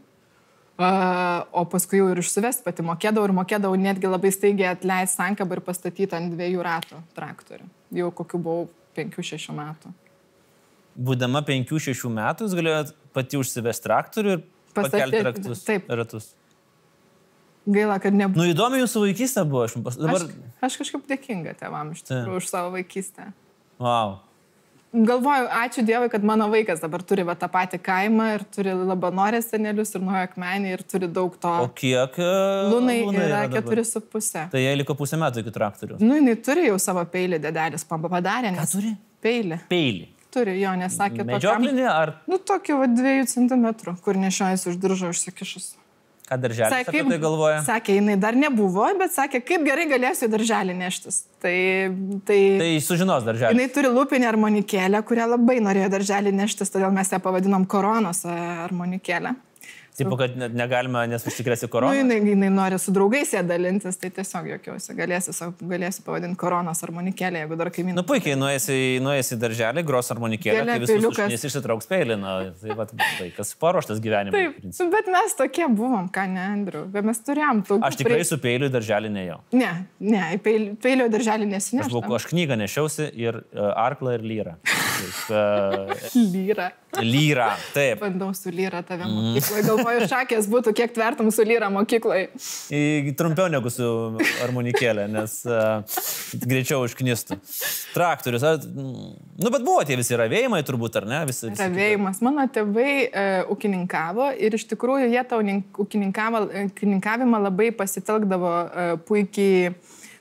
O 0.80 1.64
paskui 1.68 1.98
jau 2.00 2.06
ir 2.08 2.20
išsivesti 2.22 2.64
pati 2.64 2.84
mokėdavau 2.86 3.28
ir 3.28 3.34
mokėdavau 3.36 3.76
netgi 3.76 4.08
labai 4.08 4.30
staigiai 4.32 4.70
atleisti 4.72 5.18
sankabą 5.18 5.58
ir 5.58 5.64
pastatyti 5.66 6.16
ant 6.16 6.32
dviejų 6.32 6.62
ratų 6.64 7.00
traktorių. 7.16 7.66
Jau 7.98 8.08
kokiu 8.16 8.40
buvau 8.40 8.68
5-6 8.96 9.52
metų. 9.56 9.92
Būdama 11.00 11.42
5-6 11.46 12.06
metų, 12.16 12.48
jūs 12.48 12.56
galėjot 12.56 12.94
pati 13.16 13.40
užsivesti 13.40 13.86
traktorių 13.88 14.36
ir 14.38 14.46
pakelti 14.76 15.22
raktus. 15.26 15.64
taip. 15.66 15.90
Ratus. 16.00 16.30
Gaila, 17.68 17.98
kad 18.00 18.16
nebuvo. 18.16 18.40
Nu 18.40 18.48
įdomi 18.48 18.80
jūsų 18.80 19.04
vaikystė 19.04 19.44
buvo, 19.44 19.66
aš 19.66 19.76
jums 19.76 19.84
pas... 19.90 20.00
dabar... 20.00 20.24
Aš, 20.24 20.64
aš 20.64 20.80
kažkaip 20.80 21.04
dėkinga 21.10 21.54
tėvam 21.60 21.92
iš 21.92 22.06
tikrųjų 22.08 22.40
už 22.40 22.48
savo 22.48 22.72
vaikystę. 22.78 23.30
Wow. 23.82 24.22
Galvoju, 24.90 25.46
ačiū 25.54 25.84
Dievui, 25.86 26.08
kad 26.10 26.24
mano 26.26 26.48
vaikas 26.50 26.80
dabar 26.82 27.02
turi 27.06 27.22
va, 27.22 27.36
tą 27.38 27.46
patį 27.52 27.78
kaimą 27.86 28.24
ir 28.34 28.42
turi 28.50 28.72
labanorės 28.74 29.46
senelius 29.52 29.94
ir 29.94 30.02
nuojo 30.02 30.24
akmenį 30.26 30.72
ir 30.74 30.82
turi 30.82 31.06
daug 31.06 31.36
to. 31.38 31.52
O 31.62 31.68
kiek... 31.70 32.18
e, 32.18 32.30
Lunai 32.72 32.96
Lunai 33.04 33.28
yra 33.28 33.44
keturi 33.52 33.84
su 33.86 34.02
pusė. 34.02 34.48
Tai 34.50 34.62
jai 34.64 34.72
liko 34.80 34.96
pusę 34.98 35.20
metų 35.20 35.44
iki 35.44 35.54
traktorių. 35.54 36.00
Nu, 36.02 36.16
jinai 36.18 36.34
turi 36.42 36.66
jau 36.66 36.78
savo 36.82 37.04
peilį, 37.12 37.38
dėdelis 37.44 37.86
pamba 37.86 38.10
padarė. 38.10 38.50
Ką 38.58 38.66
turi? 38.72 38.96
Peilį. 39.22 39.60
Peilį. 39.70 40.08
Turi, 40.34 40.56
jo, 40.58 40.74
nesakė. 40.78 41.22
Medžioklinį 41.26 41.86
ar 41.90 42.16
Nu, 42.30 42.38
tokį 42.50 42.80
va 42.82 42.90
dviejų 42.90 43.30
centimetrų, 43.30 43.94
kur 44.02 44.18
nešiojasi 44.18 44.72
už 44.72 44.82
diržo 44.82 45.14
užsikišus. 45.14 45.72
Ką 46.30 46.38
darželis 46.40 46.76
apie 46.78 47.02
tai 47.08 47.18
galvoja? 47.22 47.58
sakė, 47.66 47.96
jinai 47.98 48.16
dar 48.20 48.38
nebuvo, 48.38 48.86
bet 49.00 49.14
sakė, 49.14 49.42
kaip 49.46 49.66
gerai 49.66 49.88
galėsiu 49.90 50.28
į 50.28 50.32
darželį 50.36 50.76
neštis. 50.78 51.22
Tai, 51.42 51.56
tai, 52.28 52.40
Tai 52.62 52.70
sužinos 52.84 53.26
darželis. 53.26 53.56
Jinai 53.56 53.68
turi 53.74 53.90
lūpinę 53.92 54.28
armonikėlę, 54.30 55.02
kurią 55.08 55.28
labai 55.34 55.58
norėjo 55.64 55.90
darželį 55.96 56.34
neštis, 56.42 56.72
todėl 56.72 56.92
mes 56.94 57.10
ją 57.10 57.20
pavadinom 57.24 57.66
koronos 57.70 58.22
armonikėlę. 58.30 59.34
Tipo, 59.98 60.16
kad 60.16 60.36
negalima, 60.54 61.02
nes 61.10 61.24
užsikrėsi 61.26 61.66
Nu, 61.66 61.72
koroną. 61.72 61.94
jinai, 61.98 62.18
jinai 62.24 62.48
nori 62.54 62.78
su 62.78 62.92
draugais 62.94 63.32
ją 63.34 63.42
dalintis, 63.46 63.98
tai 64.00 64.10
tiesiog 64.14 64.46
jokiausi. 64.54 64.94
Galėsi, 64.96 65.34
galėsi 65.66 66.04
pavadinti 66.06 66.38
koronos 66.40 66.80
armonikėlę, 66.86 67.42
jeigu 67.42 67.58
dar 67.58 67.70
kaimynų. 67.74 67.96
Nu 67.98 68.04
puikiai, 68.06 68.36
nuėjęs 68.38 68.68
į, 68.72 68.78
į 69.34 69.38
darželį, 69.42 69.84
gros 69.88 70.10
armonikėlę, 70.14 70.62
Gėlė, 70.62 70.76
tai 70.76 70.84
visus 70.84 71.08
užnės 71.10 71.44
išsitrauks 71.50 71.90
peilį. 71.90 72.16
Na, 72.20 72.36
tai 72.62 72.76
va, 72.78 72.86
vaikas 73.18 73.52
paruoštas 73.60 74.00
gyvenimui. 74.04 74.36
Taip, 74.38 74.56
principe. 74.62 74.84
nu, 74.86 74.90
bet 74.94 75.10
mes 75.12 75.36
tokie 75.38 75.68
buvom, 75.68 76.08
ką 76.12 76.26
ne, 76.32 76.46
Andriu. 76.54 76.84
Bet 76.94 77.04
mes 77.10 77.20
turėjom 77.26 77.64
tų. 77.68 77.80
Aš 77.90 77.98
tikrai 78.00 78.22
su 78.28 78.38
peiliu 78.42 78.70
į 78.70 78.74
darželį 78.78 79.10
nejau. 79.14 79.40
Ne, 79.52 79.72
ne, 80.00 80.22
į 80.36 80.40
peil- 80.44 80.70
peilio 80.80 81.10
darželį 81.12 81.48
Aš, 81.50 81.54
nesinešau. 81.56 81.92
buvau, 82.00 82.16
aš 82.20 82.28
knygą 82.30 82.56
nešiausi 82.62 83.10
ir 83.20 83.42
uh, 83.42 83.72
arklą 83.74 84.16
ir 84.18 84.24
lyrą. 84.32 84.56
Taip, 85.00 85.30
uh, 85.32 86.20
Lyra. 86.32 86.70
Lyrą, 86.98 87.50
taip. 87.74 88.00
Bandau 88.02 88.32
su 88.34 88.50
lyra 88.50 88.82
tave 88.82 89.04
Mhm. 89.06 89.34
mokykloje. 89.36 89.62
Galvoju, 89.66 90.08
šakės 90.10 90.48
būtų, 90.50 90.72
kiek 90.74 90.94
tvertum 90.94 91.30
su 91.32 91.44
lyra 91.46 91.68
mokykloje. 91.70 92.28
Trumpiau 93.16 93.48
negu 93.52 93.70
su 93.70 93.84
armonikėlė, 94.44 95.06
nes 95.10 95.36
uh, 95.46 95.82
greičiau 96.34 96.82
užknistų. 96.86 97.38
Traktorius. 97.94 98.42
Ar, 98.42 98.58
nu, 98.64 99.50
bet 99.50 99.62
buvo 99.62 99.84
tie 99.86 99.96
visi 99.96 100.16
ravėjimai 100.18 100.62
turbūt, 100.66 100.96
ar 101.00 101.06
ne? 101.06 101.22
Visi, 101.30 101.48
visi 101.50 101.62
Ravėjimas. 101.62 102.20
Mano 102.24 102.46
tėvai 102.50 102.92
e, 103.06 103.24
ūkininkavo 103.52 104.30
ir 104.38 104.54
iš 104.58 104.66
tikrųjų 104.72 105.10
jie 105.12 105.22
tą 105.28 105.40
ūkininkavimą 105.84 107.40
labai 107.46 107.70
pasitelkdavo 107.76 108.52
e, 108.52 108.86
puikiai 109.08 109.74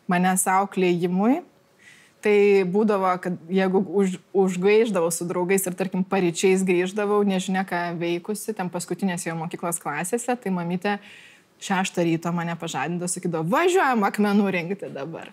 manęs 0.10 0.46
auklėjimui. 0.50 1.42
Tai 2.20 2.36
būdavo, 2.68 3.14
kad 3.24 3.38
jeigu 3.48 3.80
už, 3.96 4.18
užgaiždavau 4.36 5.08
su 5.16 5.24
draugais 5.30 5.64
ir, 5.70 5.76
tarkim, 5.80 6.02
paryčiais 6.04 6.66
grįždavau, 6.68 7.22
nežinia 7.24 7.64
ką 7.64 7.94
veikusi, 8.02 8.52
ten 8.58 8.68
paskutinėse 8.74 9.30
jau 9.30 9.38
mokyklos 9.40 9.80
klasėse, 9.80 10.36
tai 10.36 10.52
mamytė 10.52 10.98
šeštą 11.64 12.04
ryto 12.04 12.34
mane 12.36 12.58
pažadindavo, 12.60 13.08
sakydavo, 13.12 13.48
važiuojam 13.48 14.04
akmenų 14.08 14.52
rinkti 14.56 14.92
dabar. 14.92 15.32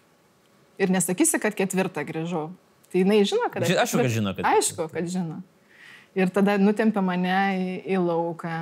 Ir 0.79 0.95
nesakysi, 0.95 1.41
kad 1.43 1.59
ketvirtą 1.59 2.07
grįžau. 2.07 2.49
Tai 2.93 3.03
jinai 3.03 3.19
žino, 3.27 3.51
kad 3.51 3.67
Ži- 3.67 3.79
aišku, 3.83 3.99
kad 4.05 4.15
žino, 4.15 4.35
kad 4.37 4.47
Aišku, 4.53 4.89
kad 4.93 5.11
žino. 5.11 5.41
Ir 6.15 6.31
tada 6.31 6.55
nutempia 6.61 7.03
mane 7.03 7.35
į, 7.59 7.71
į 7.97 7.99
lauką. 7.99 8.55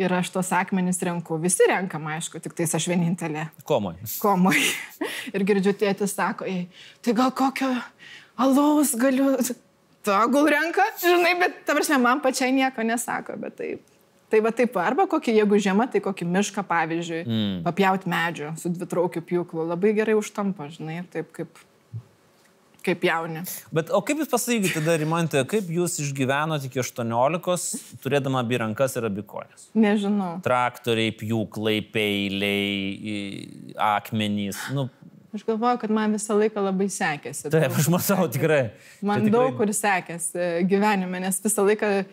Ir 0.00 0.12
aš 0.16 0.30
tos 0.32 0.48
akmenys 0.56 1.02
renku. 1.04 1.36
Visi 1.40 1.66
renkam, 1.68 2.06
aišku, 2.14 2.40
tik 2.40 2.54
tais 2.56 2.72
aš 2.74 2.86
vienintelė 2.88 3.50
Komoj. 3.68 3.98
komoj. 4.22 4.56
Ir 5.36 5.44
girdžiu 5.44 5.74
tėtis 5.76 6.14
sako, 6.16 6.48
"Ei, 6.48 6.68
tai 7.04 7.12
gal 7.12 7.30
kokio 7.36 7.68
alaus 8.36 8.94
galiu. 8.96 9.36
Tagul 10.02 10.48
renka, 10.50 10.82
žinai, 10.98 11.36
bet 11.38 11.60
ta 11.66 11.76
prasme, 11.76 12.00
man 12.02 12.18
pačiai 12.20 12.50
nieko 12.50 12.82
nesako, 12.82 13.36
bet 13.38 13.54
taip. 13.60 13.84
Tai 14.32 14.40
va 14.42 14.50
taip, 14.50 14.74
arba 14.80 15.04
kokį, 15.06 15.34
jeigu 15.36 15.58
žiema, 15.60 15.84
tai 15.92 16.00
kokį 16.02 16.26
mišką, 16.26 16.64
pavyzdžiui, 16.66 17.20
mm. 17.22 17.58
papjauti 17.66 18.10
medžio 18.10 18.54
su 18.58 18.72
dvitraukiu 18.72 19.20
pjūklu, 19.28 19.66
labai 19.68 19.92
gerai 19.94 20.16
užtampa, 20.18 20.70
žinai, 20.72 21.02
taip 21.12 21.28
kaip 21.36 21.60
kaip 22.84 23.04
jauni. 23.06 23.42
Bet 23.74 23.90
o 23.94 24.00
kaip 24.04 24.18
jūs 24.22 24.30
pasakykite 24.32 24.80
tada, 24.80 24.96
Rimantė, 25.00 25.42
kaip 25.48 25.68
jūs 25.72 25.98
išgyvenote 26.04 26.66
iki 26.68 26.80
18, 26.82 27.98
turėdama 28.04 28.42
abi 28.42 28.58
rankas 28.62 28.96
ir 28.98 29.06
abi 29.08 29.22
kojas? 29.26 29.68
Nežinau. 29.78 30.34
Traktoriai, 30.44 31.14
pjūklai, 31.20 31.78
peiliai, 31.94 33.76
akmenys. 33.78 34.58
Nu, 34.74 34.88
Aš 35.32 35.46
galvoju, 35.48 35.78
kad 35.80 35.90
man 35.96 36.12
visą 36.12 36.34
laiką 36.36 36.60
labai 36.60 36.90
sekėsi. 36.92 37.48
taip, 37.48 37.72
aš 37.80 37.86
matau 37.88 38.26
tikrai. 38.28 38.66
Man 39.00 39.22
Tai 39.22 39.30
tikrai- 39.30 39.32
daug 39.32 39.56
kur 39.56 39.66
sekėsi 39.72 40.66
gyvenime, 40.68 41.20
nes 41.24 41.40
visą 41.40 41.64
laiką 41.64 42.04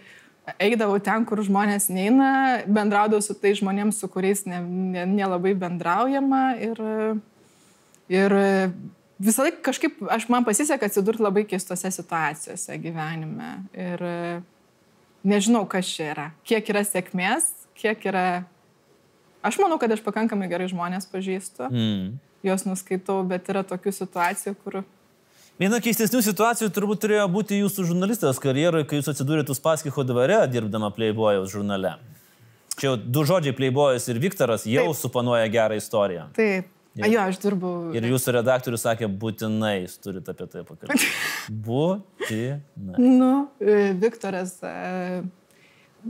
eidavau 0.57 0.95
ten, 1.03 1.25
kur 1.27 1.37
žmonės 1.43 1.89
neina, 1.91 2.63
bendraudavau 2.65 3.21
su 3.21 3.33
tai 3.35 3.51
žmonėms, 3.59 3.99
su 3.99 4.07
kuriais 4.07 4.45
nelabai 4.47 4.69
ne, 4.71 5.03
nelabai 5.05 5.51
bendraujama 5.53 6.39
ir, 6.63 6.79
ir 8.07 8.37
visą 9.19 9.43
laiką 9.45 9.61
kažkaip, 9.69 9.99
aš 10.11 10.27
man 10.31 10.45
pasisekė 10.47 10.87
atsidurti 10.89 11.23
labai 11.25 11.43
keistose 11.49 11.91
situacijose 11.91 12.77
gyvenime. 12.81 13.51
Ir 13.75 14.03
nežinau, 15.27 15.65
kas 15.69 15.89
čia 15.91 16.11
yra. 16.13 16.29
Kiek 16.47 16.69
yra 16.71 16.85
sėkmės, 16.87 17.49
kiek 17.79 18.05
yra... 18.11 18.45
Aš 19.43 19.55
manau, 19.61 19.77
kad 19.79 19.91
aš 19.95 20.01
pakankamai 20.03 20.49
gerai 20.51 20.67
žmonės 20.71 21.07
pažįstu, 21.11 21.69
Mm. 21.71 22.17
juos 22.43 22.65
nuskaitau, 22.67 23.21
bet 23.27 23.47
yra 23.51 23.63
tokių 23.63 23.93
situacijų, 23.95 24.55
kur... 24.63 24.81
Viena 25.59 25.79
keistesnių 25.83 26.21
situacijų 26.23 26.69
turbūt 26.71 27.01
turėjo 27.03 27.25
būti 27.31 27.57
jūsų 27.59 27.83
žurnalistės 27.91 28.39
karjeroje, 28.39 28.85
kai 28.87 28.99
jūs 28.99 29.09
atsidūrėte 29.11 29.51
Uspaskicho 29.51 30.05
dvare, 30.07 30.37
dirbdama 30.47 30.87
Playboy'aus 30.95 31.51
žurnale. 31.51 31.97
Čia 32.79 32.93
du 32.95 33.25
žodžiai 33.27 33.51
Playboy'as 33.57 34.07
ir 34.07 34.19
Viktoras 34.23 34.63
jau 34.63 34.85
Taip. 34.93 34.99
suponuoja 35.01 35.49
gerą 35.51 35.75
istoriją. 35.75 36.29
Taip. 36.37 36.69
A, 37.03 37.09
jo, 37.09 37.23
aš 37.23 37.39
dirbau. 37.43 37.73
Ir 37.95 38.05
jūsų 38.09 38.35
redaktorius 38.39 38.85
sakė, 38.85 39.09
būtinai 39.21 39.75
jūs 39.83 39.97
turite 40.03 40.33
apie 40.35 40.47
tai 40.51 40.63
pakalbėti. 40.67 41.09
Būtinai. 41.67 42.95
Nu, 42.97 43.33
e, 43.63 43.91
Viktoras. 43.99 44.57
e, 44.63 45.23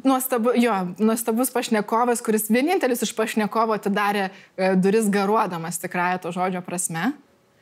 Nuostabu, 0.04 0.52
jo, 0.54 0.74
nuostabus 1.02 1.50
pašnekovas, 1.50 2.22
kuris 2.22 2.46
vienintelis 2.54 3.02
iš 3.02 3.10
pašnekovo 3.18 3.74
atidarė 3.74 4.28
e, 4.30 4.76
duris 4.78 5.08
garuodamas 5.10 5.82
tikrąją 5.82 6.20
to 6.22 6.34
žodžio 6.36 6.62
prasme. 6.62 7.08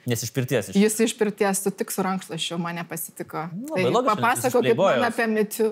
Nes 0.07 0.23
iš 0.23 0.31
pirties 0.31 0.69
iš. 0.71 0.75
Jis 0.79 0.99
iš 1.03 1.13
pirties 1.19 1.59
su 1.63 1.71
tik 1.75 1.91
su 1.91 2.03
rankšluošiu 2.05 2.57
mane 2.63 2.85
pasitiko. 2.87 3.41
labai 3.69 3.89
logiška, 3.91 3.91
nes 3.91 3.91
jis 3.91 4.05
papasakokit 4.07 4.71
iš 4.71 4.77
man 4.79 5.03
apie 5.09 5.25
mitų. 5.33 5.67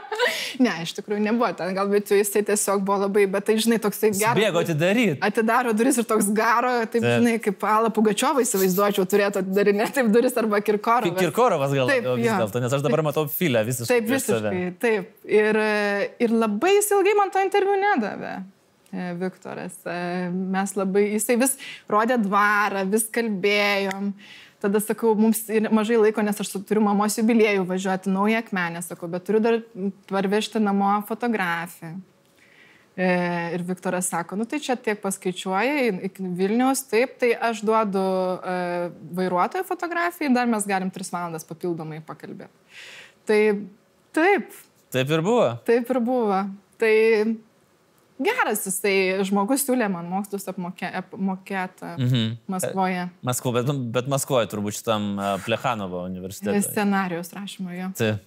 ne, 0.64 0.74
iš 0.84 0.92
tikrųjų 0.98 1.22
nebuvo 1.24 1.48
ten, 1.58 1.72
gal 1.74 1.90
mitų 1.90 2.20
jisai 2.20 2.44
tiesiog 2.46 2.84
buvo 2.86 3.00
labai, 3.02 3.24
bet 3.34 3.48
tai 3.48 3.56
žinai, 3.58 3.80
toksai 3.82 4.12
geras. 4.14 4.38
Bėgo 4.38 4.62
atidaryti. 4.62 5.18
Atidaro 5.26 5.74
duris 5.74 5.98
ir 5.98 6.06
toks 6.06 6.30
garo, 6.36 6.72
taip, 6.84 7.00
Taip. 7.00 7.10
žinai, 7.18 7.34
kaip 7.42 7.66
Ala 7.66 7.90
Pugačiovą 7.94 8.46
įsivaizduočiau, 8.46 9.08
turėtų 9.10 9.42
atidarinėti 9.42 9.98
taip 9.98 10.14
duris 10.14 10.38
arba 10.38 10.62
Kirkorovas. 10.62 11.18
Kirkorovas 11.18 11.74
gal 11.74 11.90
Taip, 11.90 12.10
vis 12.14 12.30
dėlto, 12.30 12.62
nes 12.62 12.78
aš 12.78 12.86
dabar 12.86 13.02
matau 13.10 13.26
filę 13.26 13.66
visiškai. 13.66 13.90
Taip, 13.90 14.10
visiškai, 14.14 14.64
taip. 14.86 15.14
Ir, 15.26 15.62
ir 16.22 16.40
labai 16.46 16.76
jis 16.78 16.94
ilgai 16.94 17.18
man 17.18 17.34
to 17.34 17.42
interviu 17.42 17.74
nedavė. 17.82 18.36
E, 18.94 19.10
Viktoras. 19.18 19.74
E, 19.86 20.30
Mes 20.30 20.72
labai, 20.78 21.02
jisai 21.16 21.36
vis 21.40 21.56
rodė 21.90 22.16
dvarą, 22.22 22.84
vis 22.92 23.08
kalbėjom. 23.14 24.12
Tada 24.64 24.80
sakau, 24.80 25.10
mums 25.18 25.42
ir 25.52 25.66
mažai 25.74 25.98
laiko, 26.00 26.22
nes 26.24 26.38
aš 26.40 26.54
turiu 26.64 26.80
mamos 26.86 27.18
jubiliejų 27.18 27.66
važiuoti 27.68 28.08
naują 28.14 28.38
akmenę, 28.40 28.80
sakau, 28.86 29.10
bet 29.12 29.26
turiu 29.26 29.42
dar 29.44 29.58
parvežti 30.08 30.62
namo 30.62 30.94
fotografiją. 31.08 31.98
E, 32.96 33.08
Ir 33.58 33.64
Viktoras 33.66 34.06
sako, 34.08 34.36
nu 34.38 34.44
tai 34.46 34.60
čia 34.62 34.76
tiek 34.78 35.00
paskaičiuoja, 35.02 35.88
iki 36.06 36.22
Vilniaus, 36.38 36.84
taip, 36.86 37.16
tai 37.18 37.32
aš 37.34 37.64
duodu 37.66 38.04
vairuotojo 39.18 39.66
fotografiją 39.66 40.30
ir 40.30 40.36
dar 40.36 40.46
mes 40.46 40.64
galim 40.70 40.92
tris 40.94 41.10
valandas 41.10 41.44
papildomai 41.48 41.98
pakalbėti. 42.06 42.54
Tai 43.26 43.40
taip, 44.14 44.54
Taip 44.94 45.10
ir 45.10 45.22
buvo. 45.26 45.48
taip 45.66 45.90
ir 45.90 45.98
buvo. 46.06 46.38
Tai 46.78 46.94
geras 48.20 48.64
jisai 48.66 49.24
žmogus 49.26 49.64
siūlė 49.66 49.88
man 49.90 50.06
mokslus 50.10 50.46
apmokė- 50.50 50.92
apmokėti 51.02 51.94
Mhm. 51.98 52.36
Maskvoje. 52.48 53.08
Maskvo, 53.22 53.52
bet, 53.52 53.66
bet 53.92 54.06
Maskvoje 54.08 54.46
turbūt 54.52 54.78
šitam 54.78 55.18
e, 55.18 55.38
Plechanovo 55.46 56.04
universitete. 56.06 56.62
Scenarijos 56.62 57.32
rašymo 57.34 57.70
jo. 57.74 57.90
Taip. 57.98 58.22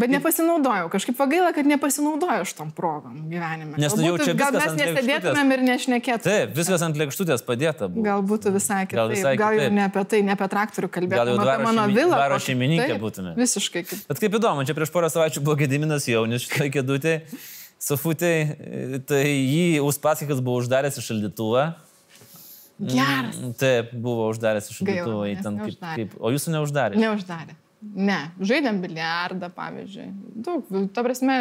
Bet 0.00 0.08
nepasinaudojau, 0.08 0.86
kažkaip 0.88 1.16
pagaila, 1.18 1.50
kad 1.52 1.66
nepasinaudojau 1.68 2.46
šitom 2.48 2.70
progom 2.72 3.18
gyvenime. 3.28 3.76
Nes 3.76 3.92
nu 3.98 4.06
jau 4.06 4.16
čia 4.22 4.32
gal 4.38 4.54
mes 4.56 4.72
nesėdėtumėm 4.78 5.52
ir 5.52 5.60
nešnekėtumėm. 5.66 6.22
Taip, 6.24 6.54
viskas 6.56 6.80
ant 6.86 6.96
lėkštutės 6.96 7.44
padėta 7.44 7.90
buvo. 7.90 8.06
Gal 8.06 8.22
būtų 8.24 8.54
visai 8.56 8.86
kitaip. 8.86 8.96
Gal 8.96 9.10
Gal, 9.10 9.14
visai 9.18 9.34
gal 9.36 9.52
jau 9.52 9.60
kitaip. 9.60 9.72
ne 9.76 9.84
apie 9.84 10.04
tai, 10.14 10.22
ne 10.22 10.32
apie 10.32 10.48
traktorių 10.54 10.88
kalbėtume, 10.88 11.20
Gal 11.20 11.28
jau 11.34 11.38
apie 11.44 11.62
mano 11.66 11.84
šeimi- 11.84 11.98
vilą. 12.00 12.16
kokį- 12.16 12.46
šeimininkė 12.46 12.96
būtume. 13.04 13.34
Visiškai 13.36 13.84
kaip. 13.90 13.98
Bet 14.08 14.18
kaip 14.24 14.32
įdomu, 14.40 14.64
čia 14.64 14.74
prieš 14.74 14.90
porą 14.96 15.10
savaičių 15.12 15.44
buvo 15.44 15.56
Gediminas 15.60 16.08
Jaunis 16.08 16.48
šitoje 16.48 16.70
kėdutėje, 16.78 17.20
sufutėje, 17.80 19.00
tai 19.08 19.24
jį 19.28 19.80
Uspaskikas 19.84 20.42
buvo 20.44 20.60
uždaręs 20.62 21.00
į 21.00 21.06
šaldytuvą. 21.06 21.64
Geras. 22.80 23.40
Taip, 23.60 23.90
buvo 23.92 24.28
uždaręs 24.32 24.70
šaldytuvą. 24.72 25.24
Gaila, 25.24 25.32
į 25.32 25.42
ten 25.44 25.58
kaip, 25.60 25.82
kaip, 25.82 26.14
o 26.20 26.32
jūsų 26.32 26.54
neuždarė? 26.56 27.00
Neuždarė. 27.00 27.56
Ne, 27.80 28.18
žaidėm 28.44 28.82
biliardą, 28.82 29.48
pavyzdžiui. 29.56 30.06
Daug, 30.44 30.66
ta 30.92 31.04
prasme, 31.04 31.36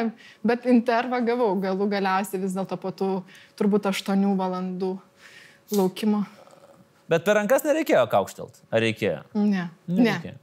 bet 0.48 0.68
intervą 0.72 1.20
gavau, 1.28 1.50
galų 1.60 1.90
galiausiai 1.92 2.40
vis 2.40 2.56
dėlto 2.56 2.78
po 2.80 2.94
tų 2.96 3.10
turbūt 3.60 3.90
8 3.92 4.24
valandų 4.40 4.94
laukimo. 5.76 6.24
Bet 7.12 7.26
per 7.28 7.40
rankas 7.42 7.66
nereikėjo 7.68 8.06
kaukštelt. 8.12 8.62
Ar 8.72 8.84
reikėjo? 8.86 9.26
Ne, 9.36 9.68
ne. 9.90 10.00
Nereikėjo. 10.00 10.38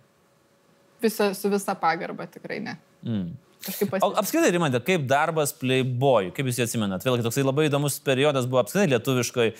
Visa, 1.00 1.30
su 1.38 1.48
visa 1.52 1.76
pagarba 1.78 2.26
tikrai 2.28 2.60
ne. 2.64 2.76
Mm. 3.06 3.32
Kažkaip 3.66 3.88
O 3.88 3.90
pasitikėjau. 3.96 4.20
apskritai, 4.22 4.52
Rimantė, 4.54 4.80
kaip 4.86 5.08
darbas 5.10 5.52
Playboy, 5.56 6.30
kaip 6.36 6.48
jūs 6.48 6.60
jį 6.60 6.66
atsimenat? 6.68 7.04
Vėlgi 7.06 7.26
toksai 7.26 7.44
labai 7.44 7.66
įdomus 7.68 7.98
periodas 8.06 8.46
buvo 8.48 8.62
apskritai 8.62 8.92
lietuviškai 8.94 9.50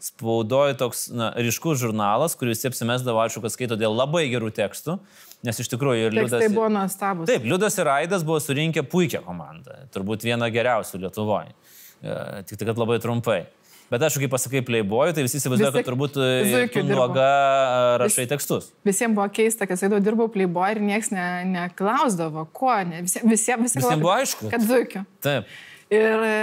spaudoje 0.00 0.78
toks 0.80 1.08
na, 1.12 1.28
ryškus 1.36 1.82
žurnalas, 1.82 2.34
kuris 2.40 2.64
apsimesdavo, 2.64 3.20
aišku, 3.20 3.42
kad 3.44 3.52
skaito 3.52 3.76
dėl 3.76 3.92
labai 3.92 4.24
gerų 4.32 4.48
tekstų, 4.56 4.96
nes 5.44 5.60
iš 5.60 5.68
tikrųjų 5.74 6.08
ir 6.08 6.16
Liudas... 6.16 6.38
Tekstai 6.38 6.56
buvo 6.56 6.70
nuostabus. 6.72 7.28
Taip, 7.28 7.44
Liudas 7.44 7.76
ir 7.76 7.90
Aidas 7.92 8.24
buvo 8.24 8.40
surinkę 8.40 8.84
puikią 8.88 9.20
komandą, 9.26 9.76
turbūt 9.92 10.24
vieną 10.24 10.48
geriausių 10.54 11.02
Lietuvoje. 11.04 11.52
Tik 12.00 12.56
tai, 12.56 12.70
kad 12.70 12.80
labai 12.80 12.96
trumpai. 13.04 13.42
Bet 13.90 14.04
aš, 14.06 14.20
kai 14.22 14.28
pasakai 14.30 14.60
Playboy, 14.62 15.10
tai 15.16 15.24
visi 15.26 15.40
įsivaizduoja, 15.40 15.72
kad 15.74 15.88
turbūt 15.88 16.18
e, 16.22 16.60
tu 16.70 16.82
nuoga 16.86 17.24
e, 17.26 17.96
rašai 18.04 18.22
Vis- 18.22 18.30
tekstus. 18.30 18.68
Visiems 18.86 19.16
buvo 19.16 19.26
keista, 19.34 19.66
kad 19.66 19.80
Saido 19.80 19.98
dirbau 19.98 20.28
playboy 20.30 20.76
ir 20.76 20.80
niekas 20.84 21.10
ne, 21.10 21.24
neklausdavo, 21.50 22.44
ko, 22.54 22.70
ne, 22.86 23.00
visi, 23.02 23.18
visi, 23.26 23.56
visi 23.58 23.80
Visiem 23.82 24.04
buvo 24.04 24.12
aišku. 24.14 24.46
Kad 24.52 24.62
zuikiu. 24.68 25.02
Taip. 25.26 25.50
Ir 25.90 26.22
e, 26.28 26.36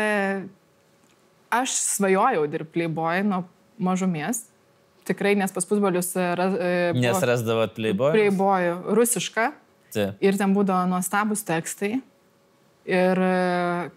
aš 1.55 1.71
svajojau 1.95 2.43
dirbti 2.51 2.73
playboy 2.81 3.23
nuo 3.23 3.45
mažumės. 3.79 4.43
Tikrai, 5.07 5.37
nes 5.39 5.53
pas 5.55 5.63
buvo 5.79 5.93
Nes 6.99 7.23
rasdavot 7.23 7.71
Playboy. 7.77 8.11
playboy 8.11 8.73
rusiška 8.97 9.53
Taip. 9.95 10.19
ir 10.19 10.35
ten 10.35 10.51
būdavo 10.51 10.83
nuostabus 10.91 11.47
tekstai. 11.47 12.01
Ir 12.87 13.19
e, 13.19 13.31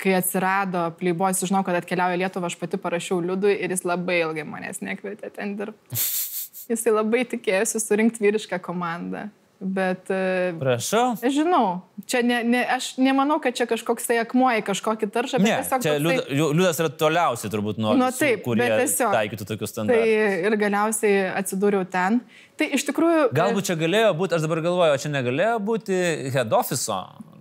kai 0.03 0.16
atsirado 0.18 0.88
playboy, 0.98 1.31
žinau, 1.38 1.62
kad 1.66 1.76
atkeliauja 1.79 2.16
į 2.18 2.22
Lietuvą, 2.24 2.48
aš 2.50 2.57
pati 2.59 2.81
parašiau 2.83 3.20
Liudui 3.22 3.53
ir 3.62 3.70
jis 3.70 3.85
labai 3.87 4.16
ilgai 4.24 4.42
manęs 4.48 4.83
nekvietė 4.83 5.31
ten 5.37 5.53
dirbti. 5.61 6.00
Jisai 6.70 6.92
labai 6.96 7.22
tikėjosi 7.31 7.79
surinkti 7.83 8.22
vyrišką 8.26 8.59
komandą. 8.62 9.29
Bet 9.61 10.09
e, 10.09 10.55
Prašau. 10.57 11.18
Aš 11.20 11.35
žinau, 11.37 11.83
čia 12.09 12.22
ne, 12.24 12.38
ne, 12.48 12.62
aš 12.64 12.94
nemanau, 12.96 13.37
kad 13.44 13.53
čia 13.59 13.66
kažkoks 13.68 14.07
tai 14.09 14.16
akmuo 14.22 14.48
į 14.57 14.62
kažkokį 14.64 15.09
taršą, 15.12 15.37
bet 15.42 15.44
Ne, 15.50 15.57
tiesiog 15.61 15.83
čia 15.85 15.92
toksai- 15.98 16.38
Liuda- 16.38 16.70
yra 16.81 16.90
toliausiai 17.03 17.53
turbūt 17.53 17.76
nuo 17.85 17.92
Nu, 18.00 18.09
taip, 18.16 18.40
kurie 18.46 18.64
tiesiog- 18.72 19.12
taikytų 19.12 19.46
tokius 19.50 19.74
Tai 19.76 19.85
standartus. 19.85 20.38
ir 20.48 20.57
galiausiai 20.64 21.18
atsidūriau 21.42 21.85
ten. 21.92 22.22
Tai 22.57 22.70
iš 22.79 22.87
tikrųjų... 22.88 23.26
Galbūt 23.37 23.68
čia 23.68 23.76
galėjo 23.85 24.14
būti, 24.16 24.38
aš 24.38 24.48
dabar 24.48 24.64
galvoju, 24.64 24.96
čia 25.05 25.12
negalėjo 25.12 25.59
būti 25.68 26.00
head 26.33 26.57
office 26.57 26.88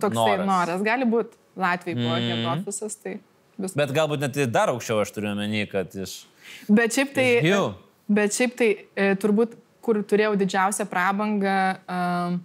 toks 0.03 0.15
noras. 0.19 0.43
noras. 0.51 0.83
Gali 0.83 1.07
būti 1.07 1.38
Latvijai 1.59 1.97
buvo 1.99 2.15
mm. 2.15 2.27
head 2.31 2.49
office'as, 2.53 2.97
tai 3.03 3.17
vis... 3.59 3.75
bet, 3.77 3.93
galbūt 3.95 4.25
net 4.25 4.39
dar 4.51 4.71
aukščiau 4.73 5.03
aš 5.03 5.13
turiu 5.15 5.33
omeny, 5.33 5.65
kad 5.71 5.93
iš... 5.95 6.21
bet 6.67 6.95
šiaip 6.95 7.15
tai... 7.17 7.29
Jų. 7.45 7.63
Bet 8.09 8.33
šiaip 8.33 8.55
tai 8.57 8.69
e, 8.97 9.11
turbūt, 9.21 9.53
kur 9.85 9.99
turėjau 10.09 10.33
didžiausią 10.39 10.87
prabangą 10.89 11.57
um, 11.85 12.39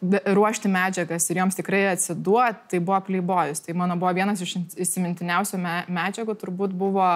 ruošti 0.00 0.70
medžiagas 0.72 1.28
ir 1.28 1.40
joms 1.42 1.58
tikrai 1.58 1.82
atsiduoti, 1.90 2.64
tai 2.72 2.80
buvo 2.80 3.00
Playboyus. 3.04 3.60
Tai 3.60 3.74
mano 3.76 3.98
buvo 4.00 4.12
vienas 4.16 4.40
iš 4.40 4.56
įsimintiniausių 4.80 5.60
me 5.60 5.74
medžiagų, 5.92 6.36
turbūt 6.40 6.72
buvo 6.72 7.08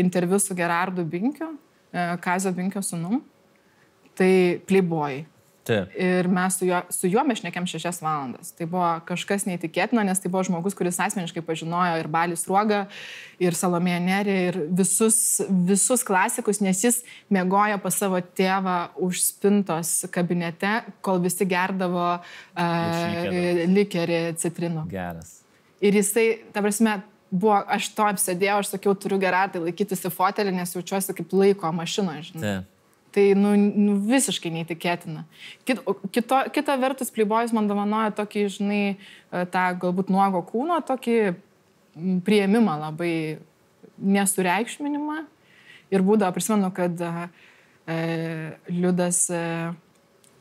interviu 0.00 0.40
su 0.40 0.56
Gerardu 0.56 1.04
Binkiu, 1.04 1.52
e, 1.92 2.06
Kazio 2.24 2.52
Binkio 2.56 2.80
sunum. 2.82 3.20
Tai 4.16 4.32
Playboy. 4.68 5.24
Taip. 5.62 5.92
Ir 5.94 6.26
mes 6.26 6.56
su 6.58 6.66
juo, 6.66 6.80
su 6.90 7.06
juo 7.06 7.22
mes 7.26 7.38
šnekėm 7.38 7.68
šešias 7.70 8.00
valandas. 8.02 8.50
Tai 8.58 8.66
buvo 8.66 8.86
kažkas 9.06 9.44
neįtikėtino, 9.46 10.02
nes 10.06 10.18
tai 10.18 10.30
buvo 10.32 10.42
žmogus, 10.48 10.74
kuris 10.78 10.98
asmeniškai 11.04 11.44
pažinojo 11.46 12.00
ir 12.00 12.08
Balis 12.10 12.42
Ruogą, 12.50 12.80
ir 13.42 13.54
Salomėją 13.54 14.00
Nerį, 14.02 14.34
ir 14.48 14.58
visus, 14.82 15.20
visus 15.70 16.02
klasikus, 16.06 16.58
nes 16.64 16.82
jis 16.82 16.98
mėgojo 17.30 17.78
pas 17.84 18.00
savo 18.02 18.18
tėvą 18.18 18.76
už 19.06 19.22
spintos 19.22 19.94
kabinete, 20.14 20.80
kol 21.04 21.22
visi 21.22 21.46
gerdavo 21.46 22.08
uh, 22.18 23.30
likerį 23.70 24.20
citrinų. 24.42 24.88
Geras. 24.90 25.38
Ir 25.82 25.94
jisai, 25.98 26.26
ta 26.54 26.62
prasme, 26.62 26.98
buvo, 27.30 27.62
aš 27.70 27.92
to 27.94 28.10
apsėdėjau, 28.10 28.58
aš 28.64 28.74
sakiau, 28.74 28.98
turiu 28.98 29.22
gerai 29.22 29.46
tai 29.54 29.62
laikytis 29.62 30.02
į 30.06 30.12
fotelį, 30.14 30.58
nes 30.58 30.74
jaučiuosi 30.74 31.14
kaip 31.22 31.38
laiko 31.38 31.70
mašina, 31.74 32.18
žinai. 32.26 32.42
Taip. 32.42 32.68
Tai 33.12 33.24
nu, 33.36 33.52
nu, 33.56 33.98
visiškai 34.08 34.48
neįtikėtina. 34.54 35.26
Kit, 35.68 35.82
kito, 36.14 36.38
kita 36.54 36.76
vertus, 36.80 37.12
Playboy's 37.12 37.52
man 37.52 37.68
dovanoja 37.68 38.14
tokį, 38.16 38.46
žinai, 38.54 38.82
e, 38.96 39.42
tą 39.52 39.66
galbūt 39.82 40.08
nuogo 40.12 40.40
kūno, 40.48 40.78
tokį 40.88 41.18
prieimimą 42.24 42.78
labai 42.86 43.14
nesureikšminimą. 44.00 45.18
Ir 45.92 46.04
būdavo, 46.06 46.32
prisimenu, 46.32 46.72
kad 46.72 47.00
e, 47.04 47.12
e, 47.84 47.96
Liudas 48.72 49.26
e, 49.28 49.42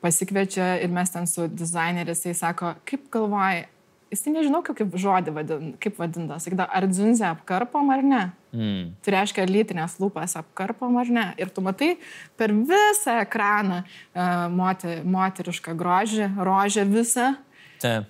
pasikviečia 0.01 0.77
ir 0.81 0.93
mes 0.95 1.12
ten 1.12 1.27
su 1.27 1.49
dizaineris, 1.51 2.23
jis 2.25 2.39
sako, 2.39 2.73
kaip 2.88 3.10
galvoji, 3.12 3.65
jis 4.12 4.26
nežinau, 4.28 4.60
kaip 4.65 4.95
žodį 5.00 5.34
vadin, 5.36 5.74
kaip 5.82 5.97
vadinta, 6.00 6.38
sakydavo, 6.41 6.67
ar 6.76 6.88
dzunzę 6.91 7.28
apkarpom 7.30 7.91
ar 7.93 8.04
ne. 8.04 8.21
Mm. 8.52 8.89
Tai 9.04 9.13
reiškia, 9.15 9.45
lytinės 9.47 9.95
lūpas 10.02 10.36
apkarpom 10.41 10.97
ar 11.00 11.12
ne. 11.13 11.26
Ir 11.39 11.52
tu 11.56 11.63
matai 11.63 11.93
per 12.39 12.52
visą 12.52 13.21
ekraną 13.24 13.82
uh, 13.86 14.50
moter, 14.52 15.06
moterišką 15.08 15.76
grožį, 15.80 16.28
rožę 16.43 16.86
visą. 16.89 17.32
Taip. 17.82 18.10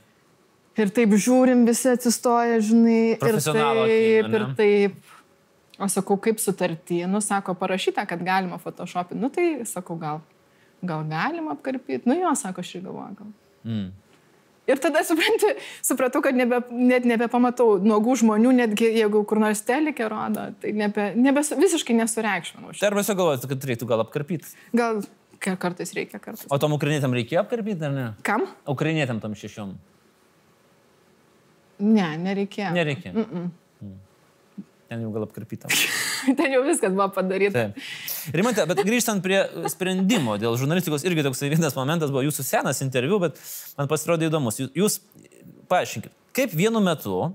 Ir 0.79 0.91
taip 0.95 1.13
žiūrim, 1.19 1.65
visi 1.67 1.89
atsistoja, 1.91 2.61
žinai, 2.63 3.17
ir 3.19 3.39
taip, 3.43 4.29
ir 4.31 4.45
taip. 4.57 5.15
O 5.81 5.87
sakau, 5.89 6.15
kaip 6.21 6.39
sutartį, 6.41 7.03
nu, 7.09 7.19
sako, 7.25 7.55
parašyta, 7.57 8.05
kad 8.09 8.21
galima 8.23 8.59
photoshopinti. 8.61 9.21
Nu, 9.21 9.29
tai 9.33 9.65
sakau, 9.69 9.97
gal, 9.99 10.21
gal 10.85 11.03
galima 11.09 11.55
apkarpyti. 11.55 12.05
Nu, 12.09 12.15
jo, 12.17 12.31
sako, 12.37 12.63
aš 12.63 12.75
ir 12.77 12.85
galvoju, 12.85 13.17
gal. 13.17 13.31
Mm. 13.67 13.89
Ir 14.71 14.79
tada 14.83 15.03
supranti, 15.07 15.53
supratau, 15.85 16.21
kad 16.25 16.37
nebe, 16.37 16.61
net 16.71 17.07
nebepamatau 17.09 17.77
nuogų 17.83 18.17
žmonių, 18.23 18.53
netgi 18.63 18.91
jeigu 19.01 19.23
kur 19.27 19.41
nors 19.43 19.61
telikė 19.67 20.07
rodo, 20.11 20.47
tai 20.63 20.71
nebe, 20.77 21.11
nebe, 21.19 21.43
visiškai 21.43 21.95
nesureikšminau. 21.99 22.73
Tai 22.79 22.91
arba 22.91 23.03
tiesiog 23.03 23.19
galvojate, 23.21 23.49
kad 23.51 23.67
reiktų 23.71 23.89
gal 23.91 24.05
apkarpyti. 24.05 24.53
Gal 24.77 25.01
ka- 25.41 25.57
kartais 25.59 25.91
reikia 25.97 26.19
kartais. 26.23 26.47
O 26.49 26.57
tom 26.61 26.75
ukrainietėm 26.77 27.15
reikėjo 27.19 27.43
apkarpyti 27.43 27.87
ar 27.89 27.95
ne? 27.95 28.07
Kam? 28.27 28.47
Ukrainietėm 28.71 29.19
tam 29.23 29.35
šešiom. 29.37 29.75
Ne, 31.81 32.07
nereikėjo. 32.21 32.71
Nereikia. 32.75 33.11
Mm 33.13 33.25
-mm. 33.25 33.49
Ten 34.91 35.05
jau 35.05 35.11
gal 35.15 35.23
apkarpyta. 35.23 35.69
Ten 36.37 36.51
jau 36.51 36.65
viskas 36.65 36.91
buvo 36.91 37.05
padaryta. 37.15 37.69
Taip. 37.71 38.33
Rimante, 38.35 38.63
bet 38.67 38.81
grįžtant 38.83 39.23
prie 39.23 39.37
sprendimo 39.71 40.33
dėl 40.41 40.57
žurnalistikos, 40.59 41.05
irgi 41.07 41.23
toks 41.23 41.45
vienas 41.45 41.77
momentas 41.77 42.11
buvo 42.11 42.25
jūsų 42.25 42.43
senas 42.43 42.81
interviu, 42.83 43.15
bet 43.23 43.37
man 43.77 43.87
pasirodė 43.87 44.27
įdomus. 44.27 44.59
Jūs, 44.59 44.73
jūs 44.75 44.97
paaiškinkit, 45.71 46.11
kaip 46.35 46.51
vienu 46.59 46.81
metu 46.83 47.29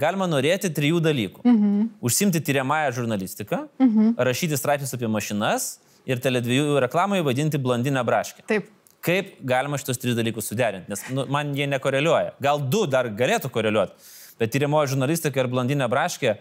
galima 0.00 0.24
norėti 0.30 0.70
trijų 0.72 1.02
dalykų. 1.04 1.44
Mhm. 1.44 1.90
Užsimti 2.00 2.40
tyriamąją 2.48 2.94
žurnalistiką, 3.02 3.58
mhm. 3.82 4.14
rašyti 4.16 4.56
straipsnius 4.56 4.96
apie 4.96 5.10
mašinas 5.12 5.66
ir 6.08 6.22
televizijų 6.22 6.78
reklamoje 6.86 7.26
vadinti 7.26 7.60
blondinę 7.60 8.04
braškę. 8.08 8.46
Taip. 8.48 8.70
Kaip 9.02 9.34
galima 9.50 9.76
šitos 9.82 9.98
tris 9.98 10.14
dalykus 10.14 10.46
suderinti? 10.48 10.88
Nes 10.88 11.04
nu, 11.10 11.26
man 11.28 11.52
jie 11.58 11.66
nekoreliuoja. 11.66 12.36
Gal 12.40 12.62
du 12.72 12.84
dar 12.86 13.08
galėtų 13.10 13.50
koreliuoti, 13.52 13.96
bet 14.38 14.54
tyriamoji 14.54 14.94
žurnalistika 14.94 15.42
ir 15.42 15.50
blondinė 15.50 15.90
braškė 15.90 16.36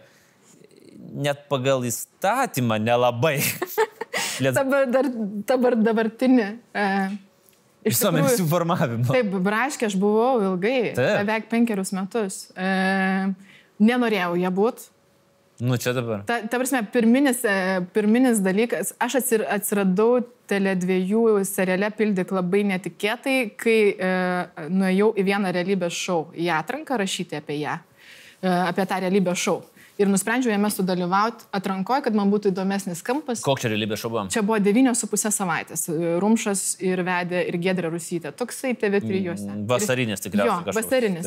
net 1.11 1.47
pagal 1.51 1.85
įstatymą 1.87 2.79
nelabai. 2.81 3.37
Liet... 4.41 4.55
Dabar, 4.55 4.87
dar, 4.89 5.09
dabar 5.49 5.77
dabartinė. 5.77 6.47
E, 6.73 6.87
Visuomenės 7.85 8.39
informavimo. 8.43 9.09
Taip, 9.09 9.33
braškė 9.41 9.87
aš 9.89 9.97
buvau 9.99 10.41
ilgai, 10.45 10.93
Taip. 10.97 11.21
beveik 11.23 11.47
penkerius 11.49 11.93
metus. 11.97 12.43
E, 12.53 12.71
nenorėjau 13.81 14.35
ją 14.41 14.51
būti. 14.53 14.89
Nu 15.61 15.77
čia 15.77 15.93
dabar. 15.93 16.23
Ta, 16.25 16.39
ta 16.49 16.57
prasme, 16.57 16.81
pirminis, 16.89 17.43
e, 17.45 17.81
pirminis 17.93 18.39
dalykas, 18.41 18.95
aš 18.97 19.19
atsir, 19.19 19.43
atsiradau 19.45 20.23
Tele2 20.49 21.43
seriale 21.45 21.91
Pildyk 21.93 22.33
labai 22.33 22.63
netikėtai, 22.71 23.35
kai 23.61 23.75
e, 23.93 24.09
nuėjau 24.73 25.11
į 25.21 25.25
vieną 25.27 25.51
realybės 25.53 25.93
šou, 25.93 26.23
į 26.33 26.49
atranką 26.57 26.97
rašyti 26.97 27.37
apie 27.37 27.59
ją, 27.61 27.77
e, 28.41 28.49
apie 28.49 28.87
tą 28.89 28.97
realybės 29.05 29.45
šou. 29.45 29.59
Ir 30.01 30.09
nusprendžiau 30.09 30.49
jame 30.53 30.69
sudalyvauti 30.73 31.45
atrankoje, 31.53 32.05
kad 32.07 32.15
man 32.17 32.31
būtų 32.33 32.49
įdomesnis 32.49 33.03
kampas. 33.05 33.43
Koks 33.45 33.65
čia 33.65 33.69
realybė 33.73 33.99
šou 33.99 34.09
buvo? 34.09 34.23
Čia 34.33 34.41
buvo 34.45 34.57
9,5 34.63 35.33
savaitės. 35.35 35.85
Rumšas 36.23 36.63
ir 36.87 37.03
vedė 37.05 37.43
ir 37.51 37.57
Gedrė 37.61 37.91
Rusytė. 37.93 38.31
Toksai 38.37 38.73
TV3. 38.81 39.19
-ose. 39.27 39.49
Mm, 39.49 39.65
vasarinis 39.69 40.23
tikriausiai 40.25 40.65
Jo. 40.65 40.73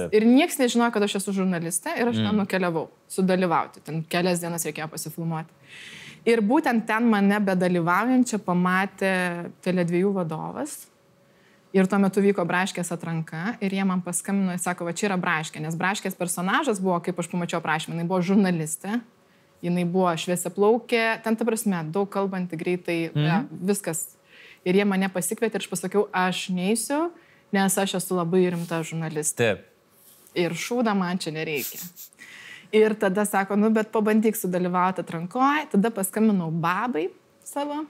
Taip. 0.01 0.17
Ir 0.17 0.27
niekas 0.27 0.59
nežinojo, 0.59 0.91
kad 0.97 1.07
aš 1.07 1.19
esu 1.21 1.37
žurnalistė 1.39 1.95
ir 2.01 2.11
aš 2.11 2.17
ten 2.17 2.35
nukeliavau 2.41 2.89
sudalyvauti. 3.09 3.85
Ten 3.85 4.03
kelias 4.11 4.43
dienas 4.43 4.67
reikėjo 4.67 4.89
pasifilmuoti. 4.91 5.55
Ir 6.25 6.41
būtent 6.41 6.87
ten 6.89 7.07
mane 7.11 7.39
bedalyvaujančią 7.45 8.41
pamatė 8.45 9.15
Tele2 9.65 10.03
vadovas. 10.19 10.87
Ir 11.75 11.89
tuo 11.91 11.99
metu 11.99 12.23
vyko 12.23 12.45
Braškės 12.47 12.93
atranka 12.95 13.57
ir 13.65 13.73
jie 13.75 13.83
man 13.87 13.99
paskambino 14.05 14.55
ir 14.55 14.61
sako, 14.63 14.87
va 14.87 14.93
čia 14.95 15.09
yra 15.09 15.17
Braškė, 15.19 15.59
nes 15.65 15.75
Braškės 15.75 16.15
personažas 16.15 16.79
buvo, 16.79 17.01
kaip 17.03 17.19
aš 17.19 17.27
pamačiau 17.33 17.59
aprašymą, 17.59 17.97
jinai 17.97 18.07
buvo 18.07 18.21
žurnalistė, 18.23 19.01
jinai 19.65 19.83
buvo 19.83 20.13
šviesia 20.15 20.53
plaukė, 20.55 21.03
ten 21.25 21.35
ta 21.35 21.47
prasme, 21.49 21.81
daug 21.91 22.07
kalbanti 22.15 22.59
greitai, 22.61 22.99
mm. 23.11 23.27
ja, 23.27 23.41
viskas. 23.51 24.05
Ir 24.63 24.79
jie 24.79 24.87
mane 24.87 25.09
pasikvietė 25.11 25.59
ir 25.59 25.65
aš 25.65 25.71
pasakiau, 25.73 26.05
aš 26.15 26.45
neįsiu, 26.55 27.01
nes 27.55 27.79
aš 27.83 27.97
esu 27.99 28.21
labai 28.21 28.45
rimta 28.55 28.79
žurnalistė. 28.87 29.51
Taip. 29.57 29.67
Ir 30.39 30.55
šūdą 30.59 30.95
man 30.99 31.19
čia 31.23 31.35
nereikia. 31.35 31.83
Ir 32.75 32.95
tada 32.99 33.27
sako, 33.27 33.59
nu 33.59 33.75
bet 33.75 33.91
pabandyk 33.95 34.39
sudalyvauti 34.39 35.03
atrankoje, 35.03 35.67
tada 35.75 35.91
paskambinau 35.95 36.53
babai 36.55 37.09
savo 37.47 37.83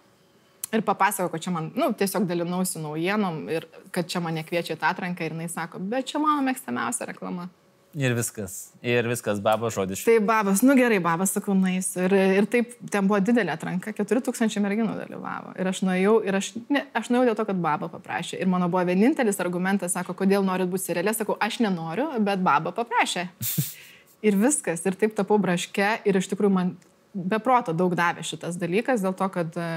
ir 0.74 0.84
papasakojau, 0.86 1.32
kad 1.32 1.44
čia 1.44 1.52
man, 1.54 1.72
nu, 1.78 1.90
tiesiog 1.96 2.28
dalinausi 2.28 2.82
naujienom 2.82 3.44
ir 3.52 3.68
kad 3.94 4.08
čia 4.10 4.22
mane 4.24 4.44
kviečia 4.46 4.76
į 4.76 4.80
tą 4.80 4.94
atranką 4.94 5.26
ir 5.26 5.36
jinai 5.36 5.50
sako, 5.52 5.80
bet 5.80 6.10
čia 6.10 6.22
mano 6.22 6.44
mėgstamiausia 6.46 7.10
reklama. 7.12 7.50
Ir 7.94 8.10
viskas. 8.16 8.72
Ir 8.82 9.06
viskas, 9.06 9.38
babo 9.38 9.68
žodis. 9.70 10.00
Tai 10.02 10.16
babas, 10.26 10.64
nu 10.66 10.74
gerai, 10.74 10.98
babas, 10.98 11.30
sakau, 11.36 11.54
nais. 11.54 11.92
Ir, 11.94 12.10
ir 12.40 12.48
taip, 12.50 12.72
ten 12.90 13.06
buvo 13.06 13.20
didelė 13.22 13.54
atranka, 13.54 13.92
4000 13.94 14.58
merginų 14.64 14.96
dalyvavo. 14.98 15.52
Ir 15.62 15.70
aš 15.70 15.84
nuėjau, 15.86 16.16
ir 16.26 16.38
aš, 16.40 16.48
ne, 16.74 16.82
aš 16.90 17.12
nuėjau 17.14 17.28
dėl 17.28 17.38
to, 17.38 17.46
kad 17.52 17.60
baba 17.62 17.86
paprašė. 17.92 18.40
Ir 18.42 18.50
mano 18.50 18.66
buvo 18.72 18.82
vienintelis 18.88 19.38
argumentas, 19.44 19.94
sako, 19.94 20.16
kodėl 20.18 20.42
norit 20.42 20.72
būti 20.72 20.88
serialė, 20.88 21.14
sakau, 21.14 21.38
aš 21.38 21.60
nenoriu, 21.62 22.08
bet 22.26 22.42
baba 22.42 22.74
paprašė. 22.74 23.28
Ir 24.24 24.38
viskas, 24.40 24.80
ir 24.88 24.94
taip 24.96 25.12
tapau 25.12 25.36
braške, 25.36 25.88
ir 26.08 26.16
iš 26.16 26.30
tikrųjų 26.30 26.52
man 26.54 26.70
beproto 27.14 27.72
daug 27.76 27.94
davė 27.96 28.24
šitas 28.26 28.58
dalykas, 28.60 29.02
dėl 29.04 29.14
to, 29.16 29.28
kad 29.32 29.56
e, 29.56 29.70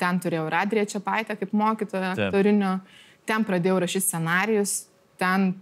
ten 0.00 0.20
turėjau 0.22 0.48
Radriją 0.52 0.88
Čiapaitę 0.94 1.36
kaip 1.38 1.54
mokytoją 1.56 2.14
aktorinio, 2.16 2.78
ten 3.28 3.44
pradėjau 3.44 3.78
rašyti 3.84 4.06
scenarius, 4.06 4.78
ten 5.20 5.52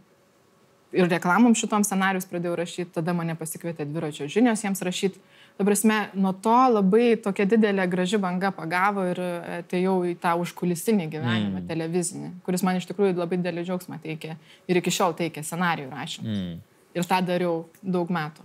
ir 0.96 1.08
reklamom 1.10 1.56
šitom 1.58 1.84
scenarius 1.86 2.28
pradėjau 2.30 2.54
rašyti, 2.60 2.92
tada 2.94 3.14
mane 3.16 3.34
pasikvietė 3.38 3.88
dviračio 3.88 4.28
žinios 4.30 4.62
jiems 4.64 4.82
rašyti. 4.86 5.20
Dabar, 5.56 5.76
nuo 6.12 6.34
to 6.44 6.56
labai 6.68 7.14
tokia 7.24 7.46
didelė 7.48 7.86
graži 7.88 8.18
banga 8.20 8.50
pagavo 8.52 9.06
ir 9.08 9.20
atėjau 9.62 9.94
į 10.04 10.12
tą 10.20 10.34
užkulisinį 10.42 11.06
gyvenimą, 11.14 11.62
mm. 11.62 11.68
televizinį, 11.70 12.32
kuris 12.44 12.64
man 12.66 12.76
iš 12.76 12.88
tikrųjų 12.90 13.16
labai 13.16 13.38
didelį 13.40 13.64
džiaugsmą 13.64 13.96
teikė 14.02 14.36
ir 14.68 14.80
iki 14.82 14.92
šiol 14.92 15.16
teikia 15.16 15.44
scenarijų 15.46 15.88
rašymą. 15.94 16.34
Mm. 16.34 16.58
Ir 16.96 17.08
tą 17.08 17.22
dariau 17.24 17.56
daug 17.80 18.12
metų. 18.12 18.44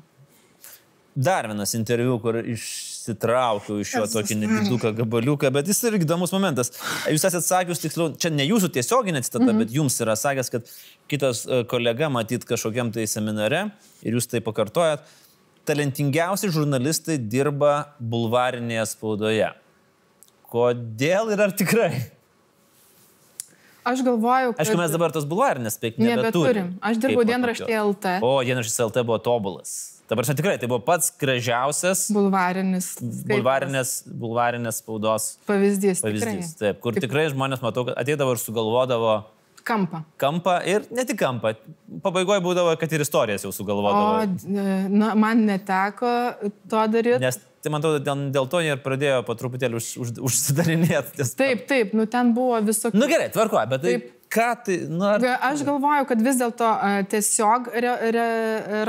Dar 1.16 1.48
vienas 1.50 1.74
interviu, 1.76 2.14
kur 2.24 2.38
išsitraukiau 2.40 3.82
iš 3.84 3.90
Kas 3.98 4.14
tokį 4.14 4.38
nediduką 4.40 4.94
gabaliuką, 5.02 5.50
bet 5.52 5.68
jis 5.68 5.82
irgi 5.90 6.06
įdomus 6.08 6.32
momentas. 6.32 6.72
Jūs 7.12 7.26
esate 7.28 7.44
sakius, 7.44 7.82
tiksliau, 7.84 8.14
čia 8.16 8.32
ne 8.32 8.46
jūsų 8.48 8.70
tiesioginė 8.78 9.20
citata, 9.26 9.44
mm 9.44 9.50
-hmm. 9.50 9.66
bet 9.66 9.76
jums 9.76 10.00
yra 10.00 10.16
sakęs, 10.16 10.52
kad 10.54 10.72
kitas 11.12 11.44
e, 11.46 11.64
kolega 11.68 12.08
matyt 12.10 12.48
kažkokiam 12.48 12.94
tai 12.96 13.08
seminare 13.08 13.72
ir 14.02 14.16
jūs 14.16 14.30
tai 14.32 14.40
pakartojat, 14.40 15.04
talentingiausi 15.68 16.50
žurnalistai 16.50 17.18
dirba 17.18 17.92
bulvarinėje 18.00 18.86
spaudoje. 18.96 19.52
Kodėl 20.48 21.34
ir 21.34 21.42
ar 21.42 21.52
tikrai? 21.52 21.92
Aš 23.84 24.04
galvoju, 24.06 24.52
kad... 24.54 24.62
Aišku, 24.66 24.78
mes 24.78 24.92
dabar 24.94 25.12
tos 25.16 25.26
bulvarinės 25.26 25.80
peik 25.82 25.98
nebeturim. 25.98 26.76
Aš 26.86 27.00
dirbau 27.02 27.24
tokios. 27.26 27.64
LT. 27.66 28.20
O, 28.22 28.36
dienraštis 28.46 28.78
LT 28.86 29.02
buvo 29.08 29.18
tobulas. 29.26 29.72
Dabar 30.12 30.28
čia 30.28 30.36
tikrai, 30.36 30.58
tai 30.60 30.68
buvo 30.68 30.82
pats 30.84 31.08
gražiausias 31.18 32.10
Bulvarinis. 32.12 32.90
bulvarinės, 33.02 33.94
bulvarinės 34.12 34.82
spaudos 34.84 35.38
Pavyzdys. 35.48 36.02
pavyzdys. 36.04 36.50
Tikrai. 36.58 36.60
Taip, 36.60 36.82
kur 36.84 36.94
Tik- 36.98 37.06
tikrai 37.08 37.30
žmonės, 37.32 37.62
matau, 37.64 37.86
kad 37.88 37.96
ateidavo 38.02 38.36
ir 38.36 38.42
sugalvodavo 38.44 39.14
Kampą. 39.64 40.02
kampą 40.20 40.58
ir 40.68 40.84
ne 40.92 41.06
tik 41.06 41.18
kampą. 41.22 41.54
Pabaigoje 42.04 42.42
būdavo, 42.44 42.74
kad 42.82 42.92
ir 42.92 43.02
istorijas 43.06 43.46
jau 43.46 43.54
O 43.54 43.56
sugalvodavo. 43.56 44.26
e, 44.52 44.90
na, 44.90 45.14
man 45.16 45.46
neteko 45.48 46.12
to 46.70 46.84
daryti. 46.92 47.22
Nes, 47.24 47.40
tai 47.62 47.72
man 47.74 47.82
atrodo, 47.84 48.00
dėl, 48.04 48.24
dėl 48.34 48.48
to 48.50 48.62
ir 48.66 48.80
pradėjo 48.82 49.20
po 49.28 49.36
truputėlį 49.38 49.78
už, 49.82 49.90
už, 50.02 50.14
užsidarinėti. 50.30 51.18
ties- 51.20 51.36
Taip, 51.42 51.68
taip, 51.70 51.94
nu 51.98 52.08
ten 52.10 52.34
buvo 52.38 52.58
visokių. 52.66 52.98
Nu 52.98 53.10
gerai, 53.12 53.30
tvarko, 53.34 53.62
bet 53.70 53.84
tai 53.86 53.94
Taip. 54.00 54.10
ką 54.32 54.48
tai, 54.66 54.78
nu 54.90 55.06
ar... 55.06 55.26
Aš 55.52 55.62
galvoju, 55.68 56.08
kad 56.10 56.24
vis 56.26 56.40
dėlto 56.42 56.72
tiesiog 57.12 57.70
re, 57.76 57.94
re, 58.16 58.26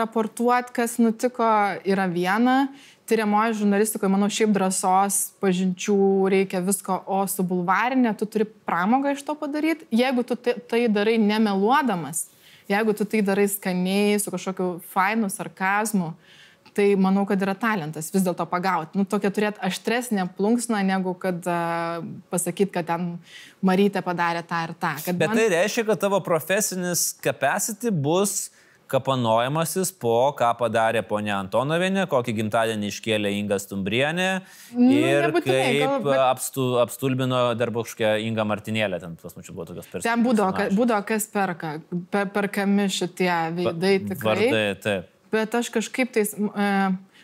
raportuoti, 0.00 0.72
kas 0.80 0.98
nutiko, 1.02 1.50
yra 1.84 2.08
viena. 2.10 2.56
Tyriamoji 3.10 3.56
žurnalistikoje, 3.58 4.08
manau, 4.08 4.28
šiaip 4.30 4.52
drąsos, 4.54 5.16
pažinčių 5.42 5.96
reikia 6.32 6.60
visko, 6.64 7.00
o 7.10 7.18
su 7.28 7.42
bulvarinė 7.44 8.12
tu 8.16 8.28
turi 8.30 8.46
pramogą 8.46 9.10
iš 9.16 9.24
to 9.26 9.34
padaryti. 9.36 9.88
Jeigu 9.92 10.22
tu 10.24 10.36
tai, 10.38 10.54
tai 10.70 10.84
darai 10.88 11.16
nemeluodamas, 11.20 12.28
jeigu 12.70 12.94
tu 12.96 13.04
tai 13.04 13.20
darai 13.26 13.48
skaniai, 13.50 14.20
su 14.22 14.30
kažkokiu 14.32 14.68
fainu 14.94 15.28
sarkazmu, 15.34 16.12
tai 16.76 16.92
manau, 17.00 17.24
kad 17.28 17.40
yra 17.44 17.54
talentas 17.58 18.10
vis 18.14 18.24
dėlto 18.24 18.46
pagauti. 18.50 18.98
Nu, 18.98 19.04
tokia 19.08 19.32
turėti 19.34 19.62
aštresnė 19.68 20.26
plunksna, 20.38 20.80
negu 20.86 21.14
kad 21.20 21.44
uh, 21.48 22.00
pasakyti, 22.32 22.72
kad 22.78 22.88
ten 22.88 23.12
Marytė 23.64 24.02
padarė 24.04 24.42
tą 24.48 24.64
ir 24.68 24.74
tą. 24.80 24.96
Kad 25.04 25.20
Bet 25.20 25.32
man- 25.32 25.38
tai 25.40 25.50
reiškia, 25.52 25.86
kad 25.92 26.02
tavo 26.02 26.20
profesinis 26.24 27.12
capacity 27.22 27.92
bus 27.92 28.50
kapanojimasis 28.92 29.92
po, 29.96 30.32
ką 30.36 30.50
padarė 30.58 31.02
ponia 31.06 31.38
Antonovienė, 31.40 32.04
kokį 32.12 32.34
gimtadienį 32.42 32.90
iškėlė 32.92 33.32
Inga 33.38 33.58
Stumbrienė 33.62 34.28
Nu, 34.74 34.90
ir 34.92 35.30
kaip 35.38 35.46
gal, 35.46 35.96
bet... 36.04 36.18
apstu, 36.26 36.66
apstulbino 36.82 37.40
darbokškę 37.58 38.14
Inga 38.26 38.44
Martinėlė, 38.48 39.00
ten 39.02 39.16
pas 39.20 39.36
mačiau 39.38 39.56
buvo 39.56 39.70
tokios 39.70 39.88
personažai. 39.88 40.10
Ten 40.10 40.26
būdavo, 40.26 40.52
ka, 40.58 40.68
būdavo 40.76 41.08
kas 41.08 41.28
perka, 41.32 41.72
per, 42.12 42.28
perkami 42.34 42.88
šitie 42.92 43.32
veidai 43.56 43.94
tikrai. 44.10 44.28
Vardai, 44.28 44.66
taip. 44.84 45.11
Bet 45.32 45.54
aš 45.56 45.70
kažkaip 45.72 46.12
tais, 46.12 46.34
e, 46.36 46.68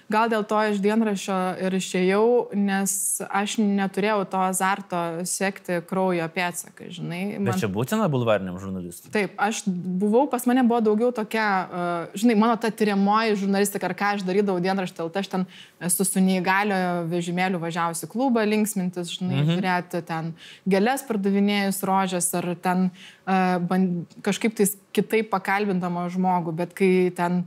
gal 0.09 0.31
dėl 0.33 0.45
to 0.49 0.59
iš 0.71 0.79
dienraščio 0.81 1.37
ir 1.67 1.75
išėjau, 1.77 2.23
nes 2.57 2.93
aš 3.29 3.59
neturėjau 3.61 4.23
to 4.33 4.41
azarto 4.41 5.01
sekti 5.29 5.83
kraujo 5.89 6.25
pėdsaką, 6.33 6.89
žinai. 6.95 7.21
Bet 7.45 7.61
čia 7.61 7.69
būtina 7.73 8.09
bulvariniam 8.09 8.57
žurnalistui. 8.61 9.13
Taip, 9.13 9.35
aš 9.37 9.61
buvau, 9.69 10.25
pas 10.33 10.49
mane 10.49 10.65
buvo 10.65 10.81
daugiau 10.89 11.13
tokia, 11.13 11.45
uh, 11.69 12.17
žinai, 12.17 12.39
mano 12.41 12.57
ta 12.57 12.73
tyriamoji 12.73 13.37
žurnalistika, 13.45 13.91
ar 13.91 13.97
ką 14.01 14.15
aš 14.17 14.25
darydavau 14.29 14.65
dienraštį, 14.65 15.11
tai 15.13 15.25
aš 15.27 15.31
ten 15.35 15.47
esu 15.91 16.09
su 16.09 16.25
neįgaliojo 16.25 17.05
vežimėliu 17.13 17.61
važiavusi 17.61 18.09
klubą, 18.09 18.49
linksmintis, 18.49 19.13
žinai, 19.19 19.43
mhm. 19.43 19.61
turėti 19.61 20.05
ten 20.09 20.33
gėlės 20.65 21.05
pardavinėjus 21.13 21.85
rožės, 21.85 22.33
ar 22.41 22.55
ten 22.65 22.89
uh, 22.89 23.61
band, 23.69 24.21
kažkaip 24.25 24.57
tais 24.57 24.79
kitaip 24.97 25.29
pakalbintama 25.29 26.09
žmogų, 26.09 26.57
bet 26.65 26.73
kai 26.73 26.93
ten 27.13 27.43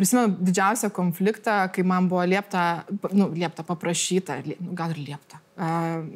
Prisimenu 0.00 0.32
didžiausią 0.40 0.88
konfliktą, 0.96 1.60
kai 1.74 1.82
man 1.84 2.06
buvo 2.08 2.22
liepta, 2.24 2.86
nu, 3.12 3.26
liepta 3.36 3.64
paprašyta, 3.68 4.38
nu, 4.56 4.72
gal 4.78 4.94
ir 4.94 5.02
liepta, 5.10 5.40
uh, 5.60 6.06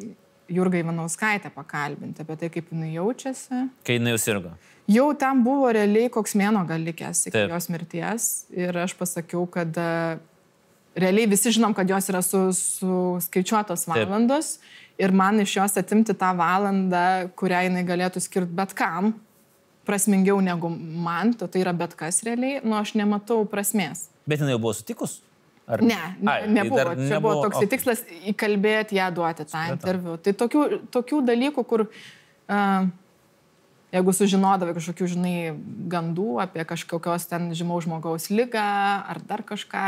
Jurga 0.48 0.76
Ivanauskaitė 0.80 1.50
pakalbinti 1.52 2.20
apie 2.24 2.36
tai, 2.40 2.48
kaip 2.52 2.70
jinai 2.72 2.94
jaučiasi. 2.94 3.62
Kai 3.84 3.98
jinai 3.98 4.12
jau 4.14 4.20
sirgo. 4.20 4.52
Jau 4.92 5.06
ten 5.16 5.40
buvo 5.44 5.70
realiai 5.72 6.10
koks 6.12 6.34
mėno 6.36 6.60
gal 6.68 6.82
likęs 6.84 7.22
iki 7.26 7.32
Taip. 7.36 7.52
jos 7.54 7.68
mirties 7.72 8.26
ir 8.52 8.76
aš 8.82 8.92
pasakiau, 8.98 9.46
kad 9.48 9.72
realiai 10.94 11.28
visi 11.32 11.52
žinom, 11.56 11.72
kad 11.76 11.88
jos 11.88 12.08
yra 12.12 12.20
su- 12.22 12.52
suskaičiuotos 12.52 13.86
Taip. 13.86 13.94
valandos 14.04 14.58
ir 15.00 15.12
man 15.12 15.40
iš 15.40 15.56
jos 15.56 15.76
atimti 15.80 16.12
tą 16.14 16.34
valandą, 16.36 17.30
kurią 17.34 17.64
jinai 17.68 17.84
galėtų 17.88 18.20
skirti 18.20 18.52
bet 18.54 18.74
kam, 18.76 19.14
prasmingiau 19.86 20.40
negu 20.44 20.68
man, 20.70 21.34
to 21.38 21.46
tai 21.46 21.62
yra 21.64 21.72
bet 21.76 21.94
kas 21.98 22.22
realiai, 22.26 22.60
nu 22.64 22.76
aš 22.78 22.94
nematau 22.98 23.44
prasmės. 23.48 24.08
Bet 24.26 24.40
jinai 24.40 24.54
jau 24.56 24.62
buvo 24.64 24.72
sutikus? 24.76 25.18
Ar... 25.64 25.80
Ne, 25.80 25.96
ne 26.20 26.28
Ai, 26.30 26.40
tai 26.44 26.50
nebuvo. 26.52 26.82
Čia 27.08 27.20
buvo 27.24 27.44
toks 27.46 27.62
o- 27.62 27.68
tikslas 27.72 28.02
įkalbėti 28.32 28.98
ją 28.98 29.06
duoti 29.16 29.46
tą 29.48 29.62
interviu. 29.72 30.18
Tai 30.20 30.34
tokių, 30.42 30.64
tokių 30.92 31.20
dalykų, 31.24 31.64
kur 31.70 31.86
uh, 31.86 32.88
jeigu 33.94 34.12
sužinodavai 34.16 34.74
kažkokių, 34.76 35.08
žinai, 35.14 35.36
gandų 35.92 36.26
apie 36.44 36.66
kažkokios 36.68 37.28
ten 37.30 37.48
žymaus 37.56 37.86
žmogaus 37.86 38.28
lygą 38.32 38.64
ar 39.08 39.22
dar 39.24 39.44
kažką, 39.46 39.86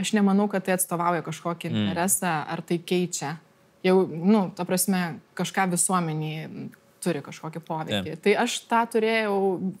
aš 0.00 0.14
nemanau, 0.16 0.48
kad 0.52 0.64
tai 0.64 0.76
atstovauja 0.78 1.24
kažkokį 1.26 1.70
Mm. 1.72 1.76
interesą 1.88 2.32
ar 2.48 2.62
tai 2.64 2.78
keičia. 2.78 3.36
Jau, 3.84 4.00
nu, 4.08 4.46
ta 4.56 4.64
prasme, 4.64 5.18
kažką 5.36 5.68
visuomeniai 5.76 6.70
turi 7.06 7.22
kažkokį 7.24 7.62
poveikį. 7.70 8.12
Taip. 8.12 8.22
Tai 8.26 8.36
aš 8.44 8.58
tą 8.70 8.82
turėjau, 8.96 9.36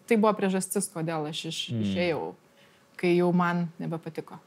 tai 0.08 0.18
buvo 0.22 0.32
priežastis, 0.38 0.88
kodėl 0.94 1.28
aš 1.32 1.44
iš, 1.52 1.60
Mm. 1.74 1.84
išėjau, 1.90 2.24
kai 2.96 3.16
jau 3.18 3.32
man 3.34 3.66
nebepatiko. 3.82 4.38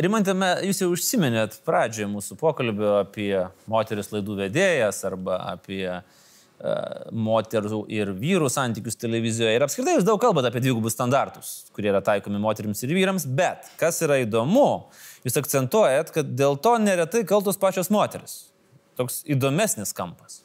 Rimantame, 0.00 0.46
jūs 0.64 0.80
jau 0.82 0.90
užsiminėt 0.94 1.58
pradžioje 1.66 2.08
mūsų 2.12 2.36
pokalbio 2.40 3.00
apie 3.02 3.32
moteris 3.68 4.08
laidų 4.14 4.36
vedėjas 4.38 5.02
arba 5.08 5.40
apie 5.52 5.82
uh, 5.90 7.10
moterų 7.12 7.82
ir 7.92 8.12
vyrų 8.16 8.48
santykius 8.52 8.96
televizijoje. 8.96 9.56
Ir 9.58 9.64
apskritai 9.66 9.98
jūs 9.98 10.06
daug 10.08 10.20
kalbate 10.22 10.48
apie 10.48 10.62
dvigubus 10.64 10.96
standartus, 10.96 11.50
kurie 11.76 11.90
yra 11.92 12.00
taikomi 12.04 12.40
moteriams 12.40 12.80
ir 12.86 12.94
vyrams, 12.96 13.26
bet 13.28 13.68
kas 13.80 14.00
yra 14.06 14.22
įdomu, 14.22 14.86
jūs 15.26 15.36
akcentuojat, 15.42 16.14
kad 16.14 16.32
dėl 16.38 16.56
to 16.64 16.76
neretai 16.80 17.26
kaltos 17.28 17.60
pačios 17.60 17.92
moteris. 17.92 18.46
Toks 18.96 19.20
įdomesnis 19.28 19.92
kampas. 19.92 20.40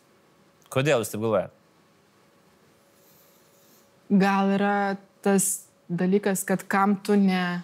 Kodėl 0.71 1.03
jūs 1.03 1.11
taip 1.11 1.23
galvojate? 1.23 1.57
Gal 4.11 4.53
yra 4.57 4.75
tas 5.23 5.67
dalykas, 5.91 6.43
kad 6.47 6.63
kam 6.67 6.97
tu 7.03 7.15
ne, 7.19 7.61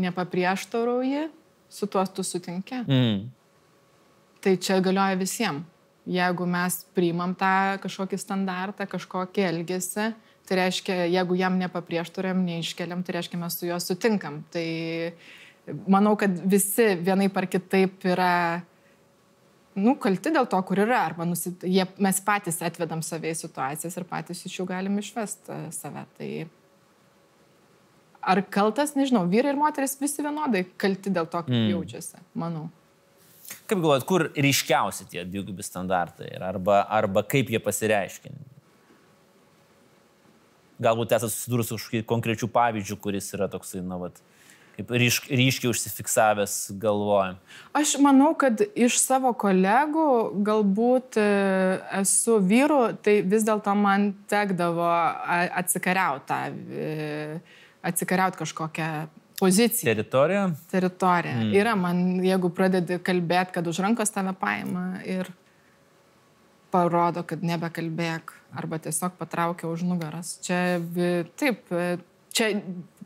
nepaprieštarauji, 0.00 1.28
su 1.72 1.88
tuo 1.88 2.04
tu 2.06 2.24
sutinki. 2.24 2.82
Mm. 2.84 3.22
Tai 4.42 4.56
čia 4.60 4.80
galioja 4.84 5.16
visiems. 5.20 5.68
Jeigu 6.02 6.48
mes 6.50 6.80
priimam 6.96 7.30
tą 7.38 7.78
kažkokį 7.84 8.18
standartą, 8.18 8.88
kažkokį 8.90 9.44
elgesį, 9.46 10.08
tai 10.48 10.56
reiškia, 10.58 10.96
jeigu 11.06 11.36
jam 11.38 11.60
nepaprieštarėm, 11.60 12.40
neiškeliam, 12.42 13.04
tai 13.06 13.20
reiškia, 13.20 13.38
mes 13.38 13.54
su 13.54 13.68
juo 13.68 13.78
sutinkam. 13.78 14.40
Tai 14.50 14.64
manau, 15.86 16.16
kad 16.18 16.34
visi 16.42 16.96
vienai 16.98 17.28
par 17.30 17.46
kitaip 17.46 18.02
yra 18.02 18.32
nu, 19.78 19.94
kalti 20.00 20.32
dėl 20.34 20.48
to, 20.50 20.58
kur 20.68 20.82
yra, 20.84 21.04
arba 21.08 21.26
nusit... 21.28 21.64
Jie, 21.64 21.86
mes 22.02 22.20
patys 22.24 22.60
atvedam 22.64 23.02
save 23.04 23.32
į 23.32 23.38
situacijas 23.38 23.96
ir 23.96 24.06
patys 24.08 24.44
iš 24.48 24.58
jų 24.60 24.66
galim 24.68 24.98
išvesti 25.00 25.54
e, 25.54 25.60
save. 25.74 26.04
Tai 26.18 26.30
ar 28.34 28.42
kaltas, 28.52 28.94
nežinau, 28.98 29.24
vyrai 29.30 29.54
ir 29.54 29.60
moteris 29.60 29.96
visi 30.00 30.24
vienodai 30.24 30.64
kalti 30.80 31.12
dėl 31.12 31.28
to, 31.30 31.42
kaip 31.46 31.56
mm. 31.56 31.68
jaučiasi, 31.72 32.22
manau. 32.38 32.68
Kaip 33.68 33.80
galvojat, 33.80 34.06
kur 34.08 34.26
ryškiausi 34.32 35.08
tie 35.10 35.24
dvigubi 35.28 35.64
standartai 35.66 36.30
yra, 36.36 36.52
arba, 36.54 36.82
arba 36.92 37.24
kaip 37.26 37.50
jie 37.52 37.60
pasireiškia? 37.62 38.32
Galbūt 40.82 41.14
esate 41.14 41.30
susidūrus 41.30 41.68
su 41.70 41.78
kažkokiu 41.78 42.06
konkrečiu 42.10 42.48
pavyzdžiu, 42.50 42.96
kuris 43.02 43.28
yra 43.36 43.48
toksai, 43.50 43.82
na, 43.86 43.98
vat, 44.02 44.18
kaip 44.76 44.92
ryšk, 45.02 45.28
ryškiai 45.30 45.70
užsifiksavęs 45.70 46.56
galvojam. 46.80 47.38
Aš 47.76 47.96
manau, 48.02 48.32
kad 48.38 48.62
iš 48.74 48.98
savo 49.00 49.32
kolegų 49.38 50.06
galbūt 50.46 51.18
e, 51.20 51.26
esu 52.00 52.38
vyru, 52.40 52.84
tai 53.04 53.20
vis 53.26 53.44
dėlto 53.48 53.74
man 53.78 54.12
tekdavo 54.30 54.88
atsikariauti 55.62 56.28
tą, 56.28 56.40
e, 56.72 57.40
atsikariauti 57.92 58.40
kažkokią 58.40 58.88
poziciją. 59.42 59.90
Teritorija? 59.90 60.48
teritorija. 60.70 61.36
Mm. 61.42 61.54
Yra 61.58 61.76
man, 61.78 62.02
jeigu 62.24 62.50
pradedi 62.54 62.98
kalbėti, 63.02 63.56
kad 63.58 63.68
už 63.68 63.82
rankos 63.84 64.14
tave 64.14 64.34
paima 64.38 65.02
ir 65.08 65.30
parodo, 66.72 67.24
kad 67.28 67.42
nebekalbėk 67.44 68.32
arba 68.56 68.78
tiesiog 68.80 69.16
patraukia 69.20 69.68
už 69.68 69.84
nugaras. 69.88 70.36
Čia 70.44 70.80
taip, 71.40 71.68
e, 71.72 71.98
čia 72.32 72.54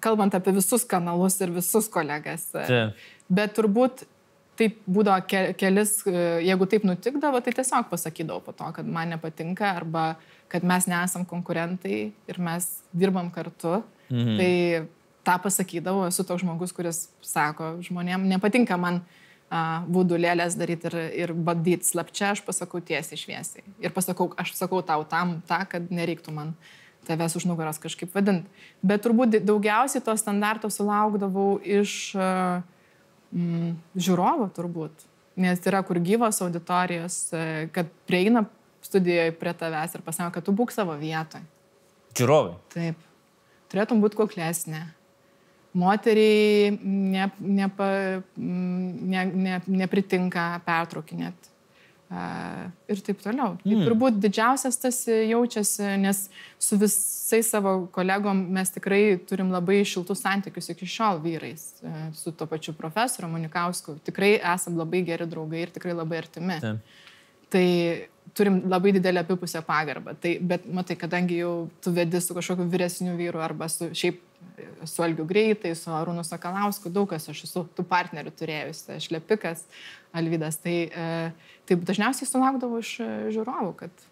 kalbant 0.00 0.34
apie 0.36 0.54
visus 0.56 0.84
kanalus 0.88 1.40
ir 1.40 1.52
visus 1.54 1.88
kolegas. 1.92 2.50
Taip. 2.54 2.98
Bet 3.28 3.56
turbūt 3.56 4.06
taip 4.56 4.78
būdavo 4.88 5.24
ke 5.28 5.42
kelis, 5.60 5.98
jeigu 6.06 6.68
taip 6.70 6.86
nutikdavo, 6.88 7.42
tai 7.44 7.52
tiesiog 7.56 7.90
pasakydavau 7.90 8.40
po 8.44 8.54
to, 8.56 8.70
kad 8.78 8.88
man 8.88 9.12
nepatinka 9.12 9.68
arba 9.68 10.14
kad 10.48 10.64
mes 10.64 10.86
nesam 10.86 11.26
konkurentai 11.26 11.98
ir 12.28 12.38
mes 12.38 12.68
dirbam 12.94 13.30
kartu. 13.34 13.82
Mhm. 14.08 14.36
Tai 14.38 14.52
tą 15.26 15.36
pasakydavau, 15.42 16.06
esu 16.06 16.24
toks 16.24 16.44
žmogus, 16.44 16.72
kuris 16.72 17.08
sako 17.20 17.76
žmonėm, 17.82 18.28
nepatinka 18.30 18.78
man 18.78 19.02
būdulėlės 19.90 20.56
daryti 20.58 20.88
ir, 20.90 20.96
ir 21.22 21.32
bandyti 21.32 21.86
slapčia, 21.86 22.32
aš 22.34 22.42
pasakau 22.46 22.80
tiesiai 22.82 23.18
šviesiai. 23.18 23.62
Ir 23.82 23.94
pasakau, 23.94 24.32
aš 24.38 24.56
sakau 24.58 24.82
tau 24.82 25.04
tam, 25.06 25.40
tą, 25.46 25.60
kad 25.70 25.86
nereiktų 25.90 26.34
man 26.34 26.54
tavęs 27.06 27.36
už 27.38 27.46
nugaros 27.48 27.80
kažkaip 27.82 28.14
vadinti. 28.14 28.50
Bet 28.82 29.04
turbūt 29.06 29.38
daugiausiai 29.46 30.04
to 30.04 30.14
standarto 30.18 30.70
sulaukdavau 30.72 31.56
iš 31.62 32.14
mm, 32.16 33.72
žiūrovo 33.94 34.50
turbūt. 34.56 35.06
Nes 35.36 35.60
yra 35.68 35.82
kur 35.84 36.00
gyvos 36.00 36.40
auditorijos, 36.44 37.18
e, 37.36 37.66
kad 37.74 37.90
prieina 38.08 38.46
studijoje 38.84 39.34
prie 39.36 39.52
tavęs 39.56 39.98
ir 39.98 40.04
pasako, 40.06 40.32
kad 40.38 40.46
tu 40.46 40.54
būk 40.56 40.72
savo 40.72 40.96
vietoje. 40.96 41.44
Žiūrovai. 42.16 42.54
Taip. 42.72 43.02
Turėtum 43.72 44.00
būti 44.00 44.16
kuklesnė 44.16 44.86
moteriai 45.76 46.78
ne, 46.82 47.28
nepa, 47.38 47.88
ne, 48.36 49.24
ne, 49.46 49.60
nepritinka 49.66 50.46
pertraukinėt. 50.66 51.50
Uh, 52.06 52.68
ir 52.86 53.00
taip 53.02 53.18
toliau. 53.18 53.56
Tai 53.58 53.72
mm. 53.72 53.80
turbūt 53.82 54.18
didžiausias 54.22 54.76
tas 54.78 55.00
jaučiasi, 55.10 55.88
nes 55.98 56.20
su 56.62 56.76
visais 56.78 57.48
savo 57.50 57.72
kolegom 57.90 58.44
mes 58.54 58.70
tikrai 58.70 59.16
turim 59.26 59.50
labai 59.50 59.80
šiltus 59.82 60.22
santykius 60.22 60.70
iki 60.70 60.86
šiol 60.86 61.18
vyrais, 61.24 61.64
uh, 61.82 61.96
su 62.14 62.30
to 62.30 62.46
pačiu 62.46 62.76
profesoriu 62.78 63.32
Monikausku. 63.32 63.96
Tikrai 64.06 64.36
esam 64.54 64.78
labai 64.78 65.02
geri 65.08 65.26
draugai 65.26 65.64
ir 65.64 65.74
tikrai 65.74 65.96
labai 65.98 66.22
artimi. 66.22 66.60
Taip. 66.62 67.02
Tai 67.50 67.66
turim 68.38 68.62
labai 68.70 68.94
didelę 68.94 69.26
apipusę 69.26 69.64
pagarbą. 69.66 70.14
Tai, 70.22 70.36
bet 70.46 70.70
matai, 70.78 70.94
kadangi 71.00 71.40
jau 71.42 71.52
tu 71.82 71.90
vedi 71.90 72.22
su 72.22 72.38
kažkokiu 72.38 72.70
vyresniu 72.70 73.16
vyru 73.18 73.42
arba 73.42 73.66
su 73.72 73.90
šiaip 73.90 74.22
su 74.84 75.02
Algiu 75.02 75.24
Greitai, 75.24 75.74
su 75.74 75.90
Arūnu 75.90 76.24
Sakalausku, 76.24 76.90
daug 76.92 77.08
kas 77.10 77.28
aš 77.32 77.44
esu 77.46 77.64
tų 77.76 77.84
partnerių 77.88 78.32
turėjusi, 78.36 78.98
Šlepikas, 79.04 79.64
Alvydas. 80.16 80.58
Tai, 80.62 80.76
e, 80.86 81.06
tai 81.66 81.78
dažniausiai 81.78 82.28
sulaukdavau 82.28 82.82
iš 82.82 82.96
e, 83.02 83.08
žiūrovų, 83.34 83.72
kad 83.82 84.06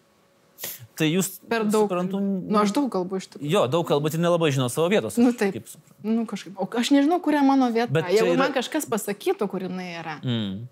Tai 0.95 1.07
jūs 1.09 1.27
per 1.51 1.65
daug. 1.67 1.89
Suprantu, 1.89 2.21
nu, 2.23 2.55
aš 2.61 2.71
daug 2.75 2.87
kalbu 2.91 3.19
iš 3.19 3.27
tikrųjų. 3.33 3.49
Jo, 3.51 3.65
daug 3.71 3.83
kalbu, 3.87 4.11
tai 4.13 4.21
nelabai 4.23 4.51
žinau 4.55 4.69
savo 4.71 4.87
vietos. 4.91 5.17
Nu, 5.19 5.33
taip. 5.35 5.57
Nu, 6.05 6.23
kažkaip. 6.29 6.55
O 6.55 6.67
aš 6.79 6.93
nežinau, 6.95 7.19
kuria 7.23 7.41
mano 7.43 7.67
vieta. 7.75 7.91
Bet 7.93 8.07
Jeigu 8.13 8.31
yra... 8.31 8.45
man 8.45 8.55
kažkas 8.55 8.87
pasakytų, 8.87 9.49
kur 9.51 9.65
jinai 9.67 9.89
yra. 9.99 10.15
Mm. 10.23 10.63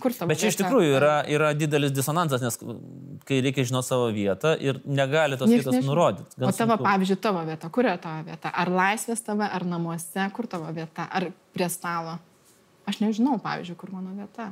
Kur 0.00 0.16
tavo 0.16 0.28
Bet 0.32 0.40
čia 0.40 0.50
iš 0.52 0.58
tikrųjų 0.60 0.96
yra, 0.96 1.12
yra 1.32 1.52
didelis 1.56 1.92
disonansas, 1.96 2.42
nes 2.44 2.58
kai 3.28 3.38
reikia 3.44 3.64
žinoti 3.68 3.88
savo 3.88 4.08
vietą 4.12 4.52
ir 4.60 4.80
negali 4.84 5.38
tos 5.40 5.48
Nieks 5.48 5.64
vietos 5.64 5.78
nežinau. 5.78 5.92
nurodyti. 5.94 6.36
O 6.36 6.50
tavo, 6.50 6.76
sunku. 6.76 6.84
pavyzdžiui, 6.84 7.20
tavo 7.28 7.44
vieta, 7.48 7.70
kur 7.72 7.88
yra 7.88 7.96
tavo 8.00 8.26
vieta? 8.28 8.52
Ar 8.52 8.72
laisvės 8.72 9.24
tave, 9.24 9.48
ar 9.48 9.64
namuose, 9.68 10.28
kur 10.36 10.48
tavo 10.52 10.68
vieta, 10.76 11.08
ar 11.08 11.30
prie 11.56 11.68
stalo? 11.72 12.18
Aš 12.88 13.00
nežinau, 13.04 13.38
pavyzdžiui, 13.40 13.78
kur 13.80 13.92
mano 13.96 14.12
vieta. 14.16 14.50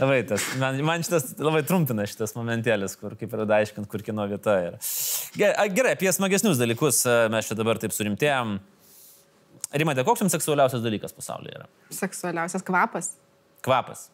Labai 0.00 0.20
tas, 0.24 0.44
man, 0.60 0.78
man 0.86 1.02
šitas 1.04 1.34
labai 1.40 1.60
trumpina 1.68 2.06
šitas 2.08 2.32
momentėlis, 2.36 2.94
kur 3.00 3.16
kaip 3.20 3.34
yra 3.36 3.44
aiškint, 3.58 3.88
kur 3.90 4.04
kino 4.04 4.24
vieta 4.30 4.54
yra. 4.70 4.78
Gerai, 5.36 5.92
apie 5.92 6.12
smagesnius 6.16 6.60
dalykus 6.60 7.02
mes 7.32 7.50
čia 7.50 7.56
dabar 7.58 7.80
taip 7.82 7.92
surimtėjom. 7.92 8.56
Rimate, 9.70 10.02
koks 10.06 10.24
jums 10.24 10.34
seksualiausias 10.34 10.82
dalykas 10.82 11.12
pasaulyje 11.14 11.60
yra? 11.60 11.68
Seksualiausias 11.94 12.64
kvapas. 12.66 13.12
Kvapas. 13.62 14.08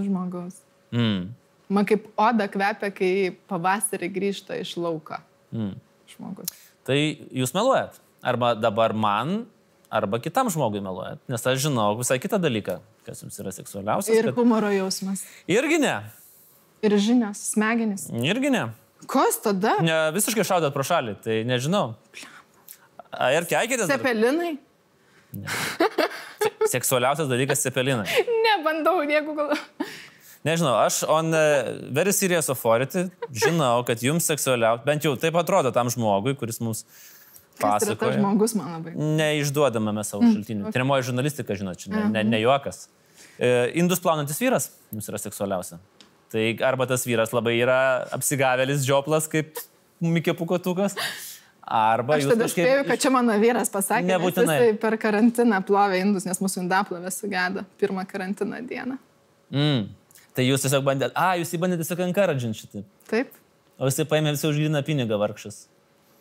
Žmogaus. 0.00 0.56
Mm. 0.90 1.28
Man 1.70 1.86
kaip 1.86 2.08
oda 2.18 2.48
kvepia, 2.50 2.90
kai 2.90 3.12
pavasarį 3.50 4.08
grįžta 4.10 4.58
iš 4.58 4.74
lauko. 4.80 5.20
Mm. 5.54 5.76
Žmogus. 6.10 6.50
Tai 6.88 6.98
jūs 6.98 7.54
meluojat. 7.54 8.00
Arba 8.26 8.54
dabar 8.58 8.96
man, 8.96 9.44
arba 9.92 10.18
kitam 10.22 10.50
žmogui 10.50 10.82
meluojat. 10.82 11.22
Nes 11.30 11.46
aš 11.46 11.62
žinau 11.68 11.92
visai 12.00 12.18
kitą 12.22 12.40
dalyką, 12.42 12.80
kas 13.10 13.24
jums 13.24 13.38
yra 13.42 13.52
seksualiausias. 13.54 14.14
Ir 14.14 14.30
kad... 14.30 14.38
humoro 14.38 14.70
jausmas. 14.72 15.24
Irgi 15.50 15.80
ne. 15.82 15.98
Ir 16.86 16.96
žinios, 17.02 17.42
smegenys. 17.52 18.06
Irgi 18.24 18.52
ne. 18.54 18.68
Kas 19.10 19.40
tada? 19.42 19.76
Ne, 19.84 19.96
visiškai 20.14 20.44
šaudot 20.46 20.74
pro 20.74 20.84
šalį, 20.86 21.16
tai 21.24 21.40
nežinau. 21.48 21.94
Ir 23.34 23.48
keikitės? 23.50 23.90
Cepelinai. 23.90 24.54
Ne. 25.34 25.58
Seksualiausias 26.70 27.28
dalykas- 27.30 27.62
cepelinai. 27.66 28.06
Nebandau, 28.46 29.00
jeigu 29.06 29.34
gal. 29.36 29.52
Nežinau, 30.46 30.72
aš 30.80 31.02
on 31.10 31.34
very 31.92 32.14
serious 32.16 32.48
authority 32.52 33.08
žinau, 33.28 33.82
kad 33.88 34.00
jums 34.00 34.28
seksualiausia, 34.30 34.84
bent 34.86 35.04
jau 35.04 35.12
taip 35.20 35.36
atrodo 35.36 35.72
tam 35.74 35.90
žmogui, 35.92 36.32
kuris 36.40 36.62
mums 36.64 36.86
pasakoja. 37.60 37.98
Tai 38.00 38.14
žmogus 38.16 38.56
man 38.56 38.72
labai. 38.78 38.94
Neišduodame 38.96 40.04
savo 40.06 40.24
mm, 40.24 40.32
šaltinių. 40.38 40.64
Okay. 40.64 40.76
Trimoji 40.78 41.08
žurnalistika, 41.10 41.58
žinot, 41.60 41.82
čia 41.82 41.92
ne, 41.92 42.06
ne, 42.14 42.24
ne 42.24 42.40
juokas. 42.40 42.86
E, 43.40 43.72
indus 43.80 44.02
plaunantis 44.04 44.40
vyras 44.40 44.68
jums 44.92 45.08
yra 45.08 45.18
seksualiausia. 45.20 45.80
Tai 46.30 46.42
arba 46.66 46.86
tas 46.86 47.06
vyras 47.08 47.32
labai 47.34 47.56
yra 47.58 47.78
apsigavėlis, 48.14 48.84
žioplas, 48.86 49.26
kaip 49.30 49.58
Mikė 50.04 50.34
Pukotukas. 50.36 50.94
Arba 51.70 52.16
aš 52.18 52.26
tada 52.26 52.46
kažkaip... 52.46 52.66
spėjau, 52.66 52.84
kad 52.88 53.02
čia 53.02 53.12
mano 53.14 53.34
vyras 53.40 53.70
pasakė, 53.72 54.08
nebūtinai. 54.10 54.58
Jis 54.60 54.78
per 54.82 54.96
karantiną 55.00 55.60
plovė 55.66 56.00
indus, 56.02 56.26
nes 56.26 56.40
mūsų 56.42 56.64
indaplovė 56.64 57.12
sugeda 57.14 57.64
pirmą 57.80 58.04
karantino 58.10 58.58
dieną. 58.66 58.98
Mm. 59.54 59.84
Tai 60.34 60.46
jūs 60.46 60.66
tiesiog 60.66 60.86
bandėte, 60.86 61.14
a, 61.18 61.36
jūs 61.38 61.54
jį 61.54 61.60
bandėte 61.62 61.84
tiesiog 61.84 62.02
encouraging 62.08 62.56
šitą. 62.58 62.82
Taip. 63.10 63.32
O 63.80 63.88
jis 63.88 64.02
paėmė 64.10 64.34
visi 64.34 64.48
už 64.50 64.58
gryną 64.60 64.82
pinigą 64.86 65.18
vargšas 65.20 65.64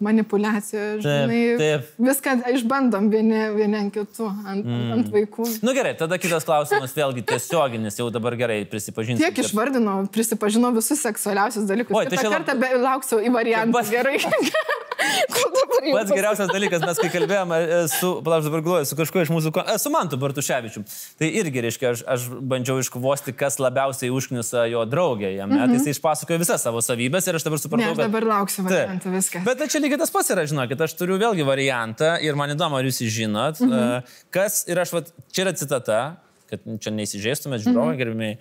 manipulacija, 0.04 0.84
žinai, 1.04 1.40
taip, 1.60 1.62
taip. 1.62 1.88
viską 2.08 2.36
išbandom 2.56 3.10
vieni, 3.12 3.40
vieni 3.56 3.80
ant 3.82 3.94
kitų, 3.96 4.28
ant, 4.48 4.66
mm. 4.66 4.92
ant 4.96 5.10
vaikų. 5.14 5.48
Na 5.60 5.70
nu, 5.70 5.76
gerai, 5.78 5.94
tada 6.00 6.20
kitas 6.22 6.48
klausimas, 6.48 6.96
vėlgi 6.96 7.26
tiesioginis, 7.30 8.00
jau 8.00 8.10
dabar 8.14 8.38
gerai 8.40 8.62
prisipažinsiu. 8.70 9.26
Tiek 9.26 9.44
išvardinau, 9.44 10.02
prisipažinau 10.14 10.72
visus 10.76 11.04
seksualiausius 11.04 11.68
dalykus. 11.70 11.96
O, 11.96 12.06
tai 12.08 12.22
šį 12.22 12.32
kartą 12.38 12.56
be, 12.60 12.72
lauksiu 12.80 13.20
į 13.24 13.34
variantą. 13.36 13.76
Pas... 13.80 13.92
Gerai. 13.92 14.18
Pats 15.00 16.12
geriausias 16.12 16.50
dalykas, 16.52 16.84
mes 16.84 17.00
kai 17.00 17.10
kalbėjome 17.14 17.60
su, 17.92 18.10
palauk 18.26 18.46
dabar 18.46 18.64
galvoju, 18.66 18.88
su 18.90 18.98
kažkuo 19.00 19.24
iš 19.24 19.32
mūsų, 19.32 19.52
su 19.80 19.92
Mantu 19.94 20.20
Bartuševičiu, 20.22 20.84
tai 21.20 21.30
irgi, 21.40 21.64
reiškia, 21.66 21.92
aš, 21.94 22.04
aš 22.16 22.26
bandžiau 22.52 22.82
iškvosti, 22.84 23.34
kas 23.38 23.60
labiausiai 23.64 24.12
užknisa 24.14 24.66
jo 24.72 24.84
draugė 24.90 25.32
jame, 25.38 25.56
mm 25.56 25.60
-hmm. 25.60 25.76
tai 25.76 25.80
jis 25.80 25.98
išpasakojo 25.98 26.42
visas 26.44 26.66
savo 26.68 26.84
savybės 26.84 27.30
ir 27.30 27.40
aš 27.40 27.48
dabar 27.48 27.62
supratau, 27.64 27.86
ne, 27.86 27.92
aš 27.92 28.02
dabar 28.04 28.28
lauksiu 28.34 28.66
variantą 28.68 29.14
viską. 29.16 29.44
Bet 29.46 29.62
tai 29.62 29.68
čia 29.68 29.84
lygiai 29.84 30.02
tas 30.02 30.12
pats 30.12 30.32
yra, 30.36 30.46
žinokit, 30.46 30.82
aš 30.82 30.98
turiu 31.00 31.20
vėlgi 31.22 31.46
variantą 31.48 32.18
ir 32.22 32.36
man 32.36 32.56
įdomu, 32.56 32.80
ar 32.80 32.84
jūs 32.84 33.00
jį 33.04 33.10
žinot, 33.20 33.60
mm 33.60 33.72
-hmm. 33.72 34.04
kas 34.30 34.66
ir 34.68 34.80
aš, 34.80 34.94
va, 34.94 35.04
čia 35.32 35.46
yra 35.48 35.54
citata, 35.54 36.02
kad 36.50 36.60
čia 36.80 36.92
neįsižeistumėt, 36.92 37.64
žiūrovai, 37.64 37.94
mm 37.94 37.94
-hmm. 37.94 37.98
gerbimiai, 37.98 38.38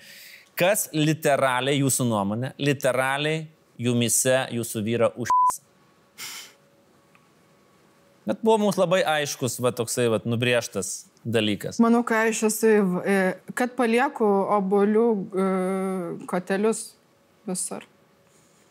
kas 0.56 0.88
literaliai 0.92 1.78
jūsų 1.82 2.08
nuomonė, 2.08 2.52
literaliai 2.58 3.46
jumise 3.78 4.46
jūsų 4.50 4.82
vyra 4.82 5.10
užpisa. 5.14 5.67
Bet 8.28 8.42
buvo 8.44 8.58
mums 8.66 8.76
labai 8.76 9.00
aiškus, 9.08 9.56
va, 9.64 9.72
toksai 9.72 10.08
va, 10.12 10.18
nubrėžtas 10.28 11.06
dalykas. 11.24 11.78
Manau, 11.80 12.02
ką 12.06 12.26
aš 12.28 12.42
esu, 12.50 12.72
kad 13.56 13.72
palieku 13.78 14.28
obolių 14.58 15.06
e, 15.16 15.46
kotelius 16.28 16.90
visur. 17.48 17.86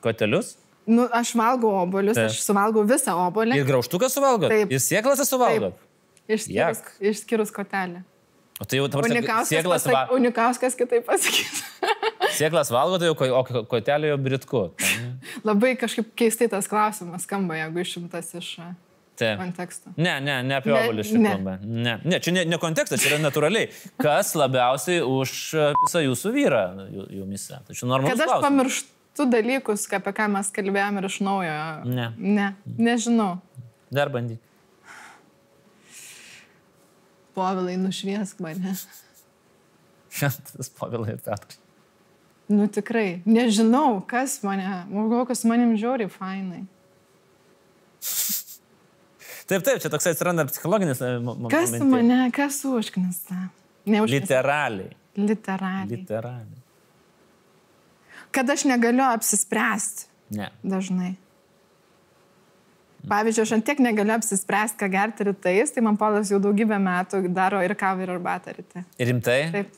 Kotelius? 0.06 0.56
Nu, 0.88 1.08
aš 1.12 1.34
valgau 1.36 1.74
obolius, 1.82 2.16
Taip. 2.16 2.30
aš 2.30 2.44
suvalgau 2.46 2.86
visą 2.88 3.18
obolį. 3.26 3.58
Ir 3.58 3.68
graužtuką 3.68 4.12
suvalgot? 4.14 4.54
Taip. 4.54 4.72
Ir 4.72 4.84
sėklas 4.84 5.26
suvalgot? 5.28 5.82
Išskyrus, 6.28 6.84
išskyrus 7.02 7.52
kotelę. 7.56 8.04
O 8.58 8.66
tai 8.66 8.80
jau 8.80 8.88
dabar 8.90 9.06
Unikauskas, 9.06 9.52
sėklas 9.52 9.84
pasak, 9.86 9.94
va... 9.94 10.16
Unikauskas 10.18 10.78
kitaip 10.78 11.06
pasakys. 11.06 11.60
sėklas 12.40 12.72
valgo, 12.74 12.98
tai 13.02 13.12
jau 13.12 13.38
o 13.38 13.64
kotelė 13.70 14.14
jau 14.14 14.18
britku. 14.22 14.64
Labai 15.46 15.76
kažkaip 15.78 16.10
keistai 16.18 16.50
tas 16.52 16.70
klausimas 16.70 17.28
skamba, 17.28 17.60
jeigu 17.60 17.84
išimtas 17.84 18.34
iš 18.40 18.56
Taip. 19.18 19.40
konteksto. 19.40 19.92
Ne, 19.98 20.20
ne, 20.22 20.36
ne 20.46 20.58
apie 20.60 20.74
obolius 20.74 21.10
čia 21.10 21.22
kalba. 21.24 21.56
Ne. 21.64 21.96
ne, 22.06 22.20
čia 22.22 22.34
ne, 22.36 22.44
ne 22.46 22.60
kontekstas, 22.62 23.02
čia 23.02 23.16
yra 23.16 23.20
natūraliai. 23.24 23.72
Kas 24.02 24.36
labiausiai 24.38 25.02
už 25.02 25.34
visą 25.82 26.04
jūsų 26.06 26.34
vyrą 26.36 26.64
jumise? 27.16 27.58
Tai 27.66 27.78
čia 27.78 27.90
normalu. 27.90 28.12
Kad 28.12 28.22
aš 28.22 28.30
klausimas. 28.30 28.48
pamirštu 28.48 29.28
dalykus, 29.34 29.88
apie 29.98 30.14
ką 30.22 30.30
mes 30.38 30.54
kalbėjome 30.54 31.02
ir 31.02 31.10
iš 31.10 31.20
naujo. 31.26 31.58
Ne. 31.90 32.12
Ne, 32.18 32.52
nežinau. 32.78 33.32
Dar 33.90 34.14
bandyk. 34.14 34.44
Povilai, 37.38 37.78
nušviesk 37.82 38.40
mane. 38.42 38.74
Šventas 40.10 40.70
Povilai 40.78 41.14
ir 41.14 41.22
Petras. 41.22 41.60
Nu 42.48 42.70
tikrai, 42.72 43.22
nežinau, 43.28 44.00
kas 44.08 44.40
mane, 44.46 44.86
galvoju, 44.88 45.26
kas 45.28 45.44
manim 45.44 45.74
žiūri 45.78 46.08
fainai. 46.10 46.64
Taip, 49.48 49.64
taip, 49.64 49.80
čia 49.80 49.92
toksai 49.92 50.12
atsiranda 50.16 50.44
psichologinis 50.50 51.00
e, 51.02 51.18
momentas. 51.24 51.72
Kas 51.72 51.88
mane, 51.88 52.22
kas 52.36 52.62
užknista? 52.68 53.48
Literaliai. 53.88 54.92
Literaliai. 55.18 55.92
Literaliai 55.96 56.64
kad 58.32 58.50
aš 58.50 58.64
negaliu 58.64 59.04
apsispręsti. 59.04 60.06
Ne. 60.38 60.52
Dažnai. 60.64 61.16
Pavyzdžiui, 63.08 63.44
aš 63.48 63.52
ant 63.56 63.66
tiek 63.66 63.80
negaliu 63.80 64.18
apsispręsti, 64.18 64.78
ką 64.82 64.90
gerti 64.92 65.26
rytais, 65.30 65.72
tai 65.72 65.84
man 65.86 65.98
polas 65.98 66.30
jau 66.30 66.40
daugybę 66.44 66.78
metų 66.84 67.24
daro 67.32 67.62
ir 67.64 67.74
kavą, 67.80 68.04
ir 68.04 68.12
arbatą 68.18 68.54
ryte. 68.58 68.84
Rimtai? 69.00 69.40
Taip. 69.54 69.78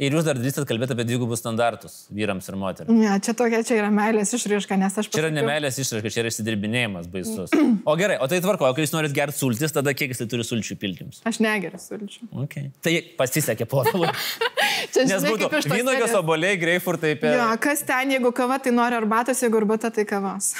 Ir 0.00 0.14
jūs 0.16 0.24
dar 0.24 0.38
drįstat 0.40 0.64
kalbėti 0.66 0.94
apie 0.94 1.04
dvigubus 1.04 1.42
standartus 1.42 2.06
vyrams 2.16 2.46
ir 2.48 2.56
moteriams. 2.56 2.96
Ne, 2.96 3.10
čia 3.22 3.34
tokia 3.36 3.58
čia 3.68 3.76
yra 3.76 3.90
meilės 3.92 4.32
išraiška, 4.38 4.78
nes 4.80 4.94
aš 4.98 5.10
Čia 5.12 5.20
yra 5.20 5.28
pasakiau- 5.28 5.36
nemelės 5.36 5.76
išraiška, 5.82 6.12
čia 6.14 6.22
yra 6.22 6.30
įsidirbinėjimas 6.32 7.10
baisus. 7.12 7.52
O 7.84 7.94
gerai, 8.00 8.16
o 8.24 8.26
tai 8.26 8.40
tvarko, 8.40 8.64
o 8.70 8.72
kai 8.74 8.86
jūs 8.86 8.94
norit 8.96 9.12
gerti 9.12 9.36
sultis, 9.36 9.74
tada 9.76 9.92
kiek 9.92 10.14
jis 10.14 10.24
turi 10.24 10.46
sulčių 10.48 10.78
piltims? 10.80 11.20
Aš 11.28 11.42
negeriu 11.44 11.76
sulčių. 11.78 12.30
Okay. 12.46 12.70
Tai 12.82 12.94
pasisekė 13.20 13.68
povilui. 13.68 14.08
Čia 14.96 15.04
Nes 15.04 15.20
žinai, 15.20 15.34
būtų 15.36 15.50
iš 15.60 15.68
tos 15.68 15.76
vynogios 15.76 16.16
oboliai, 16.18 16.56
greifurtai, 16.58 17.12
per... 17.20 17.36
Jo, 17.36 17.50
kas 17.60 17.84
ten, 17.86 18.16
jeigu 18.16 18.32
kava, 18.32 18.56
tai 18.64 18.72
nori 18.72 18.96
arbatos, 18.96 19.44
jeigu 19.44 19.60
arbata, 19.60 19.92
tai 19.92 20.06
kavos. 20.08 20.54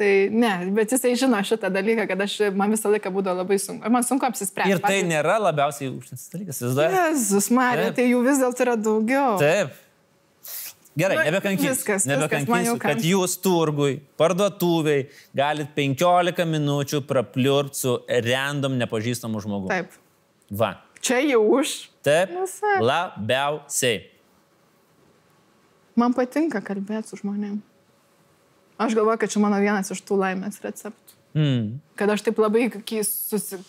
Tai 0.00 0.08
ne, 0.32 0.50
bet 0.72 0.94
jisai 0.94 1.10
žino 1.20 1.36
šitą 1.44 1.68
dalyką, 1.68 2.06
kad 2.08 2.22
aš, 2.24 2.38
man 2.56 2.72
visą 2.72 2.88
laiką 2.88 3.10
būdavo 3.12 3.42
labai 3.42 3.58
sunku. 3.60 3.90
Man 3.92 4.06
sunku 4.06 4.24
apsispręsti. 4.24 4.72
Ir 4.72 4.80
tai 4.80 5.02
nėra 5.04 5.34
labiausiai 5.44 5.90
užsienio 5.92 6.22
dalykas, 6.32 6.60
vis 6.64 6.78
dar. 6.78 6.94
Jezus, 6.94 7.50
Marija, 7.52 7.90
tai 7.98 8.06
jų 8.08 8.22
vis 8.24 8.40
dėlto 8.40 8.64
yra 8.64 8.76
daugiau. 8.80 9.34
Taip. 9.42 9.74
Gerai, 11.00 11.18
Nu, 11.20 11.26
nebekankinsiu. 11.28 11.68
viskas, 11.70 11.84
viskas, 11.84 12.06
Nebekankinsiu, 12.10 12.78
kad 12.80 12.96
kam. 12.96 13.04
jūs 13.06 13.36
turgui, 13.44 14.00
parduotuviai 14.18 15.04
galit 15.36 15.68
15 15.76 16.48
minučių 16.50 17.02
prapliurt 17.06 17.76
su 17.78 17.98
random 18.08 18.74
nepažįstamu 18.80 19.40
žmogumi. 19.44 19.70
Taip. 19.70 19.94
Va. 20.50 20.72
Čia 21.04 21.20
jau 21.28 21.44
už. 21.60 21.76
Taip. 22.04 22.32
Visa. 22.40 22.72
Labiausiai. 22.82 24.00
Man 26.00 26.16
patinka 26.16 26.60
kalbėti 26.64 27.12
su 27.12 27.20
žmonėm. 27.20 27.60
Aš 28.80 28.96
galvoju, 28.96 29.20
kad 29.20 29.32
čia 29.32 29.42
mano 29.42 29.58
vienas 29.60 29.90
iš 29.92 30.00
tų 30.08 30.16
laimės 30.22 30.60
receptų. 30.64 31.16
Mm. 31.36 31.78
Kad 32.00 32.10
aš 32.10 32.24
taip 32.26 32.40
labai 32.42 32.64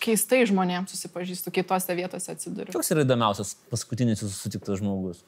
keistai 0.02 0.40
žmonėms 0.50 0.96
susipažįstu, 0.96 1.52
kitose 1.54 1.94
vietose 1.98 2.34
atsiduriu. 2.34 2.74
Koks 2.74 2.94
yra 2.96 3.04
įdomiausias 3.06 3.54
paskutinis 3.70 4.24
jūsų 4.24 4.34
sutiktas 4.34 4.80
žmogus? 4.82 5.20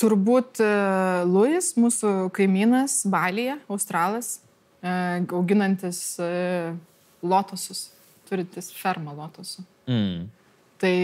Turbūt 0.00 0.62
uh, 0.64 1.26
Luis, 1.28 1.74
mūsų 1.78 2.30
kaimynas, 2.34 3.02
Balyje, 3.10 3.58
Australas, 3.70 4.38
uh, 4.82 5.20
auginantis 5.36 6.00
uh, 6.22 6.72
lotosus, 7.22 7.90
turintis 8.30 8.72
fermą 8.74 9.14
lotosų. 9.18 9.66
Mm. 9.90 10.26
Tai 10.82 10.96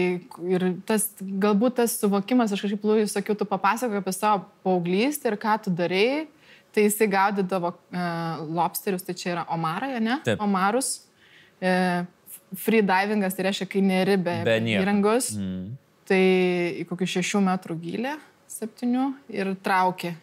ir 0.51 0.67
tas, 0.85 1.07
galbūt 1.21 1.79
tas 1.79 1.93
suvokimas, 2.01 2.51
aš 2.51 2.65
kažkaip 2.65 2.83
Luis 2.89 3.13
sakiau, 3.15 3.37
tu 3.37 3.47
papasakoji 3.47 4.01
apie 4.01 4.13
savo 4.15 4.43
paauglystę 4.65 5.31
ir 5.31 5.39
ką 5.41 5.55
tu 5.63 5.73
darėjai, 5.73 6.25
tai 6.71 6.87
jisai 6.87 7.07
gaudydavo 7.11 7.73
uh, 7.73 8.41
lobsterius, 8.47 9.05
tai 9.07 9.15
čia 9.17 9.33
yra 9.35 9.45
omarai, 9.51 9.95
ne? 10.03 10.19
Taip. 10.25 10.41
Omarus. 10.43 11.01
Uh, 11.61 12.07
freedivingas 12.57 13.35
tai 13.35 13.47
reiškia, 13.47 13.67
kai 13.69 13.83
neri 13.85 14.17
be, 14.19 14.35
Be 14.47 14.57
įrangos. 14.73 15.31
Mm. 15.37 15.77
Tai 16.09 16.23
į 16.81 16.87
kokį 16.89 17.07
šešių 17.15 17.43
metrų 17.45 17.77
gilę, 17.83 18.17
septynių 18.51 19.07
ir 19.31 19.53
traukė. 19.63 20.15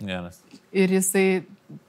Geras. 0.00 0.40
Ir 0.72 0.92
jisai 0.96 1.42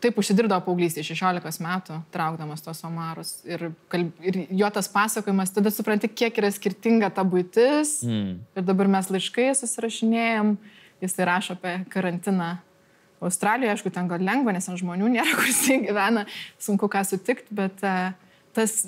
taip 0.04 0.18
užsidirbdavo 0.20 0.64
paauglystėje, 0.66 1.16
16 1.16 1.64
metų, 1.64 2.00
traukdamas 2.14 2.64
tos 2.64 2.82
omarus. 2.88 3.38
Ir, 3.48 3.70
kalb... 3.92 4.12
ir 4.24 4.44
jo 4.62 4.70
tas 4.74 4.90
pasakojimas, 4.92 5.54
tada 5.56 5.72
supranti, 5.74 6.12
kiek 6.12 6.38
yra 6.42 6.52
skirtinga 6.54 7.12
ta 7.16 7.26
būtis. 7.28 8.00
Mm. 8.08 8.36
Ir 8.56 8.68
dabar 8.68 8.92
mes 8.92 9.10
laiškai 9.12 9.52
susirašinėjom, 9.58 10.56
jisai 11.04 11.30
rašo 11.32 11.58
apie 11.58 11.80
karantiną. 11.92 12.54
Australijoje, 13.22 13.76
aišku, 13.76 13.94
ten 13.94 14.10
gal 14.10 14.24
lengva, 14.26 14.54
nes 14.56 14.68
ant 14.70 14.82
žmonių 14.82 15.14
nėra, 15.14 15.36
kur 15.38 15.48
jisai 15.50 15.82
gyvena, 15.86 16.26
sunku 16.62 16.90
ką 16.92 17.04
sutikti, 17.08 17.54
bet 17.56 17.84
uh, 17.86 18.12
tas 18.56 18.84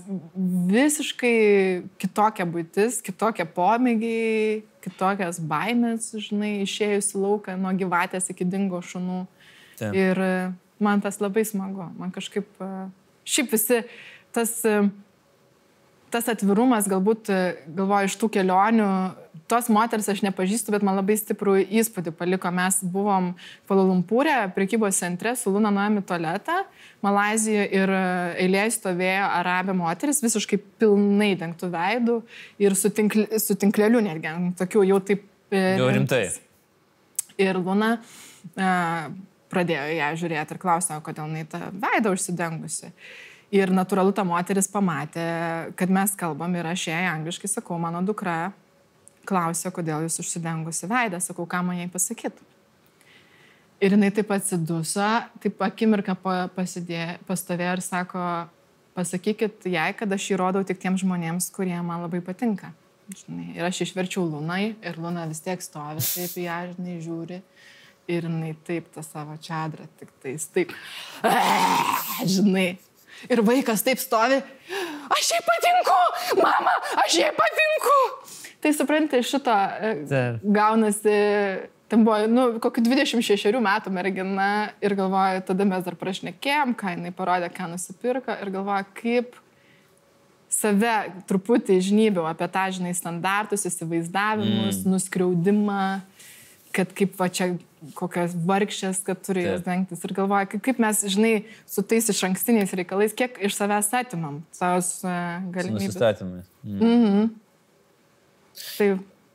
visiškai 0.72 1.36
kitokia 2.02 2.46
būtis, 2.50 3.00
kitokie 3.04 3.46
pomėgiai, 3.48 4.64
kitokias 4.84 5.40
baimės, 5.40 6.12
žinai, 6.20 6.58
išėjus 6.66 7.14
į 7.16 7.24
lauką 7.24 7.56
nuo 7.60 7.72
gyvatės 7.78 8.30
iki 8.34 8.48
dingo 8.48 8.82
šunų. 8.84 9.24
Taip. 9.80 9.96
Ir 9.98 10.20
e, 10.22 10.34
man 10.84 11.02
tas 11.04 11.20
labai 11.24 11.46
smagu. 11.48 11.88
Man 11.98 12.12
kažkaip, 12.14 12.50
e, 12.60 12.72
šiaip 13.26 13.56
visi 13.56 13.80
tas, 14.36 14.58
e, 14.68 14.84
tas 16.14 16.28
atvirumas, 16.32 16.90
galbūt, 16.92 17.32
e, 17.32 17.56
galvoju, 17.80 18.12
iš 18.12 18.20
tų 18.20 18.32
kelionių, 18.38 18.90
tos 19.48 19.70
moters 19.72 20.08
aš 20.10 20.22
nepažįstu, 20.26 20.74
bet 20.74 20.86
man 20.86 20.98
labai 20.98 21.16
stiprų 21.20 21.58
įspūdį 21.82 22.14
paliko. 22.18 22.52
Mes 22.54 22.80
buvom 22.94 23.32
Palalumpūrė, 23.70 24.36
prekybos 24.56 25.00
centre 25.02 25.36
su 25.40 25.52
Luna 25.54 25.72
Nuomi 25.74 26.04
tualetą, 26.08 26.62
Malazijoje 27.04 27.68
ir 27.76 27.92
e, 27.94 28.06
eilėje 28.46 28.78
stovėjo 28.78 29.28
arabė 29.42 29.76
moteris, 29.78 30.24
visiškai 30.24 30.62
pilnai 30.82 31.34
dengtų 31.40 31.70
veidų 31.74 32.18
ir 32.64 32.78
su, 32.80 32.94
tinkl, 32.96 33.28
su 33.42 33.58
tinkleliu 33.60 34.04
netgi, 34.06 34.32
tokių 34.60 34.88
jau 34.94 35.02
taip... 35.04 35.28
e, 35.52 35.66
Jau 35.82 35.92
rimtai. 35.92 36.24
Ir 37.42 37.58
Luna 37.58 37.96
uh, 37.98 39.06
pradėjo 39.54 39.86
ją 39.98 40.10
žiūrėti 40.22 40.56
ir 40.56 40.62
klausė, 40.62 41.00
kodėl 41.06 41.30
jinai 41.30 41.46
tą 41.50 41.70
veidą 41.74 42.14
užsidengusi. 42.14 42.94
Ir 43.54 43.70
natūralu, 43.74 44.14
ta 44.18 44.26
moteris 44.26 44.70
pamatė, 44.72 45.26
kad 45.78 45.92
mes 45.94 46.14
kalbam 46.18 46.56
ir 46.58 46.70
aš 46.72 46.88
jai 46.90 47.04
angliškai 47.12 47.50
sakau, 47.52 47.78
mano 47.82 48.02
dukra 48.06 48.54
klausė, 49.30 49.72
kodėl 49.74 50.06
jūs 50.08 50.20
užsidengusi 50.24 50.90
veidą, 50.92 51.20
sakau, 51.24 51.46
ką 51.50 51.62
man 51.66 51.80
jai 51.82 51.90
pasakyti. 51.92 52.50
Ir 53.84 53.96
jinai 53.98 54.12
taip 54.16 54.30
atsiduso, 54.32 55.08
taip 55.44 55.60
akimirką 55.66 56.16
pa- 56.24 56.48
pasidė- 56.56 57.18
pastovėjo 57.28 57.74
ir 57.78 57.82
sako, 57.84 58.22
pasakykit 58.96 59.66
jai, 59.68 59.90
kad 59.98 60.12
aš 60.14 60.30
jį 60.32 60.38
rodau 60.40 60.64
tik 60.64 60.80
tiems 60.80 61.02
žmonėms, 61.04 61.50
kurie 61.52 61.76
man 61.84 62.06
labai 62.06 62.22
patinka. 62.24 62.72
Žinai, 63.12 63.50
ir 63.58 63.66
aš 63.68 63.82
išverčiau 63.84 64.24
Lunai 64.24 64.76
ir 64.82 64.96
Luna 64.98 65.26
vis 65.28 65.42
tiek 65.44 65.60
stovi, 65.62 66.00
taip 66.00 66.38
į 66.40 66.46
ją, 66.46 66.60
žinai, 66.76 66.96
žiūri. 67.04 67.42
Ir 68.08 68.26
jinai 68.28 68.54
taip 68.68 68.88
tą 68.96 69.04
savo 69.04 69.36
čadrą, 69.40 69.86
tik 70.00 70.10
tais 70.24 70.46
taip. 70.52 70.72
Žinai. 72.34 72.78
Ir 73.32 73.40
vaikas 73.46 73.84
taip 73.86 74.00
stovi. 74.02 74.40
Aš 75.14 75.30
jai 75.32 75.40
patinku, 75.46 76.00
mama, 76.42 76.74
aš 77.04 77.16
jai 77.22 77.30
patinku. 77.38 77.98
Tai 78.64 78.72
supranti, 78.72 79.20
šito 79.28 79.51
e, 79.51 79.93
gaunasi, 80.43 81.16
ten 81.91 82.05
buvo, 82.07 82.22
nu, 82.32 82.45
kokiu 82.64 82.86
26 82.86 83.59
metų 83.59 83.91
mergina 83.91 84.49
ir 84.84 84.95
galvoju, 84.95 85.43
tada 85.49 85.68
mes 85.68 85.84
dar 85.84 85.97
prašnekėjom, 85.99 86.72
ką 86.80 86.93
jinai 86.95 87.11
parodė, 87.16 87.51
ką 87.51 87.68
nusipirko 87.74 88.38
ir 88.39 88.53
galvoju, 88.53 88.88
kaip 89.01 89.36
save 90.53 90.95
truputį 91.28 91.82
žnybiau 91.89 92.30
apie 92.30 92.47
tą, 92.53 92.70
žinai, 92.78 92.95
standartus, 92.95 93.68
įsivaizdavimus, 93.68 94.80
mm. 94.80 94.95
nuskriaudimą, 94.95 95.84
kad 96.74 96.95
kaip 96.95 97.20
va 97.20 97.28
čia 97.34 97.51
kokios 97.97 98.32
vargšės, 98.47 99.01
kad 99.03 99.20
turi 99.26 99.43
jas 99.43 99.64
dengtis. 99.66 100.03
Ir 100.07 100.16
galvoju, 100.16 100.64
kaip, 100.64 100.80
mes, 100.80 101.03
žinai, 101.11 101.34
su 101.68 101.84
tais 101.84 102.07
iš 102.14 102.24
ankstiniais 102.30 102.72
reikalais, 102.80 103.16
kiek 103.18 103.36
iš 103.43 103.57
savęs 103.59 103.91
atimam 103.99 104.39
savo 104.55 104.80
uh, 104.80 105.49
galimybės. 105.51 105.89
Nusistatymai. 105.91 106.45
Mm. 106.64 106.80
Mhm. 106.80 107.32
Tai 108.54 108.93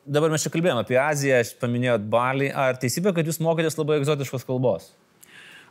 Dabar 0.08 0.30
mes 0.32 0.40
čia 0.40 0.48
kalbėjome 0.48 0.80
apie 0.80 0.96
Aziją, 0.96 1.42
aš 1.42 1.50
paminėjot 1.60 2.06
Balį. 2.08 2.46
Ar 2.56 2.78
teisybė, 2.80 3.12
kad 3.16 3.26
jūs 3.28 3.42
mokotės 3.44 3.76
labai 3.76 3.98
egzotiškos 4.00 4.46
kalbos? 4.48 4.86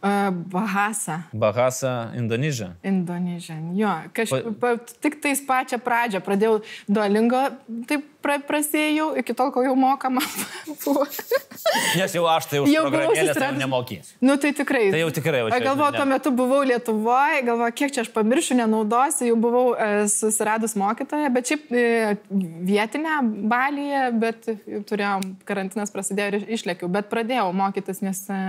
Uh, 0.02 0.30
Bahasa. 0.54 1.22
Bahasa, 1.34 2.12
Indonežija. 2.18 2.74
Indonesian. 2.84 3.72
Jo, 3.78 3.94
kažkaip 4.14 4.60
Pa- 4.62 4.78
tik 5.02 5.20
tais 5.24 5.42
pačią 5.48 5.80
pradžią 5.84 6.22
pradėjau 6.26 6.60
duolingo, 6.88 7.42
taip 7.90 8.06
pra, 8.24 8.38
prasėjau, 8.44 9.12
iki 9.22 9.36
tol, 9.38 9.52
kol 9.56 9.66
jau 9.68 9.76
mokama 9.80 10.24
buvo. 10.84 11.06
Nes 11.98 12.16
jau 12.16 12.26
aš 12.30 12.50
tai 12.52 12.62
už 12.64 12.72
Jau 12.72 12.84
buvau 12.88 13.12
programėlės 13.12 13.40
tai 13.40 13.52
nemokysiu. 13.60 14.18
Nu 14.24 14.36
tai 14.42 14.52
tikrai. 14.58 14.88
Tai 14.94 15.02
jau 15.02 15.12
tikrai, 15.16 15.44
jau 15.46 15.62
Galvoju, 15.68 15.96
tuo 15.98 16.08
metu 16.10 16.34
buvau 16.36 16.62
Lietuvoje, 16.68 17.42
galvoju, 17.48 17.76
kiek 17.78 17.94
čia 17.96 18.04
aš 18.06 18.12
pamiršiu, 18.16 18.58
nenaudosiu, 18.60 19.30
jau 19.32 19.38
buvau 19.40 19.66
e, 19.74 20.06
susiradus 20.12 20.76
mokytoją, 20.80 21.32
bet 21.36 21.52
šiaip 21.52 21.72
e, 21.72 21.86
vietinę 22.68 23.18
balyje, 23.52 24.04
bet 24.22 24.52
turėjom, 24.90 25.32
karantinas 25.48 25.94
prasidėjo 25.94 26.42
ir 26.42 26.54
išlėkiau, 26.58 26.92
bet 26.92 27.10
pradėjau 27.12 27.50
mokytis, 27.56 28.04
nes 28.06 28.24
e, 28.32 28.42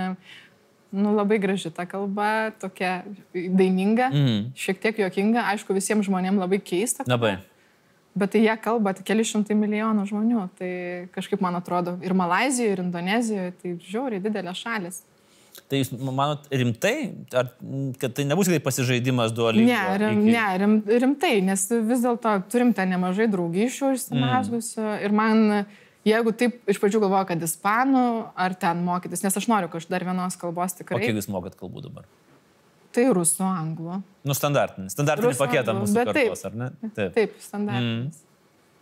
nu, 0.93 1.13
labai 1.17 1.39
graži 1.39 1.71
ta 1.75 1.85
kalba, 1.87 2.51
tokia 2.61 3.03
daininga, 3.35 4.09
Mhm. 4.13 4.53
šiek 4.57 4.81
tiek 4.81 4.99
juokinga, 4.99 5.45
aišku, 5.53 5.75
visiems 5.77 6.07
žmonėms 6.09 6.39
labai 6.39 6.59
keista. 6.61 7.05
Labai. 7.07 7.39
Bet 8.17 8.33
tai 8.33 8.41
jie 8.41 8.57
kalba 8.61 8.95
tik 8.97 9.05
keli 9.07 9.23
šimtai 9.23 9.55
milijonų 9.55 10.07
žmonių. 10.09 10.49
Tai 10.59 10.71
kažkaip 11.15 11.41
man 11.41 11.55
atrodo 11.55 11.99
ir 12.03 12.15
Malazijoje, 12.15 12.73
ir 12.73 12.81
Indonezijoje, 12.83 13.53
tai 13.63 13.77
žiauriai 13.79 14.21
didelės 14.25 14.59
šalis. 14.65 15.03
Tai 15.69 15.79
jūs 15.79 15.91
manot 16.01 16.47
rimtai, 16.51 17.13
ar, 17.35 17.51
kad 17.99 18.15
tai 18.15 18.25
nebus 18.25 18.49
tik 18.49 18.63
pasižaidimas 18.65 19.33
duolingo? 19.35 19.69
Ne, 19.69 19.99
rim, 19.99 20.25
ne 20.25 20.59
rim, 20.59 20.83
rimtai, 20.87 21.43
nes 21.45 21.67
vis 21.71 22.01
dėlto 22.05 22.33
turim 22.51 22.73
ten 22.75 22.89
nemažai 22.95 23.27
draugysčių 23.29 23.93
išsimesgusių. 23.99 24.81
Mm. 24.87 25.05
Ir 25.05 25.13
man, 25.13 25.67
jeigu 26.09 26.33
taip 26.37 26.59
iš 26.71 26.81
pradžių 26.83 27.03
galvoju, 27.05 27.29
kad 27.33 27.45
ispanų 27.49 28.05
ar 28.39 28.55
ten 28.59 28.81
mokytis, 28.87 29.23
nes 29.27 29.37
aš 29.41 29.49
noriu 29.51 29.71
kažkaip 29.73 29.95
dar 29.97 30.07
vienos 30.09 30.37
kalbos 30.41 30.75
O 30.77 30.81
tikrai. 30.83 31.03
kiek 31.05 31.21
jūs 31.21 31.31
mokat 31.33 31.59
kalbų 31.59 31.85
dabar? 31.89 32.09
tai 32.99 33.05
rusų, 33.15 33.45
anglų. 33.47 34.01
Nu, 34.27 34.35
standartinis. 34.35 34.95
Standartinį 34.97 35.29
Rusų, 35.31 35.39
paketą 35.45 35.75
anglų, 35.75 35.85
mūsų 35.85 35.99
bet 36.01 36.09
taip. 36.09 36.33
kartos, 36.33 36.45
ar 36.49 36.57
ne? 36.59 36.69
Taip. 36.97 37.13
Taip, 37.15 37.37
standartinis. 37.45 38.17
Mm. 38.17 38.25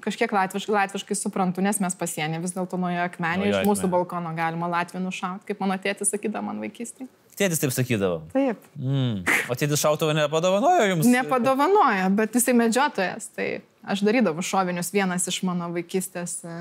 Kažkiek 0.06 0.32
latviškai, 0.36 0.72
latviškai 0.76 1.16
suprantu, 1.18 1.62
nes 1.66 1.80
mes 1.82 1.96
pasienė 1.98 2.38
vis 2.40 2.54
dėlto 2.54 2.78
nuo 2.78 2.92
jo 2.92 3.02
akmenį, 3.08 3.48
iš 3.50 3.56
mūsų 3.66 3.88
akmenio. 3.88 3.92
balkono 3.96 4.32
galima 4.38 4.68
latvių 4.70 5.02
nušauti, 5.02 5.48
kaip 5.48 5.60
mano 5.64 5.76
tėtis 5.82 6.12
sakydavo 6.14 6.46
man 6.46 6.62
vaikystėje. 6.62 7.08
Tėtis 7.36 7.60
taip 7.60 7.74
sakydavo. 7.74 8.20
Taip. 8.32 8.62
Mm. 8.78 9.26
O 9.50 9.56
tėtis 9.58 9.82
šautuvą 9.82 10.14
nepadovanojo 10.16 10.86
jums? 10.92 11.10
Nepadovanoja, 11.10 12.06
bet 12.16 12.38
jisai 12.38 12.54
medžiotojas. 12.56 13.28
Tai 13.36 13.48
aš 13.84 14.04
darydavau 14.06 14.44
šovinius, 14.46 14.92
vienas 14.94 15.26
iš 15.28 15.42
mano 15.44 15.68
vaikystės 15.74 16.38
e, 16.46 16.54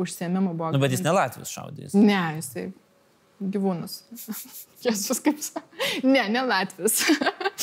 užsiemimų 0.00 0.54
buvo. 0.54 0.72
Nu, 0.74 0.80
bet 0.82 0.94
jis 0.94 1.04
ne 1.04 1.14
Latvijos 1.14 1.52
šaudys. 1.54 1.94
Ne, 1.98 2.22
jisai 2.38 2.68
gyvūnus. 3.40 4.02
Jėzus 4.84 5.20
kaip. 5.24 5.40
Ne, 6.06 6.26
ne 6.32 6.44
Latvijas. 6.46 7.00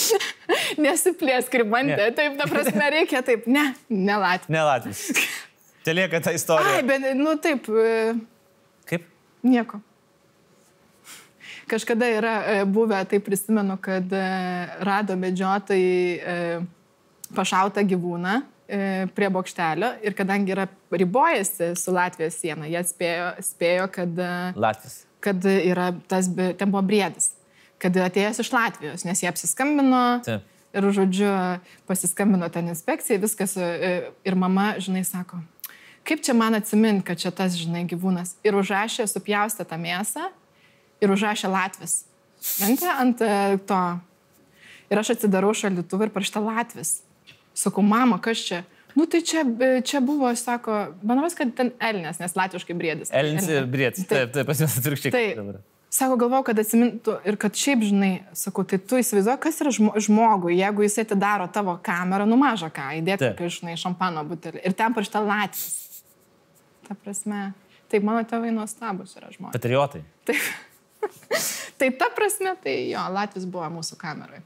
Nesiplės 0.85 1.49
kribantė. 1.51 1.97
Ne. 1.97 2.09
Taip, 2.17 2.35
ta 2.39 2.47
prasme, 2.49 2.89
reikia 2.93 3.23
taip. 3.25 3.47
Ne, 3.51 3.71
ne 3.89 4.17
Latvijas. 4.19 4.51
Ne 4.51 4.65
Latvijos. 4.67 5.05
Te 5.85 5.95
lieka 5.97 6.21
ta 6.21 6.33
istorija. 6.35 6.75
Ai, 6.77 6.83
bet, 6.85 7.07
nu 7.17 7.33
taip, 7.41 7.65
e, 7.69 8.13
Kaip? 8.89 9.07
nieko. 9.41 9.81
Kažkada 11.71 12.09
yra 12.11 12.35
e, 12.43 12.57
buvę, 12.69 12.99
tai 13.09 13.21
prisimenu, 13.23 13.79
kad 13.81 14.13
e, 14.13 14.25
rado 14.85 15.17
medžiotojai 15.17 16.61
pašautą 17.33 17.85
gyvūną 17.87 18.41
prie 19.15 19.29
bokštelio 19.29 19.89
ir 20.05 20.15
kadangi 20.15 20.53
yra 20.55 20.67
ribojasi 20.91 21.73
su 21.75 21.91
Latvijos 21.91 22.37
siena, 22.39 22.69
jie 22.71 22.83
spėjo, 22.87 23.31
spėjo 23.43 23.87
kad, 23.91 24.19
e, 24.19 24.35
Latvijos. 24.55 25.01
kad 25.19 25.45
yra 25.51 25.91
tas, 26.07 26.29
ten 26.31 26.71
buvo 26.71 26.83
briedis, 26.87 27.33
kad 27.81 27.97
atėjęs 27.97 28.39
iš 28.45 28.51
Latvijos, 28.55 29.05
nes 29.07 29.23
jie 29.23 29.29
apsiskambino. 29.31 30.21
Taip. 30.25 30.47
Ir, 30.71 30.85
žodžiu, 30.95 31.27
pasiskambino 31.83 32.47
ten 32.47 32.69
inspekcija, 32.71 33.19
viskas. 33.19 33.57
e, 33.59 34.11
Ir 34.23 34.37
mama, 34.39 34.77
žinai, 34.79 35.03
sako, 35.03 35.41
kaip 36.07 36.23
čia 36.23 36.31
man 36.33 36.55
atsiminti, 36.55 37.03
kad 37.09 37.19
čia 37.19 37.33
tas, 37.35 37.57
žinai, 37.59 37.83
gyvūnas. 37.91 38.37
Ir 38.47 38.55
užrašė, 38.55 39.03
supjaustė 39.11 39.67
tą 39.67 39.75
mėsą 39.75 40.29
ir 41.03 41.11
užrašė 41.11 41.51
Latvis. 41.51 42.05
Ant, 42.63 42.87
ant 42.87 43.21
e, 43.25 43.59
to. 43.67 43.81
Ir 44.91 45.03
aš 45.03 45.17
atsidarau 45.17 45.51
šaldytuvą 45.51 46.07
ir 46.07 46.15
parašyta 46.15 46.39
Latvis. 46.39 47.01
Sakau, 47.57 47.83
mama, 47.83 48.19
kas 48.23 48.43
čia? 48.47 48.63
Nu 48.95 49.05
tai 49.07 49.21
čia, 49.23 49.43
e, 49.43 49.81
čia 49.87 50.01
buvo, 50.03 50.27
sako, 50.35 50.95
manau, 51.03 51.27
kad 51.35 51.51
ten 51.55 51.71
Elnės, 51.79 52.19
nes 52.19 52.33
latviškai 52.35 52.75
briedis. 52.75 53.11
Elnis 53.15 53.47
ir 53.47 53.67
Brietis. 53.71 54.07
Taip. 54.07 54.33
Taip, 54.35 54.47
pas 54.47 54.59
juos 54.59 54.75
atvirkščiai. 54.81 55.13
Taip. 55.15 55.37
dabar. 55.39 55.61
Sako, 55.91 56.15
galvoju, 56.15 56.45
kad 56.47 56.59
atsimintų 56.61 57.17
ir 57.27 57.35
kad 57.39 57.55
šiaip, 57.59 57.81
žinai, 57.83 58.11
sakau, 58.37 58.63
tai 58.63 58.77
tu 58.79 58.95
įsivaizduoji, 58.99 59.39
kas 59.43 59.57
yra 59.63 59.73
žmo- 59.75 59.91
žmogui, 59.99 60.53
jeigu 60.55 60.85
jis 60.85 60.95
atidaro 61.03 61.49
tavo 61.51 61.75
kamerą, 61.83 62.23
nu 62.27 62.37
mažą 62.39 62.69
ką, 62.71 62.85
įdėti, 63.01 63.33
kai, 63.35 63.49
žinai, 63.51 63.75
šampano 63.79 64.23
butelį. 64.27 64.63
Ir 64.63 64.75
ten 64.79 64.95
parašyta 64.95 65.19
Latvijas. 65.19 65.99
Ta 66.87 66.95
prasme, 66.95 67.41
taip, 67.91 68.07
mano 68.07 68.23
tėvai 68.23 68.53
nuostabus 68.55 69.17
yra 69.19 69.33
žmonės. 69.35 69.55
Patriotai. 69.57 70.05
Taip. 70.27 70.47
tai 71.79 71.91
ta 71.99 72.07
prasme, 72.15 72.55
tai 72.63 72.77
jo, 72.93 73.03
Latvijas 73.11 73.51
buvo 73.51 73.67
mūsų 73.75 73.99
kamerai. 73.99 74.43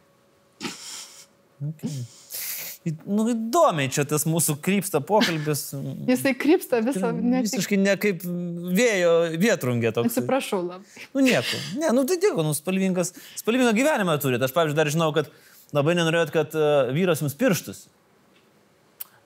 Nu, 2.85 3.23
įdomiai 3.31 3.89
čia 3.89 4.03
tas 4.05 4.27
mūsų 4.29 4.59
krypsta 4.61 4.99
pokalbis. 5.01 5.71
Jisai 6.11 6.35
krypsta 6.37 6.83
visą, 6.85 7.09
ne 7.17 7.41
tik. 7.41 7.55
Visiškai 7.55 7.79
ne 7.81 7.95
kaip 7.97 8.21
vėjo 8.25 9.13
vietrungė 9.41 9.89
toks. 9.95 10.13
Atsiprašau 10.13 10.61
labai. 10.61 11.05
Nu 11.15 11.23
nieko. 11.25 11.61
Ne, 11.81 11.89
nu 11.97 12.05
tai 12.05 12.19
nieko, 12.21 12.45
nu 12.45 12.53
spalvingas. 12.53 13.15
Spalvingą 13.41 13.73
gyvenimą 13.77 14.19
turite. 14.21 14.45
Aš, 14.45 14.53
pavyzdžiui, 14.53 14.77
dar 14.77 14.91
žinau, 14.93 15.09
kad 15.15 15.31
labai 15.73 15.97
nenorėjot, 15.97 16.33
kad 16.35 16.53
uh, 16.53 16.91
vyras 16.93 17.25
jums 17.25 17.33
pirštus. 17.39 17.87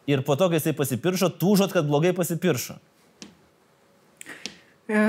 Ir 0.10 0.24
po 0.26 0.39
to, 0.39 0.47
kai 0.49 0.57
jisai 0.57 0.74
pasipiršo, 0.78 1.28
tūžot, 1.41 1.76
kad 1.76 1.86
blogai 1.86 2.16
pasipiršo. 2.18 2.80
E, 4.89 5.01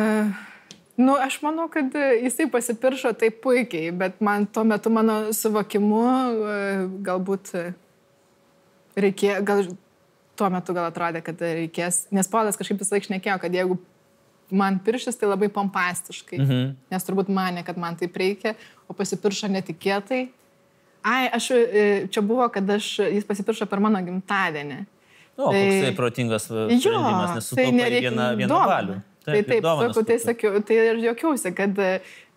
nu, 1.00 1.14
aš 1.14 1.38
manau, 1.42 1.70
kad 1.72 1.94
e, 1.96 2.08
jisai 2.26 2.50
pasipiršo 2.52 3.14
taip 3.16 3.38
puikiai, 3.44 3.94
bet 3.96 4.18
man 4.20 4.44
tuo 4.44 4.66
metu 4.68 4.92
mano 4.92 5.30
suvokimu 5.32 6.02
e, 6.02 6.58
galbūt 7.06 7.54
e, 7.56 7.64
reikėjo, 8.96 9.38
gal 9.46 9.64
tuo 10.40 10.50
metu 10.52 10.74
gal 10.76 10.88
atrodė, 10.88 11.22
kad 11.24 11.40
reikės, 11.44 12.06
nes 12.14 12.28
Polas 12.30 12.58
kažkaip 12.58 12.80
visą 12.80 12.96
laiką 12.96 13.10
šnekėjo, 13.10 13.38
kad 13.42 13.54
jeigu 13.54 13.78
man 14.50 14.80
pirštis, 14.82 15.18
tai 15.18 15.30
labai 15.30 15.50
pompastiškai, 15.52 16.38
mhm. 16.40 16.70
nes 16.90 17.06
turbūt 17.06 17.30
mane, 17.32 17.64
kad 17.66 17.78
man 17.80 17.98
taip 18.00 18.16
reikia, 18.18 18.56
o 18.90 18.96
pasipiršo 18.96 19.50
netikėtai. 19.52 20.24
Ai, 21.06 21.28
aš, 21.32 21.52
e, 21.56 21.84
čia 22.12 22.20
buvo, 22.24 22.44
kad 22.52 22.66
aš, 22.74 22.98
jis 23.08 23.28
pasipiršo 23.28 23.68
per 23.70 23.80
mano 23.80 24.02
gimtadienį. 24.04 24.82
O, 25.40 25.48
tai, 25.48 25.60
koks 25.64 25.84
tai 25.86 25.92
protingas 25.96 26.48
uh, 26.50 26.66
sprendimas, 26.68 27.30
nes 27.38 27.46
sutaupai 27.48 27.76
nereikia- 27.78 28.10
vieną, 28.10 28.26
vieną 28.36 28.58
valių. 28.68 28.96
Tai 29.24 29.36
ir 29.36 29.46
taip, 29.48 29.64
sakau, 29.64 30.02
tai 30.08 30.18
sakiau, 30.20 30.60
tai 30.66 30.76
ir 30.90 31.00
jokiausi, 31.04 31.52
kad 31.56 31.78
e, 31.80 31.90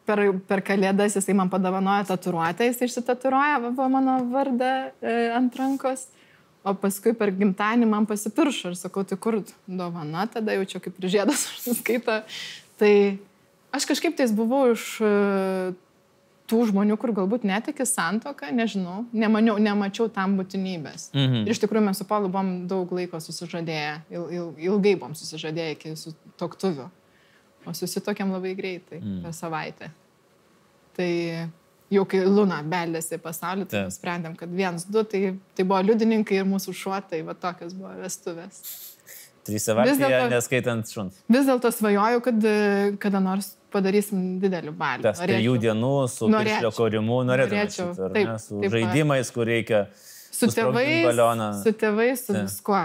per, 0.08 0.22
per 0.48 0.62
kalėdas 0.68 1.16
jisai 1.18 1.36
man 1.36 1.52
padovanojo 1.52 2.06
tatuiruotę, 2.12 2.68
jis 2.70 2.82
išsitatuiruoja 2.88 3.74
mano 3.92 4.18
vardą 4.32 4.72
e, 5.00 5.16
ant 5.36 5.56
rankos, 5.60 6.06
o 6.64 6.74
paskui 6.80 7.14
per 7.18 7.32
gimtadienį 7.36 7.88
man 7.92 8.08
pasipiršo 8.10 8.72
ir 8.72 8.80
sakau, 8.80 9.04
tai 9.08 9.18
kur 9.20 9.42
dovana, 9.68 10.26
tada 10.32 10.56
jau 10.56 10.66
čia 10.74 10.82
kaip 10.84 11.00
ir 11.00 11.12
žiedas 11.18 11.46
užsiskaita. 11.52 12.22
Tai 12.80 12.94
aš 13.76 13.88
kažkaip 13.90 14.16
tais 14.18 14.32
buvau 14.36 14.72
iš 14.72 14.86
e, 15.04 15.12
tų 16.50 16.62
žmonių, 16.72 16.98
kur 17.00 17.14
galbūt 17.16 17.46
netiki 17.48 17.86
santoką, 17.88 18.52
nežinau, 18.56 19.04
nemaniau, 19.16 19.58
nemačiau 19.62 20.10
tam 20.12 20.38
būtinybės. 20.40 21.10
Mhm. 21.16 21.44
Ir 21.46 21.56
iš 21.56 21.64
tikrųjų 21.64 21.88
mes 21.88 22.00
su 22.02 22.08
Paulu 22.10 22.32
buvom 22.32 22.54
daug 22.72 22.92
laiko 22.96 23.20
susižadėję, 23.24 23.96
il, 24.14 24.28
il, 24.38 24.52
ilgai 24.70 24.96
buvom 24.98 25.18
susižadėję 25.20 25.78
iki 25.78 25.96
toktuvių, 26.40 26.88
o 27.64 27.76
susitokėm 27.76 28.32
labai 28.36 28.56
greitai, 28.58 29.00
mm. 29.00 29.20
per 29.24 29.36
savaitę. 29.36 29.88
Tai 30.98 31.12
jau 31.94 32.06
kai 32.10 32.24
Luna 32.26 32.62
beldėsi 32.68 33.18
į 33.18 33.22
pasaulį, 33.24 33.68
tai 33.68 33.80
Taip. 33.80 33.92
nusprendėm, 33.92 34.38
kad 34.40 34.54
vienas, 34.54 34.88
du, 34.90 35.04
tai, 35.08 35.22
tai 35.58 35.66
buvo 35.68 35.82
liudininkai 35.90 36.40
ir 36.42 36.50
mūsų 36.50 36.76
šuotai, 36.80 37.22
va 37.28 37.36
tokios 37.38 37.76
buvo 37.78 37.94
vestuvės. 38.02 38.62
Trys 39.44 39.66
savaitės, 39.68 40.00
neskaitant 40.32 40.88
šuns. 40.88 41.18
Vis 41.32 41.50
dėlto 41.50 41.72
svajoju, 41.76 42.22
kad 42.24 42.46
e, 42.48 42.56
kada 43.04 43.20
nors 43.24 43.54
padarysim 43.74 44.38
didelį 44.40 44.72
balių. 44.78 45.04
Tas 45.04 45.20
trijų 45.20 45.58
dienų 45.66 45.94
su 46.12 46.30
piršlio 46.32 46.72
korimu. 46.78 47.20
Norėčiau. 47.28 47.90
šitą, 47.92 48.10
Taip, 48.16 48.30
ne? 48.30 48.38
Su 48.40 48.62
taip 48.62 48.76
žaidimais, 48.78 49.32
kur 49.36 49.50
reikia. 49.50 49.84
su 50.32 50.48
tėvais, 50.48 51.12
su 51.60 51.76
tėvais, 51.82 52.24
su 52.24 52.32
Taip. 52.32 52.48
viskuo. 52.48 52.84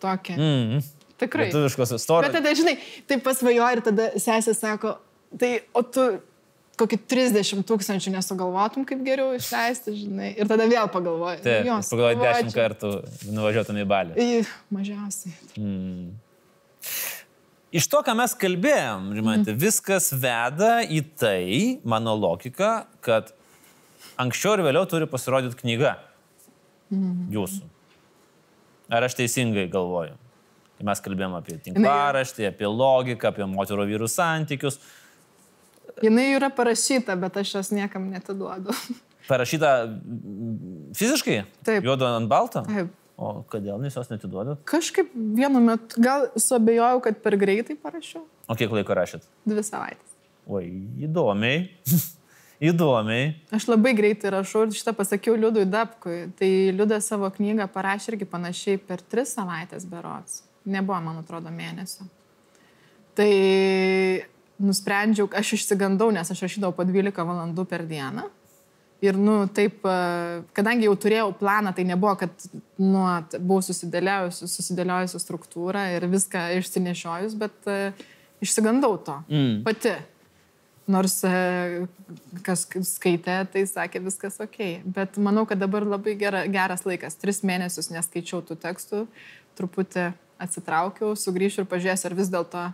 Tokia. 0.00 0.36
Mm. 0.38 0.80
Tikrai. 1.20 1.50
Lietuviškos 1.50 1.90
Bet 1.92 2.00
istorijos. 2.00 2.32
tada, 2.38 2.54
žinai, 2.56 2.76
tai 3.10 3.18
pasvajoju 3.20 3.76
ir 3.76 3.82
tada 3.84 4.06
sesė 4.16 4.54
sako, 4.56 4.94
tai 5.40 5.50
o 5.76 5.82
tu 5.84 6.06
kokį 6.80 6.98
30 7.10 7.62
tūkstančių 7.68 8.14
nesugalvotum, 8.16 8.86
kaip 8.88 9.04
geriau 9.06 9.34
išleisti, 9.36 9.94
žinai. 10.02 10.32
Ir 10.40 10.48
tada 10.50 10.66
vėl 10.70 10.88
pagalvoju. 10.92 11.42
Taip, 11.44 11.68
jo, 11.68 11.78
pagalvoju, 11.92 12.20
dešimt 12.24 12.54
sugalvočiau. 12.54 12.96
kartų 13.20 13.32
nuvažiuotum 13.36 13.80
į 13.80 13.86
balį. 13.90 14.16
Į, 14.16 14.42
mažiausiai. 14.74 15.34
Mm. 15.60 16.10
Iš 17.70 17.86
to, 17.86 18.00
ką 18.02 18.16
mes 18.18 18.32
kalbėjom, 18.34 19.10
žinote, 19.14 19.54
viskas 19.54 20.08
veda 20.10 20.80
į 20.82 21.04
tai, 21.20 21.44
mano 21.86 22.16
logika, 22.18 22.88
kad 23.04 23.30
anksčiau 24.18 24.56
ir 24.56 24.64
vėliau 24.66 24.88
turi 24.90 25.06
pasirodyti 25.10 25.60
knyga 25.60 25.94
jūsų. 26.90 27.62
Ar 28.90 29.06
aš 29.06 29.14
teisingai 29.20 29.68
galvoju? 29.70 30.16
Kai 30.80 30.86
mes 30.88 31.02
kalbėjom 31.04 31.36
apie 31.36 31.58
tinklaraštį, 31.62 32.48
apie 32.48 32.66
logiką, 32.66 33.30
apie 33.30 33.46
moterų 33.46 33.84
vyrų 33.92 34.08
santykius, 34.10 34.80
Jis 36.02 36.20
yra 36.36 36.50
parašyta, 36.54 37.16
bet 37.20 37.36
aš 37.42 37.54
jos 37.58 37.72
niekam 37.74 38.08
netiduodu. 38.12 38.74
parašyta 39.30 39.74
fiziškai? 40.96 41.42
Taip. 41.66 41.84
Juodu 41.84 42.08
ant 42.08 42.30
balto? 42.30 42.64
Taip. 42.68 42.96
O 43.20 43.42
kodėl 43.52 43.82
jūs 43.84 43.98
jos 43.98 44.08
netiduodat? 44.08 44.62
Kažkaip 44.68 45.10
vienu 45.12 45.60
metu, 45.60 46.00
gal 46.00 46.30
suabejojau, 46.40 47.02
kad 47.04 47.18
per 47.20 47.36
greitai 47.40 47.76
parašiau. 47.76 48.24
O 48.48 48.56
kiek 48.56 48.72
laiko 48.72 48.96
rašėt? 48.96 49.26
Dvi 49.44 49.64
savaitės. 49.66 50.14
Oi, 50.48 50.70
įdomiai. 51.04 51.66
įdomiai. 52.70 53.34
Aš 53.52 53.68
labai 53.68 53.92
greitai 53.98 54.32
rašau 54.38 54.64
ir 54.64 54.72
šitą 54.76 54.94
pasakiau 54.96 55.36
Liudui 55.36 55.66
Dapkui. 55.68 56.30
Tai 56.40 56.50
Liudas 56.78 57.10
savo 57.12 57.28
knygą 57.36 57.68
parašė 57.74 58.14
irgi 58.14 58.30
panašiai 58.30 58.80
per 58.88 59.04
tris 59.04 59.36
savaitės 59.36 59.84
berots. 59.90 60.40
Nebuvo, 60.64 61.02
man 61.04 61.20
atrodo, 61.20 61.52
mėnesio. 61.52 62.08
Tai 63.20 63.30
nusprendžiau, 64.60 65.28
aš 65.36 65.54
išsigandau, 65.56 66.10
nes 66.14 66.30
aš 66.30 66.44
rašydavau 66.46 66.76
po 66.76 66.86
12 66.86 67.24
valandų 67.26 67.64
per 67.70 67.86
dieną. 67.88 68.28
Ir, 69.00 69.16
nu, 69.16 69.46
taip, 69.48 69.80
e, 69.88 70.40
kadangi 70.52 70.84
jau 70.84 70.94
turėjau 71.00 71.30
planą, 71.40 71.72
tai 71.72 71.86
nebuvo, 71.88 72.12
kad, 72.20 72.48
nu, 72.76 73.04
buvau 73.38 73.62
susidėliojusi, 73.64 74.48
susidėliojusi 74.52 75.20
struktūrą 75.22 75.86
ir 75.94 76.04
viską 76.12 76.42
išsinešiojus, 76.58 77.36
bet 77.40 77.70
uh, 77.70 78.02
išsigandau 78.44 78.98
to. 79.04 79.22
Mm. 79.32 79.62
Pati. 79.64 79.94
Nors 80.90 81.20
e, 81.22 81.86
kas 82.42 82.64
skaitė, 82.66 83.36
tai 83.52 83.62
sakė 83.68 84.00
viskas 84.02 84.40
ok. 84.42 84.58
Bet 84.90 85.20
manau, 85.22 85.44
kad 85.46 85.60
dabar 85.60 85.86
labai 85.86 86.16
gera, 86.18 86.42
geras 86.50 86.82
laikas. 86.88 87.14
Tris 87.20 87.44
mėnesius 87.46 87.92
neskaičiau 87.94 88.42
tų 88.42 88.56
tekstų, 88.58 89.04
truputį 89.60 90.08
atsitraukiau, 90.40 91.12
sugrįšiu 91.14 91.62
ir 91.62 91.70
pažiūrėsiu, 91.70 92.08
ar 92.10 92.16
vis 92.18 92.32
dėlto. 92.32 92.64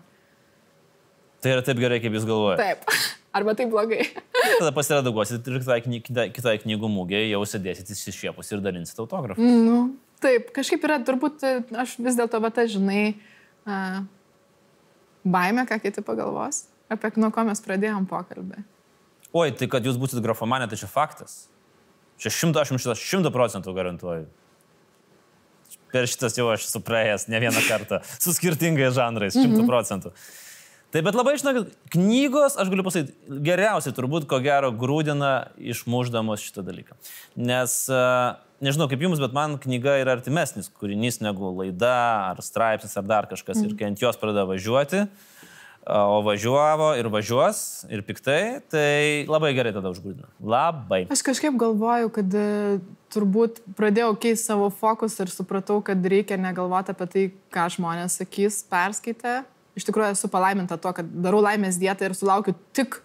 Tai 1.45 1.53
yra 1.53 1.63
taip 1.65 1.81
gerai, 1.81 2.01
kaip 2.03 2.17
jūs 2.17 2.27
galvojate. 2.29 2.65
Taip. 2.65 2.99
Arba 3.37 3.53
taip 3.59 3.69
blogai. 3.73 4.07
Tada 4.33 4.73
pasiredaguosit 4.73 5.47
ir 5.51 5.59
kitai, 5.61 5.81
kitai, 5.85 6.27
kitai 6.33 6.55
knygų 6.63 6.89
mūgėje 6.89 7.31
jau 7.35 7.43
sėdėsit 7.51 7.91
įsišiepus 7.93 8.53
ir 8.55 8.63
dalinsit 8.65 9.01
autografą. 9.03 9.43
Nu, 9.43 9.91
taip, 10.25 10.49
kažkaip 10.57 10.87
yra, 10.89 10.97
turbūt 11.05 11.45
aš 11.77 11.99
vis 12.01 12.17
dėlto, 12.17 12.41
va, 12.41 12.49
ta, 12.55 12.65
žinai, 12.71 13.03
uh, 13.69 13.99
baime, 15.27 15.67
ką 15.69 15.77
kiti 15.83 16.05
pagalvos, 16.07 16.65
apie 16.89 17.13
nuo 17.21 17.29
ko 17.35 17.45
mes 17.49 17.61
pradėjom 17.61 18.09
pokalbį. 18.09 18.65
Oi, 19.37 19.51
tai 19.53 19.69
kad 19.69 19.85
jūs 19.85 20.01
būsit 20.01 20.23
grafomanė, 20.25 20.71
tai 20.71 20.81
čia 20.81 20.89
faktas. 20.89 21.45
Čia 22.17 22.33
šimto, 22.33 22.63
aš 22.63 22.73
jums 22.73 22.89
šimto 23.03 23.33
procentų 23.35 23.75
garantuoju. 23.77 24.25
Per 25.93 26.09
šitas 26.09 26.37
jau 26.39 26.49
aš 26.53 26.71
esu 26.71 26.81
praėjęs 26.85 27.29
ne 27.29 27.41
vieną 27.45 27.61
kartą 27.69 28.01
su 28.17 28.33
skirtingais 28.37 28.97
žanrais, 28.97 29.37
šimtų 29.37 29.61
mhm. 29.61 29.69
procentų. 29.69 30.13
Tai 30.95 31.03
bet 31.03 31.17
labai, 31.19 31.35
žinokit, 31.41 31.73
knygos, 31.93 32.57
aš 32.61 32.71
galiu 32.73 32.85
pasakyti, 32.87 33.15
geriausiai 33.45 33.95
turbūt, 33.97 34.29
ko 34.31 34.39
gero, 34.45 34.71
grūdina 34.73 35.51
išmuždamos 35.59 36.45
šitą 36.47 36.63
dalyką. 36.65 36.97
Nes, 37.37 37.75
nežinau 38.65 38.87
kaip 38.89 39.03
jums, 39.05 39.21
bet 39.21 39.35
man 39.37 39.59
knyga 39.63 39.99
yra 40.01 40.15
artimesnis 40.17 40.71
kūrinys 40.71 41.21
negu 41.25 41.51
laida 41.59 41.97
ar 42.31 42.43
straipsnis 42.45 42.97
ar 42.97 43.09
dar 43.09 43.29
kažkas. 43.31 43.61
Mm. 43.61 43.73
Ir 43.73 43.81
kai 43.81 43.91
ant 43.91 44.05
jos 44.07 44.21
pradeda 44.21 44.47
važiuoti, 44.49 45.03
uh, 45.05 45.37
o 45.87 46.21
važiuavo 46.27 46.91
ir 46.99 47.07
važiuos 47.11 47.87
ir 47.95 48.03
piktai, 48.07 48.61
tai 48.71 49.25
labai 49.31 49.53
gerai 49.55 49.73
tada 49.75 49.93
užgrūdina. 49.95 50.27
Labai. 50.43 51.05
Aš 51.13 51.23
kažkaip 51.27 51.55
galvoju, 51.61 52.11
kad 52.15 52.35
e, 52.35 52.47
turbūt 53.15 53.63
pradėjau 53.79 54.17
keisti 54.19 54.51
savo 54.51 54.71
fokusą 54.75 55.27
ir 55.27 55.35
supratau, 55.35 55.79
kad 55.87 56.03
reikia 56.03 56.41
negalvoti 56.43 56.95
apie 56.95 57.11
tai, 57.13 57.27
ką 57.55 57.69
žmonės 57.77 58.19
sakys, 58.23 58.65
perskaitę. 58.71 59.45
Iš 59.77 59.85
tikrųjų 59.89 60.15
esu 60.15 60.31
palaiminta 60.33 60.79
to, 60.81 60.93
kad 60.97 61.09
darau 61.25 61.43
laimės 61.45 61.77
dietą 61.81 62.09
ir 62.09 62.17
sulaukiu 62.17 62.55
tik 62.77 63.01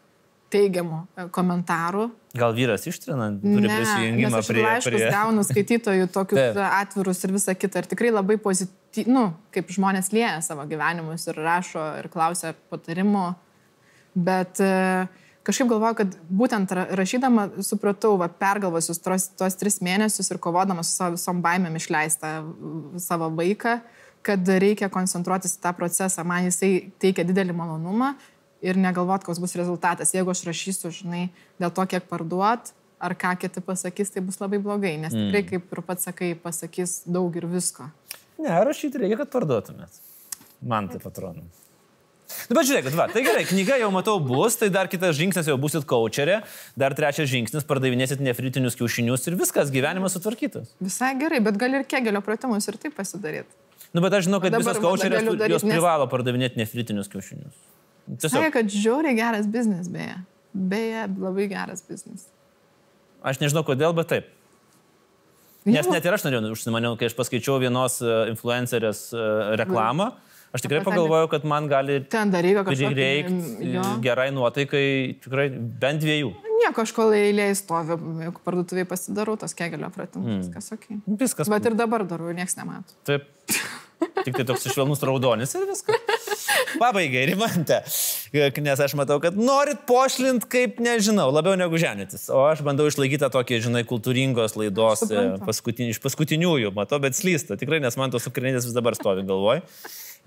teigiamų 0.51 0.99
e, 1.15 1.25
komentarų. 1.35 2.07
Gal 2.37 2.53
vyras 2.55 2.85
ištrina, 2.87 3.29
turi 3.41 3.67
ne, 3.67 3.77
prisijungimą 3.79 4.41
prie... 4.47 4.65
Aš 4.67 4.87
prie... 4.89 5.01
gaunu 5.11 5.43
skaitytojų 5.47 6.09
tokius 6.13 6.59
atvirus 6.81 7.23
ir 7.25 7.35
visą 7.35 7.55
kitą. 7.59 7.83
Ir 7.83 7.89
tikrai 7.91 8.11
labai 8.13 8.37
pozityvų, 8.41 9.11
nu, 9.11 9.25
kaip 9.55 9.71
žmonės 9.71 10.11
lieja 10.15 10.37
savo 10.45 10.65
gyvenimus 10.69 11.27
ir 11.31 11.39
rašo 11.39 11.85
ir 12.01 12.11
klausia 12.11 12.53
patarimų. 12.71 13.25
Bet 14.15 14.59
e, 14.63 14.71
kažkaip 15.47 15.69
galvoju, 15.71 15.99
kad 16.01 16.15
būtent 16.27 16.71
rašydama 16.99 17.47
supratau, 17.63 18.17
va, 18.19 18.27
pergalvosius 18.31 18.99
tos, 19.03 19.29
tos 19.39 19.59
tris 19.59 19.79
mėnesius 19.83 20.31
ir 20.33 20.39
kovodama 20.43 20.83
su 20.87 20.95
savo 20.95 21.15
visom 21.15 21.43
baimėm 21.43 21.79
išleistą 21.79 22.33
savo 23.01 23.31
vaiką, 23.39 23.79
kad 24.25 24.51
reikia 24.63 24.89
koncentruotis 24.93 25.57
į 25.57 25.63
tą 25.63 25.73
procesą. 25.77 26.25
Man 26.27 26.47
jisai 26.49 26.91
teikia 27.01 27.25
didelį 27.27 27.55
malonumą 27.57 28.13
ir 28.61 28.77
negalvot, 28.77 29.25
koks 29.25 29.41
bus 29.41 29.57
rezultatas. 29.57 30.13
Jeigu 30.15 30.33
aš 30.33 30.43
rašysiu, 30.49 30.93
žinai, 30.93 31.23
dėl 31.61 31.73
to, 31.73 31.85
kiek 31.89 32.05
parduot, 32.09 32.73
ar 33.01 33.17
ką 33.17 33.33
kiti 33.41 33.63
pasakys, 33.65 34.13
tai 34.13 34.21
bus 34.25 34.37
labai 34.41 34.61
blogai, 34.61 34.93
nes 35.01 35.13
mm. 35.13 35.31
tikrai, 35.31 35.43
kaip 35.49 35.73
ir 35.73 35.83
pats 35.87 36.05
sakai, 36.09 36.35
pasakys 36.37 37.01
daug 37.09 37.33
ir 37.37 37.49
visko. 37.49 37.89
Ne, 38.41 38.53
rašyti 38.65 39.01
reikia, 39.01 39.23
kad 39.23 39.33
parduotumėt. 39.33 39.97
Man 40.61 40.89
tai 40.91 41.01
atrodo. 41.01 41.41
Nu, 42.47 42.55
bet 42.55 42.67
žiūrėkit, 42.69 42.93
va, 42.95 43.07
tai 43.11 43.23
gerai, 43.25 43.41
knyga 43.49 43.77
jau 43.81 43.89
matau 43.93 44.19
bus, 44.23 44.55
tai 44.59 44.69
dar 44.73 44.87
kitas 44.91 45.17
žingsnis 45.17 45.49
jau 45.49 45.57
busit 45.59 45.83
kočerė, 45.89 46.41
dar 46.79 46.95
trečias 46.95 47.27
žingsnis 47.31 47.65
pardavinėsit 47.67 48.21
nefritinius 48.23 48.77
kiaušinius 48.79 49.27
ir 49.27 49.35
viskas, 49.39 49.73
gyvenimas 49.73 50.15
sutvarkytas. 50.15 50.71
Visai 50.79 51.11
gerai, 51.19 51.41
bet 51.43 51.59
gali 51.59 51.81
ir 51.81 51.87
kegelio 51.89 52.23
pratimus 52.23 52.69
ir 52.71 52.79
taip 52.81 52.95
pasidaryti. 52.95 53.51
Nu, 53.91 54.01
bet 54.03 54.15
aš 54.15 54.27
žinau, 54.29 54.39
kad 54.43 54.55
visas 54.55 54.79
kočerės 54.79 55.25
jos 55.51 55.65
privalo 55.67 56.07
pardavinėti 56.11 56.59
nefritinius 56.61 57.11
kiaušinius. 57.11 57.55
Tiesiog. 58.07 58.37
Sakė, 58.37 58.51
kad 58.55 58.71
žiauriai 58.71 59.15
geras 59.17 59.47
biznis, 59.51 59.89
beje. 59.91 60.15
Beje, 60.51 61.05
labai 61.19 61.47
geras 61.51 61.83
biznis. 61.87 62.27
Aš 63.23 63.39
nežinau 63.43 63.63
kodėl, 63.67 63.93
bet 63.95 64.09
taip. 64.11 64.29
Nes 65.67 65.85
net 65.91 66.05
ir 66.07 66.15
aš 66.15 66.25
norėjau, 66.25 66.55
užsimaniau, 66.55 66.95
kai 66.97 67.11
aš 67.11 67.15
paskaičiau 67.17 67.59
vienos 67.61 67.99
e, 68.01 68.13
influencerės 68.31 69.03
e, 69.13 69.25
reklamą, 69.61 70.07
aš 70.55 70.63
tikrai 70.65 70.79
pagalvojau, 70.87 71.27
kad 71.35 71.45
man 71.45 71.67
gali 71.69 71.99
prireikti 72.09 73.75
gerai 74.01 74.31
nuotaikai 74.33 74.87
tikrai 75.21 75.51
bent 75.53 76.01
dviejų. 76.01 76.31
Nieko, 76.61 76.81
aš 76.81 76.95
kol 76.97 77.13
eilėje 77.17 77.59
stoviu, 77.61 77.99
jeigu 78.21 78.41
parduotuvėje 78.45 78.89
pasidarau 78.89 79.37
tos 79.41 79.53
kegelio 79.57 79.89
pratimus, 79.93 80.33
mm. 80.33 80.41
viskas 80.47 80.73
ok. 80.73 80.89
Viskas. 81.21 81.53
Bet 81.53 81.69
ir 81.69 81.77
dabar 81.77 82.05
darau, 82.09 82.33
niekas 82.33 82.57
nemato. 82.57 82.97
Taip. 83.05 83.29
Tik 84.25 84.37
tai 84.37 84.45
toks 84.45 84.67
švelnus 84.69 85.01
raudonis 85.05 85.53
ir 85.57 85.65
viskas. 85.69 86.45
Pabaigai, 86.81 87.25
rimante. 87.29 87.79
Nes 88.63 88.81
aš 88.81 88.95
matau, 88.97 89.19
kad 89.23 89.37
norit 89.37 89.83
pošlint 89.89 90.45
kaip, 90.51 90.79
nežinau, 90.83 91.29
labiau 91.33 91.57
negu 91.59 91.79
ženytis. 91.81 92.27
O 92.33 92.43
aš 92.49 92.63
bandau 92.65 92.87
išlaikyti 92.89 93.21
tą 93.23 93.31
tokį, 93.33 93.59
žinai, 93.67 93.83
kultūringos 93.89 94.57
laidos 94.59 95.05
e, 95.09 95.25
paskutin, 95.45 95.91
iš 95.93 96.01
paskutiniųjų. 96.03 96.73
Matau, 96.77 97.01
bet 97.03 97.17
slysta. 97.17 97.57
Tikrai, 97.59 97.81
nes 97.83 97.97
man 97.99 98.13
tos 98.13 98.29
ukrinės 98.29 98.67
vis 98.69 98.77
dabar 98.77 98.97
stovi 98.97 99.25
galvoj. 99.27 99.61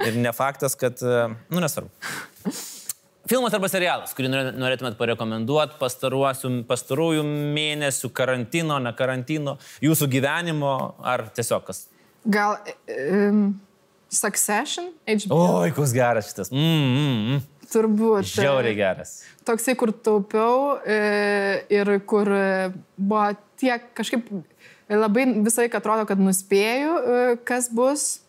Ir 0.04 0.18
ne 0.18 0.34
faktas, 0.34 0.76
kad, 0.78 1.00
e, 1.02 1.26
nu 1.54 1.64
nesvarbu. 1.64 1.90
Filmas 3.24 3.54
arba 3.56 3.70
serialas, 3.72 4.12
kurį 4.12 4.28
norėtumėt 4.60 4.98
parekomenduoti 4.98 5.78
pastarųjų 5.80 7.22
mėnesių 7.24 8.10
karantino, 8.12 8.76
ne 8.84 8.92
karantino, 8.98 9.56
jūsų 9.80 10.10
gyvenimo 10.12 10.74
ar 11.00 11.30
tiesiog 11.32 11.64
kas 11.70 11.86
Gal 12.24 12.56
um, 12.88 13.60
Succession? 14.08 14.92
HBO. 15.06 15.40
Oi, 15.60 15.72
koks 15.76 15.92
geras 15.96 16.30
šitas. 16.30 16.52
Mm, 16.54 16.88
mm, 16.88 17.20
mm. 17.34 17.68
Turbūt. 17.72 18.28
Žiauriai 18.30 18.76
geras. 18.78 19.16
Toksai, 19.46 19.74
kur 19.78 19.90
taupiau 19.92 20.76
e, 20.86 20.98
ir 21.74 21.90
kur 22.08 22.28
buvo 22.94 23.24
tiek 23.60 23.88
kažkaip 23.96 24.28
labai 24.92 25.24
visai 25.42 25.66
atrodo, 25.66 26.04
kad 26.08 26.20
nuspėju, 26.20 26.92
e, 26.94 27.24
kas 27.48 27.70
bus. 27.74 28.20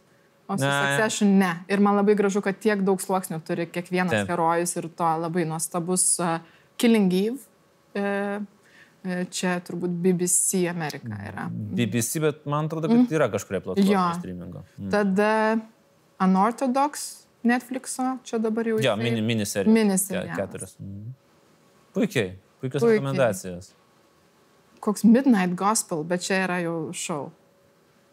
O 0.46 0.58
su 0.62 0.66
Succession 0.66 1.32
ne. 1.40 1.52
Ir 1.74 1.82
man 1.82 1.98
labai 1.98 2.14
gražu, 2.18 2.42
kad 2.46 2.58
tiek 2.62 2.84
daug 2.86 3.02
sluoksnių 3.02 3.40
turi 3.48 3.66
kiekvienas 3.66 4.14
Taip. 4.14 4.28
herojus 4.30 4.76
ir 4.78 4.92
to 4.94 5.08
labai 5.24 5.42
nuostabus 5.50 6.04
uh, 6.22 6.36
Killing 6.78 7.10
Eve. 7.18 7.40
Uh, 7.42 7.56
E, 7.96 8.40
čia 9.34 9.58
turbūt 9.66 9.94
BBC 10.04 10.66
Amerika 10.72 11.18
yra. 11.28 11.46
BBC, 11.52 12.22
bet 12.24 12.44
man 12.50 12.70
atrodo, 12.70 12.90
kad 12.92 12.98
mm. 12.98 13.12
yra 13.14 13.30
kažkuria 13.34 13.62
platforma 13.66 14.10
streamingo. 14.20 14.66
Mm. 14.78 14.90
Tada 14.94 15.32
Unorthodox 16.26 17.06
Netflixo, 17.46 18.18
čia 18.26 18.40
dabar 18.42 18.68
jau. 18.68 18.80
Jo, 18.82 18.96
mini, 18.98 19.22
miniserija. 19.22 19.74
Miniserija. 19.74 20.36
Keturios. 20.40 20.76
Mm. 20.82 21.14
Puikiai, 21.96 22.36
puikios 22.62 22.82
Puikiai. 22.82 23.00
rekomendacijos. 23.00 23.72
Koks 24.80 25.06
Midnight 25.06 25.56
Gospel, 25.58 26.04
bet 26.04 26.26
čia 26.26 26.44
yra 26.46 26.60
jau 26.66 26.78
šou. 26.94 27.24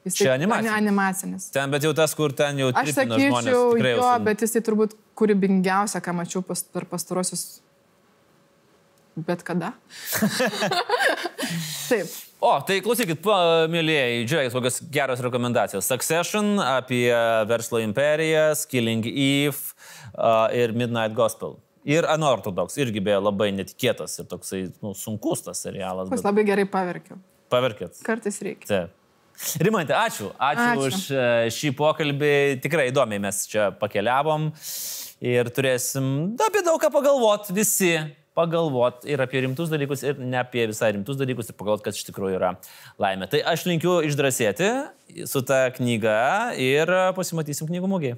Jis 0.04 0.16
čia 0.18 0.32
animacinis. 0.34 0.72
animacinis. 0.74 1.48
Ten, 1.54 1.70
bet 1.70 1.84
jau 1.86 1.92
tas, 1.94 2.14
kur 2.18 2.32
ten 2.34 2.58
jau... 2.58 2.72
Aš 2.74 2.90
sakyčiau, 2.96 3.28
žmonės, 3.30 3.92
jo, 3.94 4.08
bet 4.26 4.42
jisai 4.42 4.62
turbūt 4.66 4.96
kūrybingiausia, 5.18 6.00
ką 6.02 6.14
mačiau 6.18 6.42
pas, 6.46 6.64
per 6.74 6.88
pastarosius 6.90 7.62
Bet 9.14 9.42
kada? 9.44 9.74
Taip. 11.90 12.08
O, 12.42 12.52
tai 12.66 12.78
klausykit, 12.82 13.26
mėlyjei, 13.70 14.22
žiūrėkit, 14.26 14.54
kokios 14.56 14.78
geros 14.90 15.20
rekomendacijos. 15.22 15.86
Succession 15.86 16.56
apie 16.64 17.12
verslo 17.46 17.78
imperijas, 17.84 18.64
Killing 18.70 19.04
Eve 19.06 19.58
uh, 20.16 20.48
ir 20.56 20.72
Midnight 20.74 21.14
Gospel. 21.14 21.58
Ir 21.86 22.06
Unorthodox 22.08 22.78
irgi 22.80 23.02
beje 23.04 23.20
labai 23.20 23.50
netikėtas 23.54 24.16
ir 24.22 24.26
toksai 24.30 24.64
nu, 24.82 24.94
sunkus 24.98 25.44
tas 25.44 25.60
serialas. 25.62 26.08
Aš 26.08 26.18
bet... 26.22 26.26
labai 26.30 26.46
gerai 26.48 26.66
paverkiau. 26.70 27.20
Paverkėt. 27.52 28.00
Kartais 28.06 28.40
reikia. 28.42 28.68
Taip. 28.70 28.98
Rimantė, 29.62 29.94
ačiū. 29.96 30.30
ačiū. 30.36 30.64
Ačiū 30.64 30.88
už 30.88 31.04
e, 31.10 31.28
šį 31.52 31.72
pokalbį. 31.76 32.34
Tikrai 32.64 32.88
įdomiai 32.90 33.22
mes 33.22 33.42
čia 33.50 33.70
pakeliavom 33.80 34.50
ir 35.22 35.50
turėsim 35.54 36.06
apie 36.42 36.62
daug 36.66 36.80
ką 36.82 36.90
pagalvoti 36.94 37.54
visi 37.56 37.94
pagalvot 38.36 39.04
ir 39.08 39.20
apie 39.22 39.42
rimtus 39.44 39.70
dalykus, 39.72 40.02
ir 40.06 40.18
ne 40.20 40.38
apie 40.40 40.64
visai 40.70 40.92
rimtus 40.96 41.18
dalykus, 41.20 41.50
ir 41.50 41.58
pagalvot, 41.58 41.84
kas 41.84 41.98
iš 41.98 42.06
tikrųjų 42.08 42.38
yra 42.38 42.54
laimė. 43.02 43.28
Tai 43.32 43.42
aš 43.52 43.66
linkiu 43.68 43.98
išdrasėti 44.08 44.70
su 45.28 45.42
ta 45.44 45.66
knyga 45.74 46.52
ir 46.60 46.90
pasimatysim 47.16 47.68
knygų 47.68 47.90
mūgiai. 47.90 48.16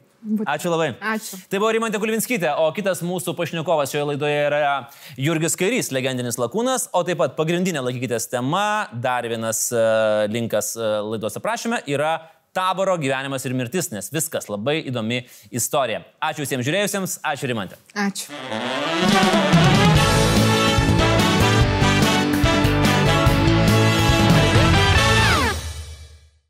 Ačiū 0.48 0.70
labai. 0.72 0.92
Ačiū. 1.02 1.38
Tai 1.50 1.60
buvo 1.60 1.72
Rimantė 1.74 1.98
Kulvinskytė, 2.00 2.52
o 2.62 2.68
kitas 2.76 3.02
mūsų 3.04 3.34
pašnekovas 3.36 3.92
šioje 3.92 4.06
laidoje 4.12 4.38
yra 4.46 4.60
Jurgis 5.20 5.58
Kairys, 5.60 5.90
legendinis 5.92 6.38
lakūnas, 6.40 6.88
o 6.94 7.02
taip 7.06 7.20
pat 7.20 7.34
pagrindinė 7.36 7.82
laikykitės 7.84 8.30
tema, 8.32 8.86
dar 8.94 9.26
vienas 9.28 9.66
e, 9.74 9.82
linkas 10.32 10.72
e, 10.78 10.94
laidos 11.10 11.36
aprašyme 11.40 11.82
yra 11.90 12.16
taboro 12.54 12.96
gyvenimas 13.00 13.44
ir 13.44 13.56
mirtis, 13.58 13.90
nes 13.94 14.12
viskas 14.14 14.48
labai 14.52 14.80
įdomi 14.88 15.24
istorija. 15.54 16.04
Ačiū 16.22 16.46
visiems 16.46 16.66
žiūrėjusiems, 16.68 17.10
ačiū 17.34 17.50
Rimantė. 17.50 17.80
Ačiū. 18.06 20.13